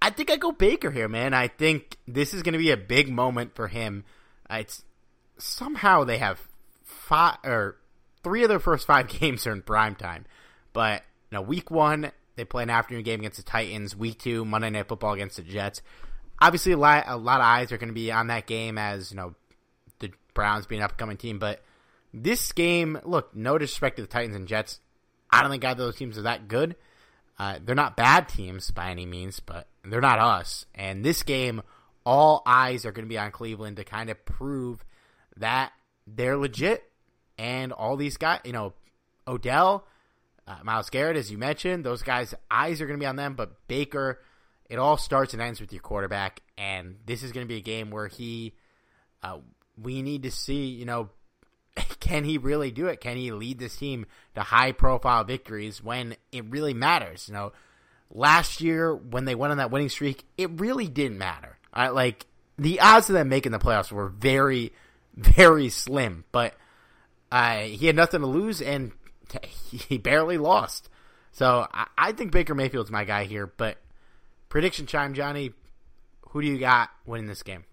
I 0.03 0.11
think 0.11 0.31
I 0.31 0.37
go 0.37 0.53
Baker 0.53 0.91
here, 0.91 1.09
man. 1.09 1.33
I 1.33 1.49
think 1.49 1.97
this 2.07 2.35
is 2.35 2.43
going 2.43 2.53
to 2.53 2.59
be 2.59 2.71
a 2.71 2.77
big 2.77 3.09
moment 3.09 3.55
for 3.55 3.69
him. 3.69 4.05
Uh, 4.51 4.57
it's 4.61 4.85
somehow 5.39 6.05
they 6.05 6.19
have 6.19 6.41
five 6.83 7.37
or 7.45 7.77
three 8.23 8.43
of 8.43 8.49
their 8.49 8.59
first 8.59 8.87
five 8.87 9.09
games 9.21 9.47
are 9.47 9.53
in 9.53 9.63
prime 9.63 9.95
time. 9.95 10.27
But 10.73 11.03
you 11.31 11.37
know, 11.37 11.43
week 11.43 11.71
one 11.71 12.11
they 12.37 12.45
play 12.45 12.65
an 12.65 12.71
afternoon 12.71 13.05
game 13.05 13.21
against 13.21 13.37
the 13.37 13.45
Titans. 13.45 13.95
Week 13.97 14.19
two, 14.19 14.45
Monday 14.45 14.71
Night 14.71 14.89
Football 14.89 15.13
against 15.13 15.37
the 15.37 15.43
Jets. 15.43 15.83
Obviously, 16.41 16.73
a 16.73 16.77
lot 16.77 17.05
a 17.07 17.17
lot 17.17 17.41
of 17.41 17.47
eyes 17.47 17.71
are 17.71 17.79
going 17.79 17.89
to 17.89 17.95
be 17.95 18.11
on 18.11 18.27
that 18.27 18.47
game 18.47 18.77
as 18.77 19.11
you 19.11 19.17
know 19.17 19.35
the 20.01 20.11
Browns 20.35 20.67
being 20.67 20.81
an 20.81 20.85
upcoming 20.85 21.17
team, 21.17 21.39
but 21.39 21.63
this 22.15 22.53
game, 22.53 22.99
look, 23.05 23.35
no 23.35 23.59
disrespect 23.59 23.97
to 23.97 24.03
the 24.03 24.09
Titans 24.09 24.37
and 24.37 24.47
Jets. 24.47 24.81
I 25.31 25.43
don't 25.43 25.51
think 25.51 25.65
either 25.65 25.83
of 25.83 25.87
those 25.89 25.97
teams 25.97 26.17
are 26.17 26.23
that 26.23 26.47
good. 26.47 26.77
Uh, 27.39 27.59
they're 27.63 27.75
not 27.75 27.97
bad 27.97 28.29
teams 28.29 28.71
by 28.71 28.91
any 28.91 29.05
means, 29.05 29.41
but 29.41 29.67
they're 29.85 30.01
not 30.01 30.21
us. 30.21 30.67
And 30.75 31.05
this 31.05 31.25
game, 31.25 31.63
all 32.07 32.43
eyes 32.47 32.87
are 32.87 32.93
going 32.93 33.05
to 33.05 33.09
be 33.09 33.19
on 33.19 33.33
Cleveland 33.33 33.79
to 33.79 33.85
kind 33.85 34.11
of 34.11 34.25
prove 34.25 34.85
that 35.37 35.73
they're 36.07 36.37
legit. 36.37 36.89
And 37.37 37.73
all 37.73 37.97
these 37.97 38.17
guys, 38.17 38.41
you 38.45 38.53
know, 38.53 38.75
Odell, 39.27 39.85
uh, 40.47 40.59
Myles 40.63 40.91
Garrett, 40.91 41.17
as 41.17 41.33
you 41.33 41.39
mentioned, 41.39 41.85
those 41.85 42.03
guys' 42.03 42.33
eyes 42.49 42.81
are 42.81 42.87
going 42.87 42.99
to 42.99 43.03
be 43.03 43.09
on 43.09 43.17
them. 43.17 43.35
But 43.35 43.67
Baker, 43.67 44.21
it 44.71 44.79
all 44.79 44.97
starts 44.97 45.33
and 45.33 45.43
ends 45.43 45.61
with 45.61 45.73
your 45.73 45.83
quarterback. 45.83 46.43
And 46.57 46.99
this 47.07 47.25
is 47.25 47.33
going 47.33 47.45
to 47.45 47.53
be 47.53 47.59
a 47.59 47.63
game 47.63 47.91
where 47.91 48.07
he, 48.07 48.55
uh, 49.25 49.39
we 49.77 50.03
need 50.03 50.23
to 50.23 50.31
see, 50.31 50.67
you 50.67 50.85
know, 50.85 51.11
can 52.01 52.25
he 52.25 52.39
really 52.39 52.71
do 52.71 52.87
it? 52.87 53.01
Can 53.01 53.17
he 53.17 53.33
lead 53.33 53.59
this 53.59 53.77
team 53.77 54.07
to 54.35 54.43
high 54.43 54.73
profile 54.73 55.25
victories 55.25 55.83
when 55.83 56.17
it 56.33 56.45
really 56.47 56.75
matters? 56.75 57.29
You 57.29 57.35
know, 57.35 57.53
last 58.11 58.61
year 58.61 58.95
when 58.95 59.25
they 59.25 59.35
went 59.35 59.51
on 59.51 59.59
that 59.59 59.71
winning 59.71 59.89
streak, 59.89 60.25
it 60.37 60.51
really 60.61 60.89
didn't 60.89 61.19
matter. 61.19 61.59
I, 61.73 61.89
like 61.89 62.27
the 62.59 62.81
odds 62.81 63.09
of 63.09 63.15
them 63.15 63.29
making 63.29 63.53
the 63.53 63.59
playoffs 63.59 63.91
were 63.91 64.09
very, 64.09 64.73
very 65.17 65.69
slim, 65.69 66.25
but 66.33 66.55
uh, 67.33 67.61
he 67.61 67.87
had 67.87 67.97
nothing 67.97 68.21
to 68.21 68.27
lose 68.27 68.63
and 68.63 68.93
he 69.71 69.99
barely 69.99 70.39
lost. 70.39 70.89
So 71.33 71.67
I, 71.73 71.87
I 71.99 72.13
think 72.13 72.31
Baker 72.31 72.55
Mayfield's 72.55 72.91
my 72.91 73.05
guy 73.05 73.25
here, 73.25 73.47
but 73.47 73.79
prediction 74.49 74.87
chime, 74.87 75.15
Johnny. 75.15 75.53
Who 76.31 76.43
do 76.43 76.49
you 76.49 76.59
got 76.59 76.91
winning 77.07 77.27
this 77.27 77.43
game? 77.43 77.65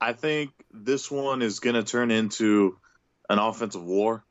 I 0.00 0.12
think 0.12 0.50
this 0.72 1.10
one 1.10 1.42
is 1.42 1.60
going 1.60 1.74
to 1.74 1.82
turn 1.82 2.10
into 2.10 2.78
an 3.28 3.38
offensive 3.38 3.84
war. 3.84 4.24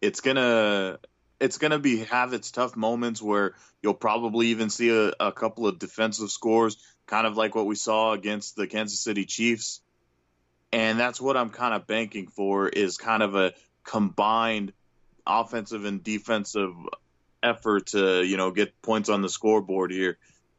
It's 0.00 0.20
gonna 0.20 0.98
it's 1.38 1.58
gonna 1.58 1.78
be 1.78 2.04
have 2.04 2.32
its 2.32 2.50
tough 2.50 2.76
moments 2.76 3.20
where 3.20 3.54
you'll 3.82 3.94
probably 3.94 4.48
even 4.48 4.70
see 4.70 4.90
a, 4.90 5.12
a 5.20 5.32
couple 5.32 5.66
of 5.66 5.78
defensive 5.78 6.30
scores, 6.30 6.76
kind 7.06 7.26
of 7.26 7.36
like 7.36 7.54
what 7.54 7.66
we 7.66 7.74
saw 7.74 8.12
against 8.12 8.56
the 8.56 8.66
Kansas 8.66 9.00
City 9.00 9.26
Chiefs. 9.26 9.80
And 10.72 10.98
that's 10.98 11.20
what 11.20 11.36
I'm 11.36 11.50
kind 11.50 11.74
of 11.74 11.86
banking 11.86 12.28
for 12.28 12.68
is 12.68 12.96
kind 12.96 13.22
of 13.22 13.34
a 13.34 13.52
combined 13.84 14.72
offensive 15.26 15.84
and 15.84 16.02
defensive 16.02 16.72
effort 17.42 17.86
to 17.88 18.22
you 18.22 18.36
know 18.36 18.50
get 18.50 18.80
points 18.80 19.08
on 19.08 19.20
the 19.20 19.28
scoreboard 19.28 19.90
here. 19.90 20.18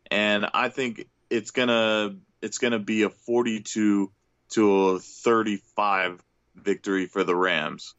And 0.10 0.46
I 0.54 0.70
think 0.70 1.08
it's 1.30 1.52
gonna 1.52 2.16
it's 2.42 2.58
going 2.58 2.74
to 2.74 2.80
be 2.80 3.04
a 3.04 3.10
42 3.10 4.12
to 4.52 4.88
a 4.90 5.00
35 5.00 6.24
victory 6.56 7.06
for 7.08 7.24
the 7.24 7.36
Rams. 7.36 7.96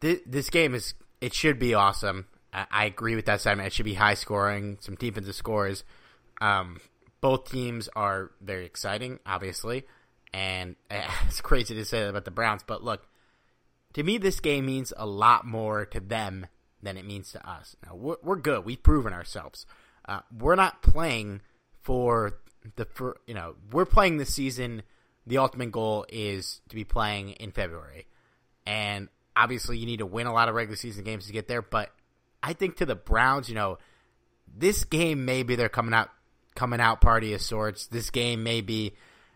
This 0.00 0.48
game 0.50 0.74
is 0.74 0.94
it 1.20 1.34
should 1.34 1.58
be 1.58 1.74
awesome. 1.74 2.26
I 2.52 2.86
agree 2.86 3.14
with 3.14 3.26
that 3.26 3.40
sentiment. 3.40 3.66
It 3.66 3.72
should 3.72 3.84
be 3.84 3.94
high 3.94 4.14
scoring, 4.14 4.78
some 4.80 4.94
defensive 4.94 5.34
scores. 5.34 5.84
Um, 6.40 6.80
both 7.20 7.50
teams 7.50 7.88
are 7.94 8.30
very 8.40 8.64
exciting, 8.64 9.18
obviously, 9.26 9.84
and 10.32 10.76
it's 11.26 11.40
crazy 11.40 11.74
to 11.74 11.84
say 11.84 12.00
that 12.00 12.10
about 12.10 12.24
the 12.24 12.30
Browns. 12.30 12.62
But 12.66 12.82
look, 12.82 13.06
to 13.94 14.02
me, 14.02 14.18
this 14.18 14.40
game 14.40 14.66
means 14.66 14.92
a 14.96 15.06
lot 15.06 15.46
more 15.46 15.84
to 15.86 16.00
them 16.00 16.46
than 16.82 16.96
it 16.96 17.04
means 17.04 17.32
to 17.32 17.48
us. 17.48 17.76
Now 17.84 17.96
we're, 17.96 18.16
we're 18.22 18.36
good. 18.36 18.64
We've 18.64 18.82
proven 18.82 19.12
ourselves. 19.12 19.66
Uh, 20.06 20.20
we're 20.36 20.54
not 20.54 20.80
playing 20.82 21.42
for 21.82 22.38
the 22.76 22.86
you 23.26 23.34
know 23.34 23.54
we're 23.72 23.86
playing 23.86 24.18
this 24.18 24.32
season. 24.32 24.82
The 25.26 25.38
ultimate 25.38 25.72
goal 25.72 26.06
is 26.08 26.60
to 26.70 26.74
be 26.74 26.84
playing 26.84 27.30
in 27.32 27.52
February, 27.52 28.06
and 28.66 29.08
obviously 29.36 29.78
you 29.78 29.86
need 29.86 29.98
to 29.98 30.06
win 30.06 30.26
a 30.26 30.32
lot 30.32 30.48
of 30.48 30.54
regular 30.54 30.76
season 30.76 31.04
games 31.04 31.26
to 31.26 31.32
get 31.32 31.48
there, 31.48 31.62
but 31.62 31.92
I 32.42 32.52
think 32.52 32.76
to 32.76 32.86
the 32.86 32.94
Browns, 32.94 33.48
you 33.48 33.54
know, 33.54 33.78
this 34.56 34.84
game 34.84 35.24
may 35.24 35.42
be 35.42 35.56
their 35.56 35.68
coming 35.68 35.94
out 35.94 36.10
coming 36.54 36.80
out 36.80 37.00
party 37.00 37.32
of 37.34 37.40
sorts. 37.40 37.86
This 37.86 38.10
game 38.10 38.42
may 38.42 38.60
be, 38.60 38.84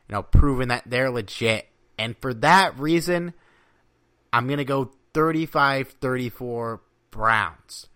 you 0.08 0.12
know, 0.12 0.22
proving 0.22 0.68
that 0.68 0.82
they're 0.86 1.10
legit. 1.10 1.68
And 1.98 2.16
for 2.20 2.34
that 2.34 2.78
reason, 2.78 3.32
I'm 4.32 4.48
to 4.48 4.64
go 4.64 4.90
35-34 5.14 6.80
Browns. 7.12 7.86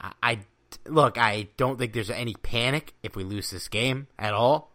I, 0.00 0.12
I 0.22 0.38
look, 0.86 1.18
I 1.18 1.48
don't 1.56 1.78
think 1.78 1.92
there's 1.92 2.10
any 2.10 2.34
panic 2.34 2.94
if 3.02 3.14
we 3.14 3.24
lose 3.24 3.50
this 3.50 3.68
game 3.68 4.06
at 4.18 4.32
all. 4.32 4.71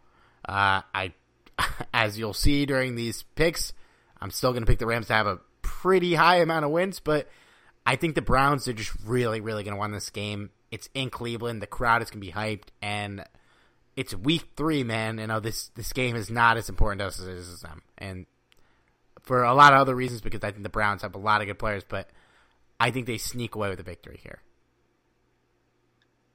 Uh, 0.48 0.82
I, 0.94 1.12
as 1.94 2.18
you'll 2.18 2.32
see 2.32 2.66
during 2.66 2.96
these 2.96 3.22
picks, 3.34 3.72
I'm 4.20 4.30
still 4.30 4.52
going 4.52 4.62
to 4.62 4.66
pick 4.66 4.78
the 4.78 4.86
Rams 4.86 5.08
to 5.08 5.12
have 5.12 5.26
a 5.26 5.40
pretty 5.62 6.14
high 6.14 6.36
amount 6.36 6.64
of 6.64 6.70
wins, 6.70 6.98
but 7.00 7.28
I 7.86 7.96
think 7.96 8.14
the 8.14 8.22
Browns 8.22 8.66
are 8.66 8.72
just 8.72 8.92
really, 9.04 9.40
really 9.40 9.62
going 9.62 9.74
to 9.74 9.80
win 9.80 9.92
this 9.92 10.10
game. 10.10 10.50
It's 10.70 10.88
in 10.94 11.10
Cleveland. 11.10 11.62
The 11.62 11.66
crowd 11.66 12.02
is 12.02 12.10
going 12.10 12.20
to 12.20 12.26
be 12.26 12.32
hyped, 12.32 12.68
and 12.82 13.24
it's 13.96 14.14
week 14.14 14.44
three, 14.56 14.84
man. 14.84 15.18
You 15.18 15.26
know 15.26 15.40
this 15.40 15.68
this 15.68 15.92
game 15.92 16.14
is 16.14 16.30
not 16.30 16.56
as 16.56 16.68
important 16.68 17.00
to 17.00 17.06
us 17.06 17.18
as 17.18 17.26
it 17.26 17.36
is 17.36 17.60
them, 17.60 17.82
and 17.96 18.26
for 19.22 19.44
a 19.44 19.54
lot 19.54 19.72
of 19.72 19.80
other 19.80 19.94
reasons 19.94 20.20
because 20.20 20.42
I 20.42 20.50
think 20.50 20.62
the 20.62 20.68
Browns 20.68 21.02
have 21.02 21.14
a 21.14 21.18
lot 21.18 21.40
of 21.40 21.46
good 21.46 21.58
players, 21.58 21.84
but 21.88 22.10
I 22.78 22.90
think 22.90 23.06
they 23.06 23.18
sneak 23.18 23.54
away 23.54 23.70
with 23.70 23.80
a 23.80 23.82
victory 23.82 24.20
here. 24.22 24.40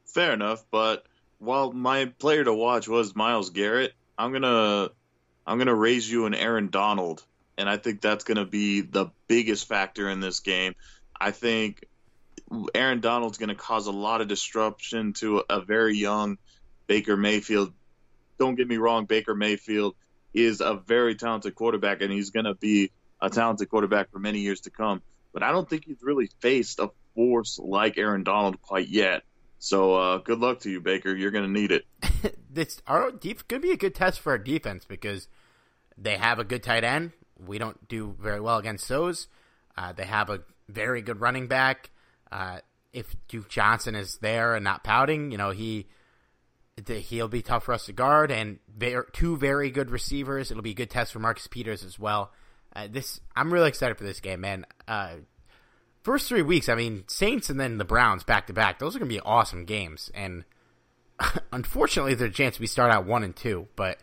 Fair 0.05 0.34
enough, 0.34 0.66
but 0.72 1.05
while 1.39 1.72
my 1.72 2.05
player 2.05 2.43
to 2.43 2.53
watch 2.53 2.88
was 2.88 3.16
Myles 3.16 3.49
Garrett, 3.49 3.93
I'm 4.18 4.32
gonna 4.32 4.89
I'm 5.45 5.57
gonna 5.57 5.76
raise 5.76 6.09
you 6.09 6.26
an 6.26 6.34
Aaron 6.34 6.70
Donald, 6.70 7.24
and 7.57 7.70
I 7.70 7.78
think 7.78 8.01
that's 8.01 8.24
gonna 8.24 8.45
be 8.45 8.82
the 8.82 9.07
biggest 9.28 9.68
factor 9.68 10.09
in 10.09 10.20
this 10.20 10.39
game. 10.39 10.76
I 11.20 11.32
think 11.32 11.86
Aaron 12.76 12.99
Donald's 12.99 13.38
gonna 13.38 13.55
cause 13.55 13.88
a 13.88 13.91
lot 13.91 14.22
of 14.22 14.28
disruption 14.28 15.14
to 15.14 15.43
a 15.49 15.61
very 15.61 15.97
young 15.97 16.38
Baker 16.88 17.18
Mayfield. 17.18 17.74
Don't 18.38 18.55
get 18.55 18.68
me 18.68 18.78
wrong, 18.78 19.05
Baker 19.05 19.36
Mayfield 19.36 19.95
is 20.34 20.61
a 20.61 20.74
very 20.74 21.16
talented 21.16 21.55
quarterback, 21.55 22.01
and 22.01 22.11
he's 22.11 22.30
gonna 22.30 22.55
be 22.55 22.91
a 23.22 23.30
talented 23.30 23.70
quarterback 23.70 24.11
for 24.11 24.20
many 24.20 24.39
years 24.39 24.61
to 24.61 24.70
come. 24.70 25.01
But 25.34 25.43
I 25.43 25.51
don't 25.51 25.68
think 25.68 25.86
he's 25.86 26.01
really 26.01 26.30
faced 26.39 26.80
a 26.80 26.89
force 27.16 27.59
like 27.59 27.97
Aaron 27.97 28.24
Donald 28.24 28.61
quite 28.61 28.88
yet. 28.88 29.24
So 29.64 29.95
uh, 29.95 30.18
good 30.18 30.39
luck 30.39 30.59
to 30.61 30.70
you, 30.70 30.82
Baker. 30.82 31.16
You're 31.16 31.32
going 31.32 31.45
to 31.45 31.59
need 31.61 31.72
it. 31.72 31.86
this 32.51 32.82
our 32.86 33.11
deep 33.11 33.47
could 33.47 33.61
be 33.61 33.72
a 33.72 33.78
good 33.78 33.95
test 33.95 34.20
for 34.20 34.34
our 34.34 34.38
defense 34.38 34.84
because 34.84 35.30
they 35.97 36.18
have 36.18 36.38
a 36.38 36.43
good 36.43 36.64
tight 36.64 36.84
end. 36.84 37.14
We 37.39 37.59
don't 37.59 37.88
do 37.88 38.14
very 38.20 38.41
well 38.41 38.57
against 38.57 38.89
those. 38.89 39.30
Uh, 39.78 39.93
they 39.93 40.03
have 40.03 40.30
a 40.30 40.41
very 40.68 41.01
good 41.01 41.22
running 41.22 41.47
back. 41.47 41.91
Uh, 42.30 42.59
if 42.91 43.16
Duke 43.30 43.47
Johnson 43.47 43.95
is 43.95 44.18
there 44.18 44.53
and 44.53 44.66
not 44.66 44.84
pouting, 44.84 45.32
you 45.32 45.38
know 45.38 45.51
he 45.51 45.88
he'll 46.86 47.30
be 47.30 47.41
tough 47.41 47.64
for 47.64 47.74
us 47.74 47.86
to 47.86 47.93
guard. 47.93 48.32
And 48.32 48.59
two 49.14 49.38
very 49.38 49.72
good 49.72 49.91
receivers. 49.91 50.51
It'll 50.51 50.61
be 50.61 50.72
a 50.72 50.76
good 50.76 50.89
test 50.89 51.14
for 51.14 51.20
Marcus 51.20 51.47
Peters 51.47 51.86
as 51.86 51.97
well. 51.97 52.34
Uh, 52.76 52.89
this 52.91 53.22
I'm 53.34 53.53
really 53.53 53.70
excited 53.70 53.97
for 53.97 54.03
this 54.03 54.20
game, 54.20 54.41
man. 54.41 54.66
First 56.04 56.28
three 56.28 56.41
weeks, 56.41 56.68
I 56.68 56.76
mean, 56.76 57.06
Saints 57.08 57.49
and 57.49 57.60
then 57.60 57.78
the 57.78 57.86
Browns 57.86 58.24
back 58.24 58.47
to 58.47 58.54
back. 58.54 58.78
Those 58.78 58.95
are 58.95 58.99
going 58.99 59.10
to 59.10 59.16
be 59.16 59.22
awesome 59.22 59.64
games. 59.64 60.12
And 60.14 60.43
unfortunately, 61.51 62.14
there's 62.14 62.32
a 62.32 62.34
chance 62.34 62.60
we 62.60 62.68
start 62.68 62.91
out 62.91 63.06
one 63.06 63.24
and 63.24 63.36
two. 63.36 63.68
But 63.78 63.99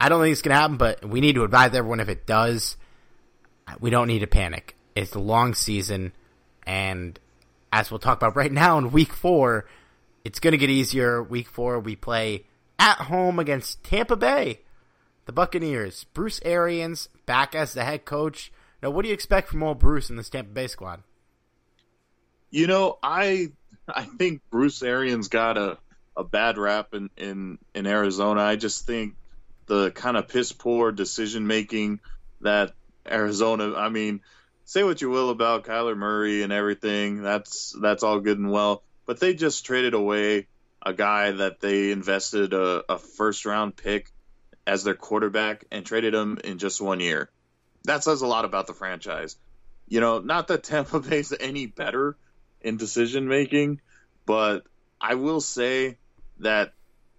I 0.00 0.08
don't 0.08 0.20
think 0.20 0.32
it's 0.32 0.42
going 0.42 0.54
to 0.54 0.60
happen. 0.60 0.76
But 0.78 1.04
we 1.04 1.20
need 1.20 1.36
to 1.36 1.44
advise 1.44 1.74
everyone 1.74 2.00
if 2.00 2.08
it 2.08 2.26
does, 2.26 2.76
we 3.80 3.90
don't 3.90 4.08
need 4.08 4.18
to 4.20 4.26
panic. 4.26 4.76
It's 4.94 5.14
a 5.14 5.20
long 5.20 5.54
season, 5.54 6.12
and 6.66 7.18
as 7.72 7.90
we'll 7.90 8.00
talk 8.00 8.18
about 8.18 8.36
right 8.36 8.52
now 8.52 8.76
in 8.78 8.92
Week 8.92 9.12
Four, 9.12 9.66
it's 10.24 10.40
going 10.40 10.52
to 10.52 10.58
get 10.58 10.70
easier. 10.70 11.22
Week 11.22 11.48
Four, 11.48 11.80
we 11.80 11.96
play 11.96 12.46
at 12.78 12.98
home 12.98 13.38
against 13.38 13.82
Tampa 13.84 14.16
Bay, 14.16 14.60
the 15.24 15.32
Buccaneers. 15.32 16.04
Bruce 16.12 16.40
Arians 16.44 17.08
back 17.26 17.54
as 17.54 17.72
the 17.72 17.84
head 17.84 18.04
coach. 18.04 18.52
Now, 18.82 18.90
what 18.90 19.02
do 19.02 19.08
you 19.08 19.14
expect 19.14 19.48
from 19.48 19.62
old 19.62 19.78
Bruce 19.78 20.10
in 20.10 20.16
this 20.16 20.28
Tampa 20.28 20.50
Bay 20.50 20.66
squad? 20.66 21.02
You 22.52 22.66
know, 22.66 22.98
I 23.02 23.50
I 23.88 24.04
think 24.04 24.42
Bruce 24.50 24.82
Arians 24.82 25.28
got 25.28 25.56
a, 25.56 25.78
a 26.14 26.22
bad 26.22 26.58
rap 26.58 26.92
in, 26.92 27.08
in, 27.16 27.58
in 27.74 27.86
Arizona. 27.86 28.42
I 28.42 28.56
just 28.56 28.86
think 28.86 29.14
the 29.66 29.90
kind 29.90 30.18
of 30.18 30.28
piss 30.28 30.52
poor 30.52 30.92
decision 30.92 31.46
making 31.46 32.00
that 32.42 32.74
Arizona 33.10 33.74
I 33.74 33.88
mean, 33.88 34.20
say 34.66 34.84
what 34.84 35.00
you 35.00 35.08
will 35.08 35.30
about 35.30 35.64
Kyler 35.64 35.96
Murray 35.96 36.42
and 36.42 36.52
everything, 36.52 37.22
that's 37.22 37.74
that's 37.80 38.02
all 38.02 38.20
good 38.20 38.38
and 38.38 38.52
well. 38.52 38.82
But 39.06 39.18
they 39.18 39.32
just 39.32 39.64
traded 39.64 39.94
away 39.94 40.46
a 40.84 40.92
guy 40.92 41.30
that 41.30 41.60
they 41.60 41.90
invested 41.90 42.52
a, 42.52 42.84
a 42.86 42.98
first 42.98 43.46
round 43.46 43.76
pick 43.76 44.12
as 44.66 44.84
their 44.84 44.94
quarterback 44.94 45.64
and 45.70 45.86
traded 45.86 46.12
him 46.12 46.38
in 46.44 46.58
just 46.58 46.82
one 46.82 47.00
year. 47.00 47.30
That 47.84 48.04
says 48.04 48.20
a 48.20 48.26
lot 48.26 48.44
about 48.44 48.66
the 48.66 48.74
franchise. 48.74 49.36
You 49.88 50.00
know, 50.00 50.18
not 50.18 50.48
that 50.48 50.64
Tampa 50.64 51.00
Bay's 51.08 51.32
any 51.32 51.64
better 51.66 52.16
in 52.62 52.76
decision 52.76 53.28
making, 53.28 53.80
but 54.26 54.64
I 55.00 55.14
will 55.14 55.40
say 55.40 55.98
that 56.40 56.72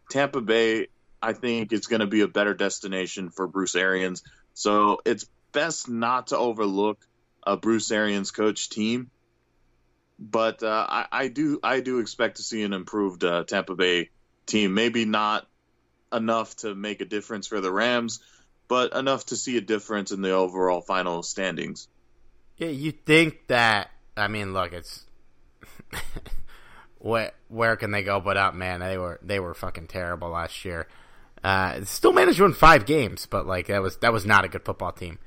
Tampa 0.09 0.41
Bay, 0.41 0.87
I 1.21 1.33
think, 1.33 1.73
is 1.73 1.87
going 1.87 1.99
to 1.99 2.07
be 2.07 2.21
a 2.21 2.27
better 2.27 2.53
destination 2.53 3.29
for 3.29 3.47
Bruce 3.47 3.75
Arians. 3.75 4.23
So 4.53 4.99
it's 5.05 5.25
best 5.51 5.89
not 5.89 6.27
to 6.27 6.37
overlook 6.37 6.99
a 7.45 7.57
Bruce 7.57 7.91
Arians 7.91 8.31
coach 8.31 8.69
team. 8.69 9.09
But 10.19 10.63
uh, 10.63 10.85
I, 10.87 11.05
I, 11.11 11.27
do 11.27 11.59
I 11.63 11.79
do 11.79 11.99
expect 11.99 12.37
to 12.37 12.43
see 12.43 12.63
an 12.63 12.73
improved 12.73 13.23
uh, 13.23 13.43
Tampa 13.43 13.75
Bay 13.75 14.09
team. 14.45 14.73
Maybe 14.73 15.05
not 15.05 15.47
enough 16.13 16.55
to 16.57 16.75
make 16.75 17.01
a 17.01 17.05
difference 17.05 17.47
for 17.47 17.59
the 17.59 17.71
Rams, 17.71 18.19
but 18.67 18.93
enough 18.93 19.25
to 19.27 19.35
see 19.35 19.57
a 19.57 19.61
difference 19.61 20.11
in 20.11 20.21
the 20.21 20.31
overall 20.31 20.81
final 20.81 21.23
standings. 21.23 21.87
Yeah, 22.57 22.69
you 22.69 22.91
think 22.91 23.47
that? 23.47 23.89
I 24.15 24.27
mean, 24.27 24.53
look, 24.53 24.73
it's 24.73 25.03
where 26.99 27.31
where 27.49 27.75
can 27.75 27.91
they 27.91 28.03
go 28.03 28.19
but 28.19 28.37
up, 28.37 28.53
man? 28.53 28.79
They 28.79 28.97
were 28.97 29.19
they 29.21 29.39
were 29.39 29.53
fucking 29.53 29.87
terrible 29.87 30.29
last 30.29 30.63
year. 30.65 30.87
Uh, 31.43 31.83
still 31.83 32.13
managed 32.13 32.37
to 32.37 32.43
win 32.43 32.53
five 32.53 32.85
games, 32.85 33.25
but 33.25 33.45
like 33.45 33.67
that 33.67 33.81
was 33.81 33.97
that 33.97 34.13
was 34.13 34.25
not 34.25 34.45
a 34.45 34.47
good 34.47 34.63
football 34.63 34.93
team. 34.93 35.19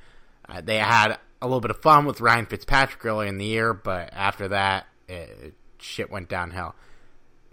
Uh, 0.49 0.61
they 0.63 0.79
had 0.79 1.19
a 1.43 1.47
little 1.47 1.61
bit 1.61 1.71
of 1.71 1.83
fun 1.83 2.07
with 2.07 2.21
Ryan 2.21 2.47
Fitzpatrick 2.47 3.05
early 3.05 3.29
in 3.29 3.39
the 3.39 3.45
year, 3.45 3.75
but 3.75 4.11
after 4.13 4.49
that, 4.49 4.87
it, 5.09 5.55
shit 5.79 6.11
went 6.11 6.29
downhill. 6.29 6.75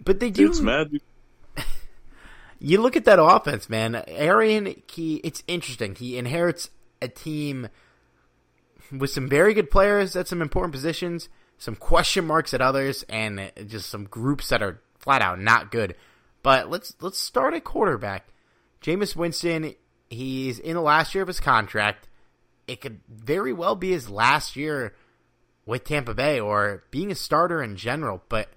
But 0.02 0.20
they 0.20 0.30
do. 0.30 0.48
It's 0.48 0.60
magic. 0.60 1.02
you 2.58 2.80
look 2.80 2.96
at 2.96 3.04
that 3.04 3.22
offense, 3.22 3.68
man. 3.68 4.02
Arian, 4.08 4.82
he 4.90 5.16
it's 5.16 5.42
interesting. 5.46 5.94
He 5.94 6.16
inherits 6.16 6.70
a 7.02 7.08
team 7.08 7.68
with 8.90 9.10
some 9.10 9.28
very 9.28 9.52
good 9.52 9.70
players 9.70 10.16
at 10.16 10.28
some 10.28 10.40
important 10.40 10.72
positions 10.72 11.28
some 11.58 11.76
question 11.76 12.26
marks 12.26 12.54
at 12.54 12.60
others, 12.60 13.04
and 13.08 13.50
just 13.66 13.88
some 13.88 14.04
groups 14.04 14.48
that 14.48 14.62
are 14.62 14.80
flat 14.98 15.22
out 15.22 15.40
not 15.40 15.70
good. 15.70 15.94
But 16.42 16.70
let's 16.70 16.94
let's 17.00 17.18
start 17.18 17.54
at 17.54 17.64
quarterback. 17.64 18.28
Jameis 18.82 19.16
Winston, 19.16 19.74
he's 20.10 20.58
in 20.58 20.74
the 20.74 20.82
last 20.82 21.14
year 21.14 21.22
of 21.22 21.28
his 21.28 21.40
contract. 21.40 22.08
It 22.66 22.80
could 22.80 23.00
very 23.08 23.52
well 23.52 23.76
be 23.76 23.92
his 23.92 24.10
last 24.10 24.56
year 24.56 24.94
with 25.66 25.84
Tampa 25.84 26.14
Bay 26.14 26.40
or 26.40 26.84
being 26.90 27.10
a 27.10 27.14
starter 27.14 27.62
in 27.62 27.76
general. 27.76 28.22
But 28.28 28.48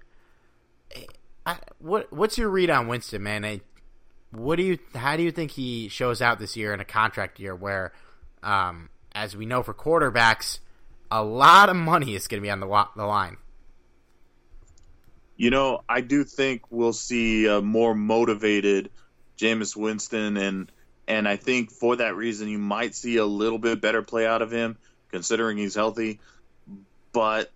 I, 1.46 1.56
what 1.78 2.12
what's 2.12 2.36
your 2.36 2.50
read 2.50 2.68
on 2.68 2.88
Winston, 2.88 3.22
man? 3.22 3.44
I, 3.44 3.60
what 4.30 4.56
do 4.56 4.62
you 4.62 4.78
how 4.94 5.16
do 5.16 5.22
you 5.22 5.30
think 5.30 5.52
he 5.52 5.88
shows 5.88 6.20
out 6.20 6.38
this 6.38 6.56
year 6.56 6.74
in 6.74 6.80
a 6.80 6.84
contract 6.84 7.40
year 7.40 7.54
where, 7.54 7.92
um, 8.42 8.90
as 9.12 9.34
we 9.34 9.46
know 9.46 9.62
for 9.62 9.72
quarterbacks, 9.72 10.58
a 11.10 11.22
lot 11.22 11.68
of 11.68 11.76
money 11.76 12.14
is 12.14 12.28
going 12.28 12.42
to 12.42 12.46
be 12.46 12.50
on 12.50 12.60
the, 12.60 12.86
the 12.96 13.04
line. 13.04 13.36
You 15.36 15.50
know, 15.50 15.82
I 15.88 16.00
do 16.00 16.24
think 16.24 16.62
we'll 16.70 16.92
see 16.92 17.46
a 17.46 17.60
more 17.60 17.94
motivated 17.94 18.90
Jameis 19.38 19.76
Winston, 19.76 20.36
and 20.36 20.72
and 21.06 21.28
I 21.28 21.36
think 21.36 21.70
for 21.70 21.96
that 21.96 22.16
reason 22.16 22.48
you 22.48 22.58
might 22.58 22.94
see 22.94 23.16
a 23.18 23.24
little 23.24 23.58
bit 23.58 23.80
better 23.80 24.02
play 24.02 24.26
out 24.26 24.42
of 24.42 24.50
him, 24.50 24.76
considering 25.10 25.56
he's 25.56 25.76
healthy. 25.76 26.18
But 27.12 27.52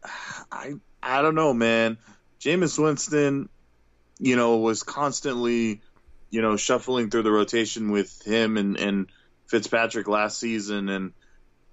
I 0.50 0.74
I 1.02 1.22
don't 1.22 1.34
know, 1.34 1.52
man. 1.52 1.98
Jameis 2.40 2.78
Winston, 2.78 3.48
you 4.18 4.36
know, 4.36 4.58
was 4.58 4.84
constantly, 4.84 5.80
you 6.30 6.40
know, 6.40 6.56
shuffling 6.56 7.10
through 7.10 7.22
the 7.22 7.32
rotation 7.32 7.90
with 7.90 8.22
him 8.22 8.56
and 8.56 8.78
and 8.78 9.06
Fitzpatrick 9.48 10.06
last 10.06 10.38
season, 10.38 10.88
and 10.88 11.12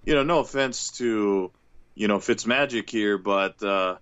you 0.04 0.14
know, 0.14 0.24
no 0.24 0.40
offense 0.40 0.90
to 0.98 1.52
you 1.94 2.08
know 2.08 2.18
Fitzmagic 2.18 2.88
here, 2.90 3.18
but 3.18 3.62
uh, 3.62 3.96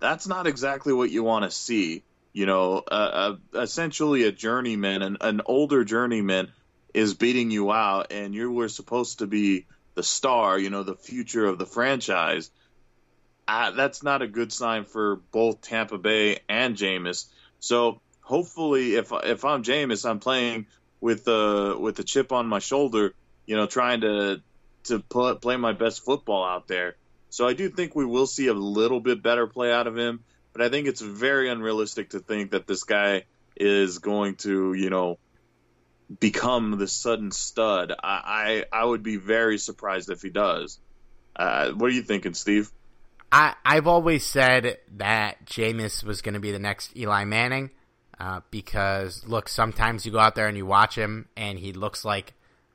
that's 0.00 0.26
not 0.26 0.46
exactly 0.46 0.92
what 0.92 1.10
you 1.10 1.22
want 1.24 1.44
to 1.44 1.50
see. 1.50 2.04
You 2.32 2.46
know, 2.46 2.82
uh, 2.90 3.36
uh, 3.54 3.60
essentially 3.60 4.24
a 4.24 4.32
journeyman, 4.32 5.02
an, 5.02 5.16
an 5.20 5.40
older 5.46 5.84
journeyman, 5.84 6.52
is 6.94 7.14
beating 7.14 7.50
you 7.50 7.72
out, 7.72 8.12
and 8.12 8.34
you 8.34 8.50
were 8.52 8.68
supposed 8.68 9.20
to 9.20 9.26
be 9.26 9.66
the 9.94 10.02
star. 10.02 10.58
You 10.58 10.70
know, 10.70 10.82
the 10.82 10.96
future 10.96 11.46
of 11.46 11.58
the 11.58 11.66
franchise. 11.66 12.50
uh, 13.46 13.72
that's 13.72 14.02
not 14.02 14.22
a 14.22 14.28
good 14.28 14.52
sign 14.52 14.84
for 14.84 15.16
both 15.32 15.60
Tampa 15.60 15.98
Bay 15.98 16.38
and 16.48 16.76
Jameis. 16.76 17.26
So 17.60 18.00
hopefully, 18.20 18.94
if 18.94 19.12
if 19.12 19.44
I'm 19.44 19.62
Jameis, 19.62 20.08
I'm 20.08 20.20
playing 20.20 20.66
with 21.00 21.28
uh 21.28 21.76
with 21.78 21.98
a 21.98 22.04
chip 22.04 22.32
on 22.32 22.46
my 22.46 22.58
shoulder, 22.58 23.14
you 23.46 23.56
know, 23.56 23.66
trying 23.66 24.00
to 24.02 24.42
to 24.84 25.00
play 25.00 25.56
my 25.56 25.72
best 25.72 26.04
football 26.04 26.44
out 26.44 26.68
there. 26.68 26.96
So 27.34 27.48
I 27.48 27.52
do 27.52 27.68
think 27.68 27.96
we 27.96 28.04
will 28.04 28.28
see 28.28 28.46
a 28.46 28.54
little 28.54 29.00
bit 29.00 29.20
better 29.20 29.48
play 29.48 29.72
out 29.72 29.88
of 29.88 29.98
him, 29.98 30.22
but 30.52 30.62
I 30.62 30.68
think 30.68 30.86
it's 30.86 31.00
very 31.00 31.48
unrealistic 31.48 32.10
to 32.10 32.20
think 32.20 32.52
that 32.52 32.68
this 32.68 32.84
guy 32.84 33.24
is 33.56 33.98
going 33.98 34.36
to, 34.36 34.72
you 34.72 34.88
know, 34.88 35.18
become 36.20 36.78
the 36.78 36.86
sudden 36.86 37.32
stud. 37.32 37.90
I 37.90 38.64
I, 38.72 38.82
I 38.82 38.84
would 38.84 39.02
be 39.02 39.16
very 39.16 39.58
surprised 39.58 40.10
if 40.10 40.22
he 40.22 40.30
does. 40.30 40.78
Uh, 41.34 41.72
what 41.72 41.88
are 41.90 41.94
you 41.94 42.02
thinking, 42.02 42.34
Steve? 42.34 42.70
I 43.32 43.56
I've 43.64 43.88
always 43.88 44.24
said 44.24 44.78
that 44.98 45.44
Jameis 45.44 46.04
was 46.04 46.22
going 46.22 46.34
to 46.34 46.40
be 46.40 46.52
the 46.52 46.60
next 46.60 46.96
Eli 46.96 47.24
Manning. 47.24 47.70
Uh, 48.20 48.42
because 48.52 49.26
look, 49.26 49.48
sometimes 49.48 50.06
you 50.06 50.12
go 50.12 50.20
out 50.20 50.36
there 50.36 50.46
and 50.46 50.56
you 50.56 50.66
watch 50.66 50.94
him, 50.94 51.26
and 51.36 51.58
he 51.58 51.72
looks 51.72 52.04
like 52.04 52.34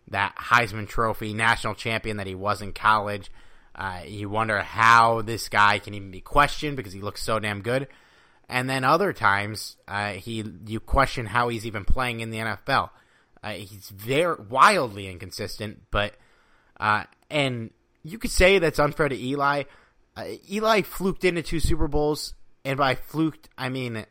that 0.10 0.36
Heisman 0.36 0.90
Trophy 0.90 1.34
national 1.34 1.76
champion 1.76 2.18
that 2.18 2.28
he 2.28 2.36
was 2.36 2.62
in 2.62 2.74
college. 2.74 3.32
Uh, 3.80 4.02
you 4.06 4.30
wonder 4.30 4.60
how 4.60 5.22
this 5.22 5.48
guy 5.48 5.80
can 5.80 5.94
even 5.94 6.12
be 6.12 6.20
questioned 6.20 6.76
because 6.76 6.92
he 6.92 7.00
looks 7.00 7.24
so 7.24 7.40
damn 7.40 7.62
good. 7.62 7.88
And 8.50 8.70
then 8.70 8.84
other 8.84 9.14
times, 9.14 9.78
uh, 9.88 10.14
he 10.14 10.44
you 10.68 10.82
question 10.82 11.26
how 11.26 11.48
he's 11.48 11.66
even 11.66 11.86
playing 11.86 12.20
in 12.20 12.30
the 12.30 12.40
NFL. 12.40 12.90
Uh, 13.42 13.52
he's 13.52 13.90
very 13.90 14.36
wildly 14.50 15.08
inconsistent, 15.08 15.84
but 15.92 16.16
uh, 16.78 17.06
and 17.30 17.72
you 18.04 18.18
could 18.18 18.32
say 18.32 18.60
that's 18.60 18.80
unfair 18.80 19.08
to 19.08 19.18
Eli. 19.18 19.64
Uh, 20.18 20.26
Eli 20.52 20.82
fluked 20.82 21.24
into 21.24 21.42
two 21.42 21.62
Super 21.62 21.88
Bowls, 21.88 22.34
and 22.66 22.78
by 22.78 22.96
fluked 22.96 23.48
I 23.58 23.70
mean 23.70 24.06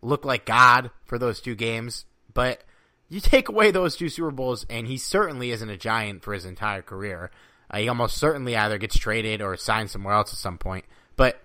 looked 0.00 0.24
like 0.24 0.46
God 0.46 0.90
for 1.04 1.18
those 1.18 1.42
two 1.42 1.54
games. 1.54 2.06
But 2.32 2.64
you 3.10 3.20
take 3.20 3.50
away 3.50 3.72
those 3.72 3.94
two 3.94 4.08
Super 4.08 4.30
Bowls, 4.30 4.64
and 4.70 4.86
he 4.86 4.96
certainly 4.96 5.50
isn't 5.50 5.68
a 5.68 5.76
giant 5.76 6.22
for 6.22 6.32
his 6.32 6.46
entire 6.46 6.80
career. 6.80 7.30
Uh, 7.72 7.78
he 7.78 7.88
almost 7.88 8.18
certainly 8.18 8.56
either 8.56 8.78
gets 8.78 8.98
traded 8.98 9.40
or 9.40 9.56
signed 9.56 9.90
somewhere 9.90 10.14
else 10.14 10.32
at 10.32 10.38
some 10.38 10.58
point. 10.58 10.84
But 11.16 11.40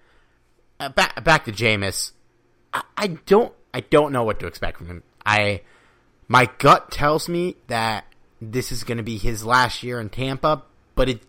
uh, 0.80 0.89
back 0.89 1.23
back 1.23 1.45
to 1.45 1.51
Jameis, 1.51 2.11
I, 2.73 2.84
I 2.95 3.07
don't 3.07 3.53
I 3.73 3.82
don't 3.82 4.11
know 4.11 4.23
what 4.23 4.39
to 4.39 4.47
expect 4.47 4.78
from 4.78 4.88
him. 4.88 5.03
I 5.25 5.61
my 6.28 6.49
gut 6.57 6.91
tells 6.91 7.30
me 7.30 7.55
that 7.67 8.05
this 8.41 8.71
is 8.71 8.84
going 8.84 8.97
to 8.97 9.03
be 9.03 9.17
his 9.17 9.45
last 9.45 9.84
year 9.84 9.99
in 9.99 10.09
Tampa, 10.09 10.63
but 10.95 11.09
it 11.09 11.21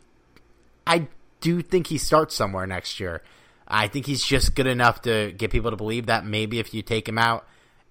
I 0.86 1.08
do 1.40 1.62
think 1.62 1.86
he 1.86 1.98
starts 1.98 2.34
somewhere 2.34 2.66
next 2.66 2.98
year. 2.98 3.22
I 3.66 3.86
think 3.86 4.06
he's 4.06 4.24
just 4.24 4.54
good 4.54 4.66
enough 4.66 5.02
to 5.02 5.32
get 5.32 5.50
people 5.50 5.70
to 5.70 5.76
believe 5.76 6.06
that 6.06 6.24
maybe 6.24 6.58
if 6.58 6.72
you 6.72 6.82
take 6.82 7.08
him 7.08 7.18
out 7.18 7.46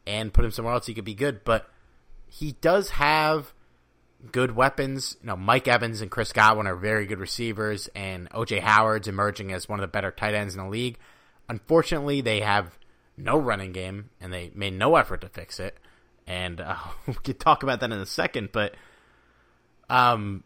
and 0.07 0.33
put 0.33 0.43
him 0.43 0.51
somewhere 0.51 0.73
else, 0.73 0.87
he 0.87 0.93
could 0.95 1.05
be 1.05 1.13
good. 1.13 1.43
But 1.45 1.69
he 2.27 2.53
does 2.53 2.91
have 2.91 3.53
good 4.31 4.55
weapons. 4.55 5.17
You 5.21 5.27
know, 5.27 5.37
Mike 5.37 5.67
Evans 5.67 6.01
and 6.01 6.11
Chris 6.11 6.33
Godwin 6.33 6.67
are 6.67 6.75
very 6.75 7.05
good 7.05 7.19
receivers, 7.19 7.87
and 7.95 8.29
OJ 8.31 8.61
Howard's 8.61 9.07
emerging 9.07 9.51
as 9.53 9.67
one 9.67 9.79
of 9.79 9.81
the 9.81 9.87
better 9.87 10.11
tight 10.11 10.33
ends 10.33 10.55
in 10.55 10.63
the 10.63 10.69
league. 10.69 10.97
Unfortunately, 11.49 12.21
they 12.21 12.41
have 12.41 12.77
no 13.17 13.37
running 13.37 13.71
game, 13.71 14.09
and 14.21 14.31
they 14.31 14.51
made 14.53 14.73
no 14.73 14.95
effort 14.95 15.21
to 15.21 15.29
fix 15.29 15.59
it. 15.59 15.77
And 16.25 16.61
uh, 16.61 16.75
we 17.07 17.13
could 17.13 17.39
talk 17.39 17.63
about 17.63 17.79
that 17.79 17.91
in 17.91 17.99
a 17.99 18.05
second, 18.05 18.49
but 18.51 18.75
um, 19.89 20.43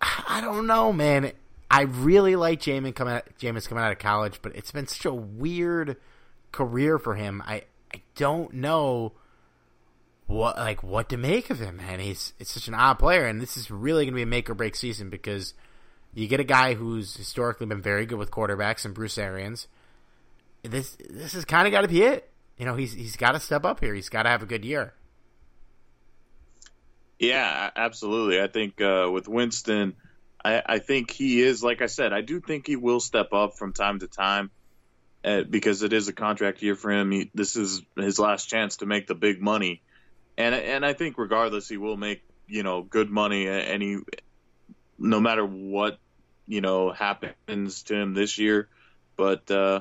I 0.00 0.40
don't 0.40 0.66
know, 0.66 0.92
man. 0.92 1.32
I 1.70 1.82
really 1.82 2.36
like 2.36 2.60
Jameis 2.60 2.94
coming 2.94 3.14
out, 3.14 3.26
Jameis 3.40 3.66
coming 3.66 3.82
out 3.82 3.92
of 3.92 3.98
college, 3.98 4.40
but 4.42 4.54
it's 4.54 4.72
been 4.72 4.86
such 4.86 5.06
a 5.06 5.14
weird 5.14 5.96
career 6.50 6.98
for 6.98 7.14
him. 7.14 7.42
I 7.46 7.62
I 7.94 8.02
don't 8.14 8.52
know 8.54 9.12
what 10.32 10.56
like 10.56 10.82
what 10.82 11.08
to 11.10 11.16
make 11.16 11.50
of 11.50 11.60
him, 11.60 11.76
man. 11.76 12.00
He's 12.00 12.32
it's 12.38 12.52
such 12.52 12.68
an 12.68 12.74
odd 12.74 12.98
player, 12.98 13.26
and 13.26 13.40
this 13.40 13.56
is 13.56 13.70
really 13.70 14.04
going 14.04 14.14
to 14.14 14.16
be 14.16 14.22
a 14.22 14.26
make 14.26 14.48
or 14.50 14.54
break 14.54 14.74
season 14.74 15.10
because 15.10 15.54
you 16.14 16.26
get 16.26 16.40
a 16.40 16.44
guy 16.44 16.74
who's 16.74 17.16
historically 17.16 17.66
been 17.66 17.82
very 17.82 18.06
good 18.06 18.18
with 18.18 18.30
quarterbacks 18.30 18.84
and 18.84 18.94
Bruce 18.94 19.18
Arians. 19.18 19.66
This 20.62 20.96
this 21.08 21.32
has 21.34 21.44
kind 21.44 21.66
of 21.66 21.72
got 21.72 21.82
to 21.82 21.88
be 21.88 22.02
it. 22.02 22.30
You 22.56 22.64
know, 22.64 22.74
he's 22.74 22.92
he's 22.92 23.16
got 23.16 23.32
to 23.32 23.40
step 23.40 23.64
up 23.64 23.80
here. 23.80 23.94
He's 23.94 24.08
got 24.08 24.24
to 24.24 24.28
have 24.28 24.42
a 24.42 24.46
good 24.46 24.64
year. 24.64 24.94
Yeah, 27.18 27.70
absolutely. 27.76 28.40
I 28.40 28.48
think 28.48 28.80
uh, 28.80 29.08
with 29.12 29.28
Winston 29.28 29.94
I, 30.44 30.62
I 30.66 30.78
think 30.78 31.10
he 31.10 31.40
is, 31.40 31.62
like 31.62 31.82
I 31.82 31.86
said, 31.86 32.12
I 32.12 32.20
do 32.20 32.40
think 32.40 32.66
he 32.66 32.76
will 32.76 33.00
step 33.00 33.32
up 33.32 33.56
from 33.56 33.72
time 33.72 34.00
to 34.00 34.08
time 34.08 34.50
uh, 35.24 35.42
because 35.42 35.82
it 35.82 35.92
is 35.92 36.08
a 36.08 36.12
contract 36.12 36.62
year 36.62 36.74
for 36.74 36.90
him. 36.90 37.10
He, 37.10 37.30
this 37.34 37.56
is 37.56 37.82
his 37.96 38.18
last 38.18 38.48
chance 38.48 38.78
to 38.78 38.86
make 38.86 39.06
the 39.06 39.14
big 39.14 39.40
money, 39.40 39.82
and 40.36 40.54
and 40.54 40.84
I 40.84 40.92
think 40.92 41.18
regardless, 41.18 41.68
he 41.68 41.76
will 41.76 41.96
make 41.96 42.22
you 42.46 42.62
know 42.62 42.82
good 42.82 43.10
money, 43.10 43.46
he, 43.82 43.98
no 44.98 45.20
matter 45.20 45.44
what 45.44 45.98
you 46.46 46.60
know 46.60 46.90
happens 46.90 47.82
to 47.84 47.94
him 47.94 48.14
this 48.14 48.38
year, 48.38 48.68
but 49.16 49.50
uh, 49.50 49.80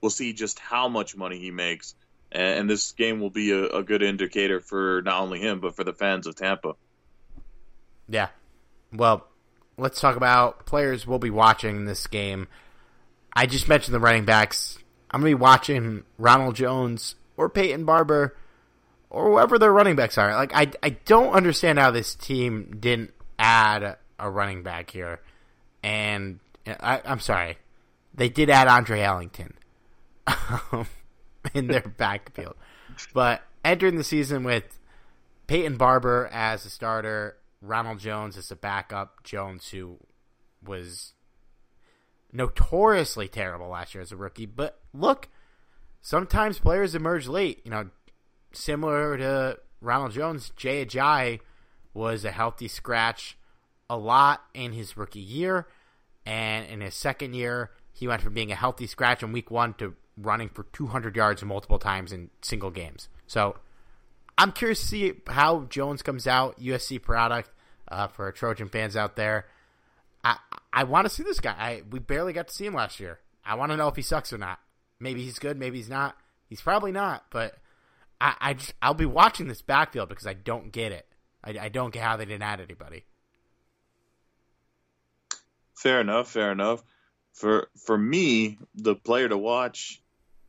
we'll 0.00 0.10
see 0.10 0.32
just 0.32 0.58
how 0.58 0.88
much 0.88 1.16
money 1.16 1.38
he 1.38 1.50
makes, 1.50 1.94
and, 2.30 2.60
and 2.60 2.70
this 2.70 2.92
game 2.92 3.20
will 3.20 3.30
be 3.30 3.52
a, 3.52 3.64
a 3.68 3.82
good 3.82 4.02
indicator 4.02 4.60
for 4.60 5.02
not 5.04 5.20
only 5.20 5.40
him 5.40 5.60
but 5.60 5.76
for 5.76 5.84
the 5.84 5.92
fans 5.92 6.26
of 6.26 6.36
Tampa. 6.36 6.74
Yeah, 8.08 8.28
well, 8.92 9.26
let's 9.76 10.00
talk 10.00 10.16
about 10.16 10.66
players 10.66 11.06
we'll 11.06 11.18
be 11.18 11.30
watching 11.30 11.84
this 11.84 12.06
game. 12.06 12.48
I 13.32 13.46
just 13.46 13.68
mentioned 13.68 13.94
the 13.94 14.00
running 14.00 14.24
backs. 14.24 14.78
I'm 15.10 15.20
to 15.20 15.24
be 15.24 15.34
watching 15.34 16.04
Ronald 16.18 16.56
Jones 16.56 17.14
or 17.36 17.48
Peyton 17.48 17.84
Barber 17.84 18.34
or 19.10 19.30
whoever 19.30 19.58
their 19.58 19.72
running 19.72 19.96
backs 19.96 20.18
are. 20.18 20.34
Like 20.34 20.54
I 20.54 20.70
I 20.82 20.90
don't 20.90 21.32
understand 21.32 21.78
how 21.78 21.90
this 21.90 22.14
team 22.14 22.76
didn't 22.80 23.12
add 23.38 23.96
a 24.18 24.30
running 24.30 24.62
back 24.62 24.90
here. 24.90 25.20
And 25.82 26.40
I, 26.66 27.00
I'm 27.04 27.20
sorry, 27.20 27.56
they 28.14 28.28
did 28.28 28.50
add 28.50 28.68
Andre 28.68 29.00
Ellington 29.00 29.54
um, 30.26 30.86
in 31.54 31.68
their 31.68 31.80
backfield, 31.80 32.56
but 33.14 33.42
entering 33.64 33.96
the 33.96 34.04
season 34.04 34.44
with 34.44 34.78
Peyton 35.46 35.76
Barber 35.76 36.28
as 36.32 36.66
a 36.66 36.70
starter, 36.70 37.36
Ronald 37.62 38.00
Jones 38.00 38.36
as 38.36 38.50
a 38.50 38.56
backup. 38.56 39.22
Jones, 39.24 39.68
who 39.70 39.98
was 40.64 41.14
notoriously 42.32 43.28
terrible 43.28 43.68
last 43.68 43.94
year 43.94 44.02
as 44.02 44.12
a 44.12 44.16
rookie. 44.16 44.46
But 44.46 44.80
look, 44.92 45.28
sometimes 46.00 46.58
players 46.58 46.94
emerge 46.94 47.26
late. 47.28 47.62
You 47.64 47.70
know, 47.70 47.90
similar 48.52 49.16
to 49.18 49.58
Ronald 49.80 50.12
Jones, 50.12 50.52
Jay 50.56 50.84
Ajayi 50.84 51.40
was 51.94 52.24
a 52.24 52.30
healthy 52.30 52.68
scratch 52.68 53.36
a 53.90 53.96
lot 53.96 54.42
in 54.54 54.72
his 54.72 54.96
rookie 54.96 55.20
year. 55.20 55.66
And 56.26 56.66
in 56.66 56.80
his 56.80 56.94
second 56.94 57.34
year, 57.34 57.70
he 57.92 58.06
went 58.06 58.22
from 58.22 58.34
being 58.34 58.52
a 58.52 58.56
healthy 58.56 58.86
scratch 58.86 59.22
in 59.22 59.32
week 59.32 59.50
one 59.50 59.74
to 59.74 59.94
running 60.16 60.48
for 60.48 60.64
200 60.72 61.16
yards 61.16 61.42
multiple 61.42 61.78
times 61.78 62.12
in 62.12 62.30
single 62.42 62.70
games. 62.70 63.08
So 63.26 63.56
I'm 64.36 64.52
curious 64.52 64.80
to 64.80 64.86
see 64.86 65.12
how 65.26 65.64
Jones 65.64 66.02
comes 66.02 66.26
out, 66.26 66.60
USC 66.60 67.00
product 67.02 67.50
uh, 67.88 68.08
for 68.08 68.30
Trojan 68.32 68.68
fans 68.68 68.96
out 68.96 69.16
there. 69.16 69.46
I 70.22 70.36
I 70.72 70.84
want 70.84 71.06
to 71.06 71.10
see 71.10 71.22
this 71.22 71.40
guy. 71.40 71.54
I 71.56 71.82
we 71.90 71.98
barely 71.98 72.32
got 72.32 72.48
to 72.48 72.54
see 72.54 72.66
him 72.66 72.74
last 72.74 73.00
year. 73.00 73.20
I 73.44 73.54
want 73.54 73.72
to 73.72 73.76
know 73.76 73.88
if 73.88 73.96
he 73.96 74.02
sucks 74.02 74.32
or 74.32 74.38
not. 74.38 74.58
Maybe 75.00 75.22
he's 75.22 75.38
good. 75.38 75.58
Maybe 75.58 75.78
he's 75.78 75.88
not. 75.88 76.16
He's 76.46 76.60
probably 76.60 76.92
not. 76.92 77.24
But 77.30 77.56
I 78.20 78.34
I 78.40 78.54
just, 78.54 78.74
I'll 78.82 78.94
be 78.94 79.06
watching 79.06 79.48
this 79.48 79.62
backfield 79.62 80.08
because 80.08 80.26
I 80.26 80.34
don't 80.34 80.72
get 80.72 80.92
it. 80.92 81.06
I, 81.42 81.56
I 81.62 81.68
don't 81.68 81.92
get 81.92 82.02
how 82.02 82.16
they 82.16 82.24
didn't 82.24 82.42
add 82.42 82.60
anybody. 82.60 83.04
Fair 85.74 86.00
enough. 86.00 86.30
Fair 86.30 86.52
enough. 86.52 86.82
For 87.32 87.68
for 87.84 87.96
me, 87.96 88.58
the 88.74 88.96
player 88.96 89.28
to 89.28 89.38
watch 89.38 90.02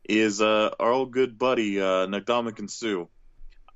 is 0.08 0.40
uh, 0.40 0.70
our 0.80 0.90
old 0.90 1.12
good 1.12 1.38
buddy 1.38 1.80
uh, 1.80 2.06
Ndamukong 2.06 2.68
Suh. 2.68 3.04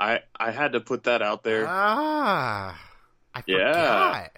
I 0.00 0.20
I 0.34 0.50
had 0.50 0.72
to 0.72 0.80
put 0.80 1.04
that 1.04 1.22
out 1.22 1.44
there. 1.44 1.66
Ah, 1.68 2.76
I 3.32 3.42
yeah. 3.46 3.72
forgot. 3.72 4.30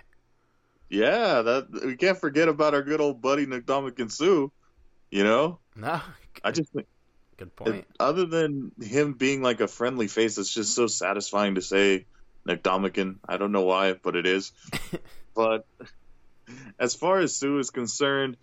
Yeah, 0.88 1.42
that 1.42 1.84
we 1.86 1.96
can't 1.96 2.18
forget 2.18 2.48
about 2.48 2.74
our 2.74 2.82
good 2.82 3.00
old 3.00 3.22
buddy 3.22 3.46
Ndamukong 3.46 4.12
Suh. 4.12 4.48
You 5.10 5.24
know, 5.24 5.58
no, 5.74 6.00
I 6.44 6.50
just 6.50 6.70
think 6.72 6.86
good 7.36 7.54
point. 7.56 7.86
Other 7.98 8.26
than 8.26 8.72
him 8.80 9.14
being 9.14 9.42
like 9.42 9.60
a 9.60 9.68
friendly 9.68 10.08
face, 10.08 10.38
it's 10.38 10.52
just 10.52 10.74
so 10.74 10.86
satisfying 10.86 11.56
to 11.56 11.62
say 11.62 12.06
Ndamukong. 12.48 13.16
I 13.28 13.36
don't 13.36 13.52
know 13.52 13.62
why, 13.62 13.94
but 13.94 14.16
it 14.16 14.26
is. 14.26 14.52
but 15.34 15.66
as 16.78 16.94
far 16.94 17.18
as 17.18 17.36
Suh 17.36 17.58
is 17.58 17.70
concerned, 17.70 18.36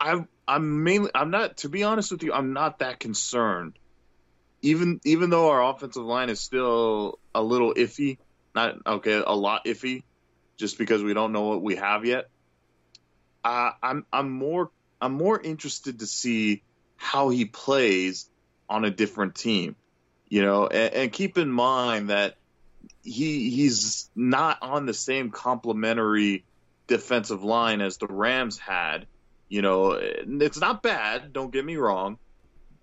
I'm 0.00 0.28
I'm 0.46 0.82
mainly 0.82 1.10
I'm 1.14 1.30
not 1.30 1.58
to 1.58 1.68
be 1.68 1.84
honest 1.84 2.10
with 2.10 2.22
you, 2.22 2.32
I'm 2.32 2.52
not 2.52 2.80
that 2.80 2.98
concerned 2.98 3.78
even 4.62 5.00
even 5.04 5.28
though 5.28 5.50
our 5.50 5.62
offensive 5.62 6.04
line 6.04 6.30
is 6.30 6.40
still 6.40 7.18
a 7.34 7.42
little 7.42 7.74
iffy, 7.74 8.18
not 8.54 8.76
okay, 8.86 9.22
a 9.26 9.34
lot 9.34 9.64
iffy, 9.64 10.04
just 10.56 10.78
because 10.78 11.02
we 11.02 11.12
don't 11.12 11.32
know 11.32 11.42
what 11.42 11.62
we 11.62 11.76
have 11.76 12.04
yet. 12.04 12.28
Uh, 13.44 13.72
I'm 13.82 14.06
I'm 14.12 14.30
more 14.30 14.70
I'm 15.00 15.12
more 15.12 15.38
interested 15.40 15.98
to 15.98 16.06
see 16.06 16.62
how 17.02 17.30
he 17.30 17.44
plays 17.44 18.30
on 18.68 18.84
a 18.84 18.90
different 18.90 19.34
team. 19.34 19.74
You 20.28 20.42
know, 20.42 20.66
and, 20.68 20.94
and 20.94 21.12
keep 21.12 21.36
in 21.36 21.50
mind 21.50 22.08
that 22.08 22.36
he 23.02 23.50
he's 23.50 24.08
not 24.14 24.58
on 24.62 24.86
the 24.86 24.94
same 24.94 25.30
complementary 25.30 26.44
defensive 26.86 27.42
line 27.42 27.80
as 27.80 27.98
the 27.98 28.06
Rams 28.06 28.56
had. 28.58 29.06
You 29.48 29.60
know, 29.60 29.92
it's 29.92 30.60
not 30.60 30.82
bad, 30.82 31.32
don't 31.32 31.52
get 31.52 31.64
me 31.64 31.76
wrong, 31.76 32.16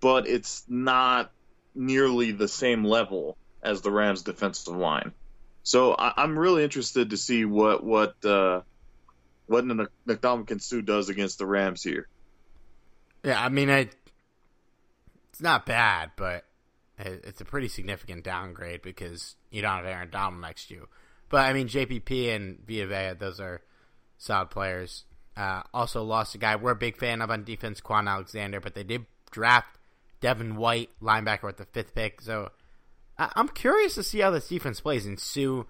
but 0.00 0.28
it's 0.28 0.62
not 0.68 1.32
nearly 1.74 2.30
the 2.30 2.46
same 2.46 2.84
level 2.84 3.36
as 3.62 3.80
the 3.80 3.90
Rams 3.90 4.22
defensive 4.22 4.76
line. 4.76 5.12
So 5.64 5.92
I, 5.94 6.22
am 6.22 6.38
really 6.38 6.62
interested 6.62 7.10
to 7.10 7.16
see 7.16 7.44
what 7.44 7.82
what 7.82 8.24
uh, 8.24 8.60
what 9.46 9.64
Ndamukong 9.64 10.62
Suh 10.62 10.82
does 10.82 11.08
against 11.08 11.38
the 11.38 11.46
Rams 11.46 11.82
here. 11.82 12.06
Yeah, 13.24 13.42
I 13.42 13.48
mean, 13.50 13.70
I, 13.70 13.88
it's 15.40 15.44
not 15.44 15.64
bad, 15.64 16.10
but 16.16 16.44
it's 16.98 17.40
a 17.40 17.46
pretty 17.46 17.68
significant 17.68 18.24
downgrade 18.24 18.82
because 18.82 19.36
you 19.50 19.62
don't 19.62 19.76
have 19.76 19.86
Aaron 19.86 20.10
Donald 20.10 20.42
next 20.42 20.66
to 20.66 20.74
you. 20.74 20.88
But 21.30 21.46
I 21.46 21.54
mean, 21.54 21.66
JPP 21.66 22.36
and 22.36 22.58
Vita 22.68 23.16
those 23.18 23.40
are 23.40 23.62
solid 24.18 24.50
players. 24.50 25.04
Uh, 25.34 25.62
also 25.72 26.02
lost 26.02 26.34
a 26.34 26.38
guy 26.38 26.56
we're 26.56 26.72
a 26.72 26.76
big 26.76 26.98
fan 26.98 27.22
of 27.22 27.30
on 27.30 27.44
defense, 27.44 27.80
Kwon 27.80 28.06
Alexander, 28.06 28.60
but 28.60 28.74
they 28.74 28.84
did 28.84 29.06
draft 29.30 29.78
Devin 30.20 30.56
White, 30.56 30.90
linebacker, 31.00 31.44
with 31.44 31.56
the 31.56 31.64
fifth 31.64 31.94
pick. 31.94 32.20
So 32.20 32.50
I- 33.16 33.32
am 33.36 33.48
curious 33.48 33.94
to 33.94 34.02
see 34.02 34.18
how 34.18 34.30
this 34.30 34.46
defense 34.46 34.82
plays. 34.82 35.06
And 35.06 35.18
Suh, 35.18 35.62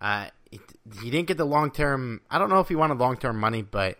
uh, 0.00 0.26
he 0.50 1.08
didn't 1.08 1.28
get 1.28 1.36
the 1.36 1.44
long 1.44 1.70
term. 1.70 2.20
I 2.28 2.40
don't 2.40 2.50
know 2.50 2.58
if 2.58 2.66
he 2.66 2.74
wanted 2.74 2.98
long 2.98 3.16
term 3.16 3.38
money, 3.38 3.62
but 3.62 3.96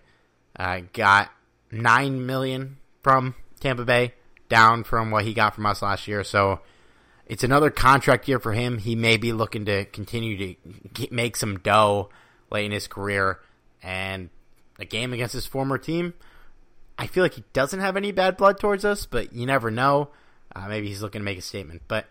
uh, 0.56 0.80
got 0.92 1.30
nine 1.70 2.26
million 2.26 2.78
from 3.04 3.36
Tampa 3.60 3.84
Bay, 3.84 4.14
down 4.48 4.84
from 4.84 5.10
what 5.10 5.24
he 5.24 5.34
got 5.34 5.54
from 5.54 5.66
us 5.66 5.82
last 5.82 6.06
year. 6.08 6.24
So 6.24 6.60
it's 7.26 7.44
another 7.44 7.70
contract 7.70 8.28
year 8.28 8.38
for 8.38 8.52
him. 8.52 8.78
He 8.78 8.94
may 8.94 9.16
be 9.16 9.32
looking 9.32 9.64
to 9.66 9.84
continue 9.86 10.54
to 10.54 11.08
make 11.10 11.36
some 11.36 11.58
dough 11.58 12.10
late 12.50 12.66
in 12.66 12.72
his 12.72 12.86
career, 12.86 13.40
and 13.82 14.30
a 14.78 14.84
game 14.84 15.12
against 15.12 15.34
his 15.34 15.46
former 15.46 15.78
team. 15.78 16.14
I 16.98 17.06
feel 17.06 17.24
like 17.24 17.34
he 17.34 17.44
doesn't 17.52 17.80
have 17.80 17.96
any 17.96 18.12
bad 18.12 18.36
blood 18.36 18.58
towards 18.60 18.84
us, 18.84 19.06
but 19.06 19.32
you 19.32 19.46
never 19.46 19.70
know. 19.70 20.10
Uh, 20.54 20.68
maybe 20.68 20.88
he's 20.88 21.02
looking 21.02 21.20
to 21.20 21.24
make 21.24 21.38
a 21.38 21.42
statement. 21.42 21.82
But 21.88 22.06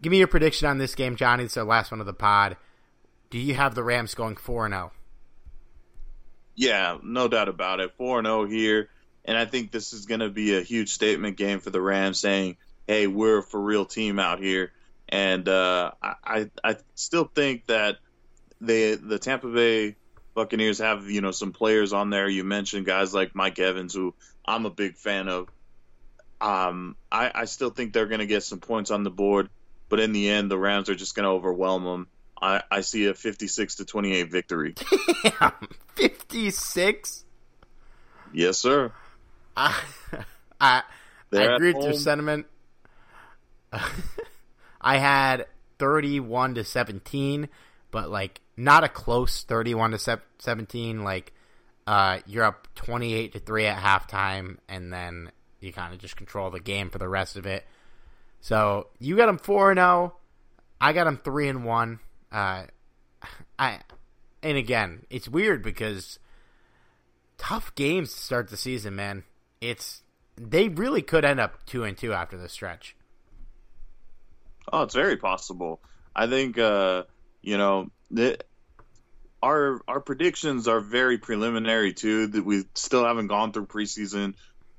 give 0.00 0.10
me 0.10 0.18
your 0.18 0.28
prediction 0.28 0.68
on 0.68 0.78
this 0.78 0.94
game, 0.94 1.16
Johnny. 1.16 1.44
It's 1.44 1.56
our 1.56 1.64
last 1.64 1.90
one 1.90 2.00
of 2.00 2.06
the 2.06 2.14
pod. 2.14 2.56
Do 3.30 3.38
you 3.38 3.54
have 3.54 3.74
the 3.74 3.82
Rams 3.82 4.14
going 4.14 4.36
4 4.36 4.68
0? 4.68 4.92
Yeah, 6.54 6.98
no 7.02 7.28
doubt 7.28 7.48
about 7.48 7.80
it. 7.80 7.92
4 7.98 8.22
0 8.22 8.46
here. 8.46 8.88
And 9.28 9.36
I 9.36 9.44
think 9.44 9.70
this 9.70 9.92
is 9.92 10.06
going 10.06 10.20
to 10.20 10.30
be 10.30 10.56
a 10.56 10.62
huge 10.62 10.88
statement 10.88 11.36
game 11.36 11.60
for 11.60 11.68
the 11.68 11.82
Rams 11.82 12.18
saying, 12.18 12.56
hey, 12.86 13.06
we're 13.06 13.40
a 13.40 13.42
for 13.42 13.60
real 13.60 13.84
team 13.84 14.18
out 14.18 14.40
here. 14.40 14.72
And 15.06 15.46
uh, 15.46 15.92
I, 16.02 16.50
I 16.64 16.76
still 16.94 17.26
think 17.26 17.66
that 17.66 17.98
they, 18.62 18.94
the 18.94 19.18
Tampa 19.18 19.48
Bay 19.48 19.96
Buccaneers 20.32 20.78
have, 20.78 21.10
you 21.10 21.20
know, 21.20 21.30
some 21.30 21.52
players 21.52 21.92
on 21.92 22.08
there. 22.08 22.26
You 22.26 22.42
mentioned 22.42 22.86
guys 22.86 23.12
like 23.12 23.34
Mike 23.34 23.58
Evans, 23.58 23.92
who 23.92 24.14
I'm 24.46 24.64
a 24.64 24.70
big 24.70 24.96
fan 24.96 25.28
of. 25.28 25.50
Um, 26.40 26.96
I, 27.12 27.30
I 27.34 27.44
still 27.44 27.70
think 27.70 27.92
they're 27.92 28.06
going 28.06 28.20
to 28.20 28.26
get 28.26 28.44
some 28.44 28.60
points 28.60 28.90
on 28.90 29.02
the 29.02 29.10
board, 29.10 29.50
but 29.90 30.00
in 30.00 30.12
the 30.12 30.30
end, 30.30 30.50
the 30.50 30.56
Rams 30.56 30.88
are 30.88 30.94
just 30.94 31.14
going 31.14 31.24
to 31.24 31.30
overwhelm 31.30 31.84
them. 31.84 32.06
I, 32.40 32.62
I 32.70 32.80
see 32.80 33.04
a 33.04 33.12
56 33.12 33.74
to 33.74 33.84
28 33.84 34.30
victory. 34.30 34.74
Damn, 35.22 35.52
56? 35.96 37.24
Yes, 38.32 38.56
sir. 38.56 38.90
I, 39.60 39.74
I, 40.60 40.82
I 41.32 41.42
agree 41.42 41.72
with 41.72 41.82
your 41.82 41.92
sentiment. 41.94 42.46
I 44.80 44.98
had 44.98 45.46
31 45.80 46.54
to 46.54 46.64
17, 46.64 47.48
but 47.90 48.08
like 48.08 48.40
not 48.56 48.84
a 48.84 48.88
close 48.88 49.42
31 49.42 49.90
to 49.90 50.20
17. 50.38 51.02
Like 51.02 51.32
uh, 51.88 52.20
you're 52.26 52.44
up 52.44 52.68
28 52.76 53.32
to 53.32 53.40
3 53.40 53.66
at 53.66 53.82
halftime, 53.82 54.58
and 54.68 54.92
then 54.92 55.32
you 55.58 55.72
kind 55.72 55.92
of 55.92 55.98
just 55.98 56.16
control 56.16 56.50
the 56.50 56.60
game 56.60 56.88
for 56.88 56.98
the 56.98 57.08
rest 57.08 57.36
of 57.36 57.44
it. 57.44 57.66
So 58.40 58.86
you 59.00 59.16
got 59.16 59.26
them 59.26 59.38
4 59.38 59.74
0. 59.74 60.14
I 60.80 60.92
got 60.92 61.04
them 61.04 61.20
3 61.24 61.48
and 61.48 61.64
1. 61.64 62.00
Uh, 62.30 62.62
I 63.58 63.80
and 64.40 64.56
again, 64.56 65.04
it's 65.10 65.28
weird 65.28 65.64
because 65.64 66.20
tough 67.38 67.74
games 67.74 68.12
to 68.12 68.20
start 68.20 68.50
the 68.50 68.56
season, 68.56 68.94
man. 68.94 69.24
It's 69.60 70.02
they 70.36 70.68
really 70.68 71.02
could 71.02 71.24
end 71.24 71.40
up 71.40 71.64
two 71.66 71.84
and 71.84 71.96
two 71.96 72.12
after 72.12 72.36
the 72.36 72.48
stretch. 72.48 72.94
Oh, 74.72 74.82
it's 74.82 74.94
very 74.94 75.16
possible. 75.16 75.80
I 76.14 76.26
think 76.26 76.58
uh, 76.58 77.04
you 77.42 77.58
know 77.58 77.90
that 78.12 78.44
our 79.42 79.80
our 79.88 80.00
predictions 80.00 80.68
are 80.68 80.80
very 80.80 81.18
preliminary 81.18 81.92
too. 81.92 82.28
That 82.28 82.44
we 82.44 82.64
still 82.74 83.04
haven't 83.04 83.28
gone 83.28 83.52
through 83.52 83.66
preseason, 83.66 84.34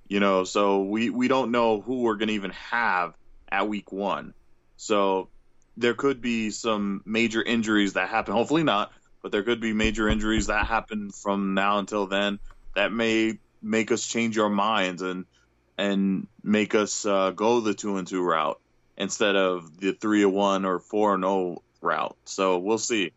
you 0.07 0.19
know, 0.19 0.43
so 0.43 0.83
we 0.83 1.09
we 1.09 1.27
don't 1.27 1.51
know 1.51 1.81
who 1.81 2.01
we're 2.01 2.15
going 2.15 2.29
to 2.29 2.35
even 2.35 2.51
have 2.51 3.13
at 3.51 3.67
week 3.67 3.91
one. 3.91 4.33
So 4.77 5.29
there 5.77 5.93
could 5.93 6.21
be 6.21 6.51
some 6.51 7.01
major 7.05 7.41
injuries 7.41 7.93
that 7.93 8.09
happen. 8.09 8.33
Hopefully 8.33 8.63
not, 8.63 8.91
but 9.21 9.31
there 9.31 9.43
could 9.43 9.61
be 9.61 9.73
major 9.73 10.07
injuries 10.07 10.47
that 10.47 10.67
happen 10.67 11.11
from 11.11 11.53
now 11.53 11.79
until 11.79 12.07
then 12.07 12.39
that 12.75 12.91
may 12.91 13.39
make 13.61 13.91
us 13.91 14.05
change 14.05 14.37
our 14.37 14.49
minds 14.49 15.01
and 15.01 15.25
and 15.77 16.27
make 16.43 16.75
us 16.75 17.05
uh, 17.05 17.31
go 17.31 17.61
the 17.61 17.73
two 17.73 17.97
and 17.97 18.07
two 18.07 18.21
route 18.21 18.59
instead 18.97 19.35
of 19.35 19.79
the 19.79 19.93
three 19.93 20.23
and 20.23 20.33
one 20.33 20.65
or 20.65 20.79
four 20.79 21.15
and 21.15 21.23
zero 21.23 21.33
oh 21.33 21.63
route. 21.81 22.17
So 22.25 22.57
we'll 22.57 22.77
see. 22.77 23.11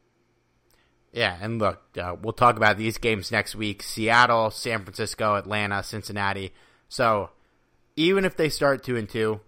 Yeah, 1.12 1.36
and 1.40 1.58
look, 1.58 1.82
uh, 1.98 2.16
we'll 2.22 2.32
talk 2.32 2.56
about 2.56 2.78
these 2.78 2.98
games 2.98 3.30
next 3.30 3.54
week: 3.54 3.82
Seattle, 3.82 4.50
San 4.50 4.84
Francisco, 4.84 5.34
Atlanta, 5.34 5.82
Cincinnati. 5.82 6.52
So 6.88 7.30
even 7.96 8.24
if 8.24 8.36
they 8.36 8.48
start 8.48 8.82
two 8.82 8.96
and 8.96 9.08
two, 9.08 9.40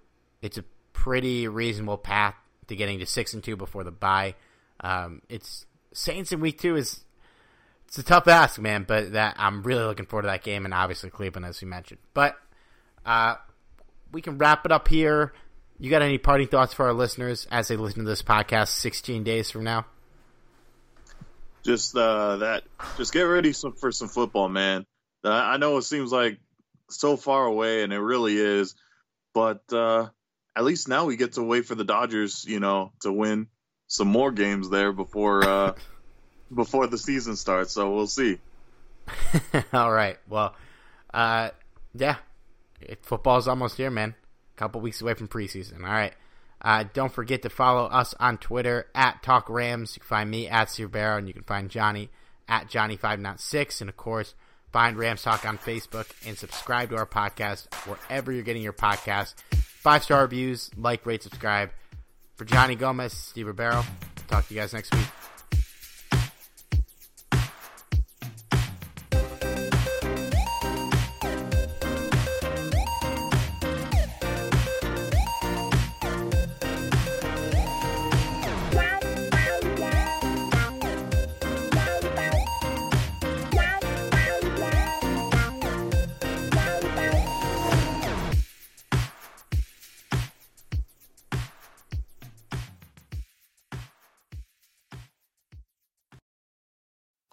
it's 0.42 0.59
a 0.59 0.64
pretty 0.92 1.49
reasonable 1.49 1.99
path 1.99 2.34
to 2.66 2.76
getting 2.76 2.99
to 2.99 3.07
six 3.07 3.32
and 3.32 3.42
two 3.42 3.57
before 3.57 3.84
the 3.84 3.90
bye. 3.90 4.34
Um, 4.80 5.22
it's 5.28 5.66
Saints 5.92 6.32
in 6.32 6.40
week 6.40 6.61
two 6.61 6.76
is 6.76 7.05
it's 7.95 7.99
a 8.01 8.03
tough 8.03 8.26
ask, 8.26 8.61
man. 8.61 8.84
But 8.86 9.12
that 9.12 9.36
I'm 9.38 9.62
really 9.62 9.84
looking 9.84 10.07
forward 10.07 10.22
to 10.22 10.28
that 10.28 10.42
game, 10.42 10.64
and 10.64 10.74
obviously 10.74 11.11
Cleveland, 11.11 11.47
as 11.47 11.62
you 11.62 11.68
mentioned. 11.68 12.01
But 12.12 12.36
uh, 13.07 13.36
we 14.11 14.20
can 14.20 14.36
wrap 14.36 14.66
it 14.66 14.72
up 14.72 14.88
here. 14.88 15.32
You 15.78 15.90
got 15.90 16.03
any 16.03 16.18
parting 16.18 16.49
thoughts 16.49 16.74
for 16.74 16.86
our 16.86 16.92
listeners 16.92 17.47
as 17.53 17.68
they 17.68 17.76
listen 17.76 18.01
to 18.01 18.09
this 18.09 18.22
podcast 18.22 18.68
16 18.68 19.22
days 19.22 19.51
from 19.51 19.62
now? 19.62 19.86
Just 21.64 21.97
uh, 21.97 22.38
that, 22.38 22.64
just 22.97 23.12
get 23.12 23.22
ready 23.22 23.53
some, 23.53 23.74
for 23.74 23.92
some 23.92 24.09
football, 24.09 24.49
man. 24.49 24.86
Uh, 25.22 25.30
I 25.30 25.57
know 25.57 25.76
it 25.76 25.82
seems 25.82 26.11
like 26.11 26.38
so 26.90 27.16
far 27.16 27.47
away, 27.47 27.84
and 27.84 27.92
it 27.92 28.01
really 28.01 28.36
is, 28.36 28.74
but 29.32 29.62
uh, 29.72 30.09
at 30.57 30.64
least 30.64 30.88
now 30.88 31.05
we 31.05 31.16
get 31.16 31.34
to 31.34 31.42
wait 31.45 31.66
for 31.66 31.76
the 31.76 31.84
Dodgers, 31.84 32.45
you 32.45 32.59
know, 32.59 32.92
to 33.03 33.12
win 33.12 33.47
some 33.86 34.09
more 34.09 34.32
games 34.32 34.68
there 34.68 34.92
before 34.92 35.45
uh, 35.49 35.74
before 36.55 36.86
the 36.86 36.98
season 36.98 37.36
starts. 37.36 37.72
So 37.72 37.94
we'll 37.94 38.07
see. 38.07 38.38
All 39.72 39.92
right. 39.92 40.18
Well, 40.28 40.55
uh, 41.12 41.50
yeah, 41.94 42.16
football's 43.02 43.48
almost 43.48 43.76
here, 43.76 43.90
man. 43.90 44.14
A 44.57 44.59
couple 44.59 44.80
weeks 44.80 45.00
away 45.00 45.14
from 45.14 45.28
preseason. 45.28 45.80
All 45.84 45.92
right. 45.92 46.14
Uh, 46.61 46.84
don't 46.94 47.12
forget 47.12 47.42
to 47.42 47.50
follow 47.50 47.84
us 47.84 48.14
on 48.18 48.38
Twitter 48.38 48.86
at 48.94 49.22
Talk 49.22 49.50
Rams. 49.50 49.96
You 49.96 50.00
can 50.00 50.09
find 50.09 50.30
me 50.30 50.48
at 50.48 50.74
Barrow, 50.90 51.18
and 51.18 51.28
you 51.28 51.34
can 51.34 51.42
find 51.42 51.68
Johnny 51.68 52.09
at 52.48 52.68
Johnny596. 52.68 53.82
And 53.82 53.90
of 53.90 53.96
course, 53.98 54.34
find 54.72 54.96
Rams 54.96 55.22
Talk 55.22 55.44
on 55.44 55.59
Facebook 55.59 56.07
and 56.26 56.38
subscribe 56.38 56.88
to 56.88 56.96
our 56.96 57.07
podcast 57.07 57.72
wherever 57.86 58.32
you're 58.32 58.42
getting 58.42 58.62
your 58.62 58.72
podcast. 58.72 59.34
Five 59.55 60.05
star 60.05 60.22
reviews, 60.22 60.70
like, 60.76 61.05
rate, 61.05 61.22
subscribe. 61.22 61.70
For 62.36 62.44
Johnny 62.44 62.74
Gomez, 62.74 63.12
Steve 63.12 63.55
Barrow. 63.55 63.84
Talk 64.28 64.48
to 64.48 64.55
you 64.55 64.61
guys 64.61 64.72
next 64.72 64.92
week. 64.94 65.07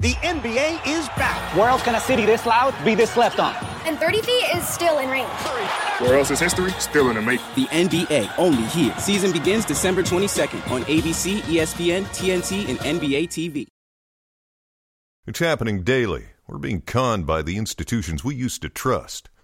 The 0.00 0.14
NBA 0.14 0.86
is 0.86 1.06
back. 1.08 1.54
Where 1.54 1.68
else 1.68 1.82
can 1.82 1.94
a 1.94 2.00
city 2.00 2.24
this 2.24 2.46
loud 2.46 2.74
be 2.86 2.94
this 2.94 3.10
slept 3.10 3.38
on? 3.38 3.54
And 3.84 3.98
30 3.98 4.22
feet 4.22 4.44
is 4.56 4.66
still 4.66 4.96
in 4.96 5.10
range. 5.10 5.28
Where 5.98 6.16
else 6.16 6.30
is 6.30 6.40
history 6.40 6.70
still 6.78 7.10
in 7.10 7.16
the 7.16 7.20
making? 7.20 7.44
The 7.54 7.66
NBA 7.66 8.32
only 8.38 8.62
here. 8.68 8.94
Season 8.98 9.30
begins 9.30 9.66
December 9.66 10.02
22nd 10.02 10.70
on 10.70 10.84
ABC, 10.84 11.40
ESPN, 11.40 12.04
TNT, 12.16 12.70
and 12.70 12.78
NBA 12.78 13.28
TV. 13.28 13.66
It's 15.26 15.38
happening 15.38 15.82
daily. 15.82 16.28
We're 16.48 16.56
being 16.56 16.80
conned 16.80 17.26
by 17.26 17.42
the 17.42 17.58
institutions 17.58 18.24
we 18.24 18.34
used 18.34 18.62
to 18.62 18.70
trust. 18.70 19.28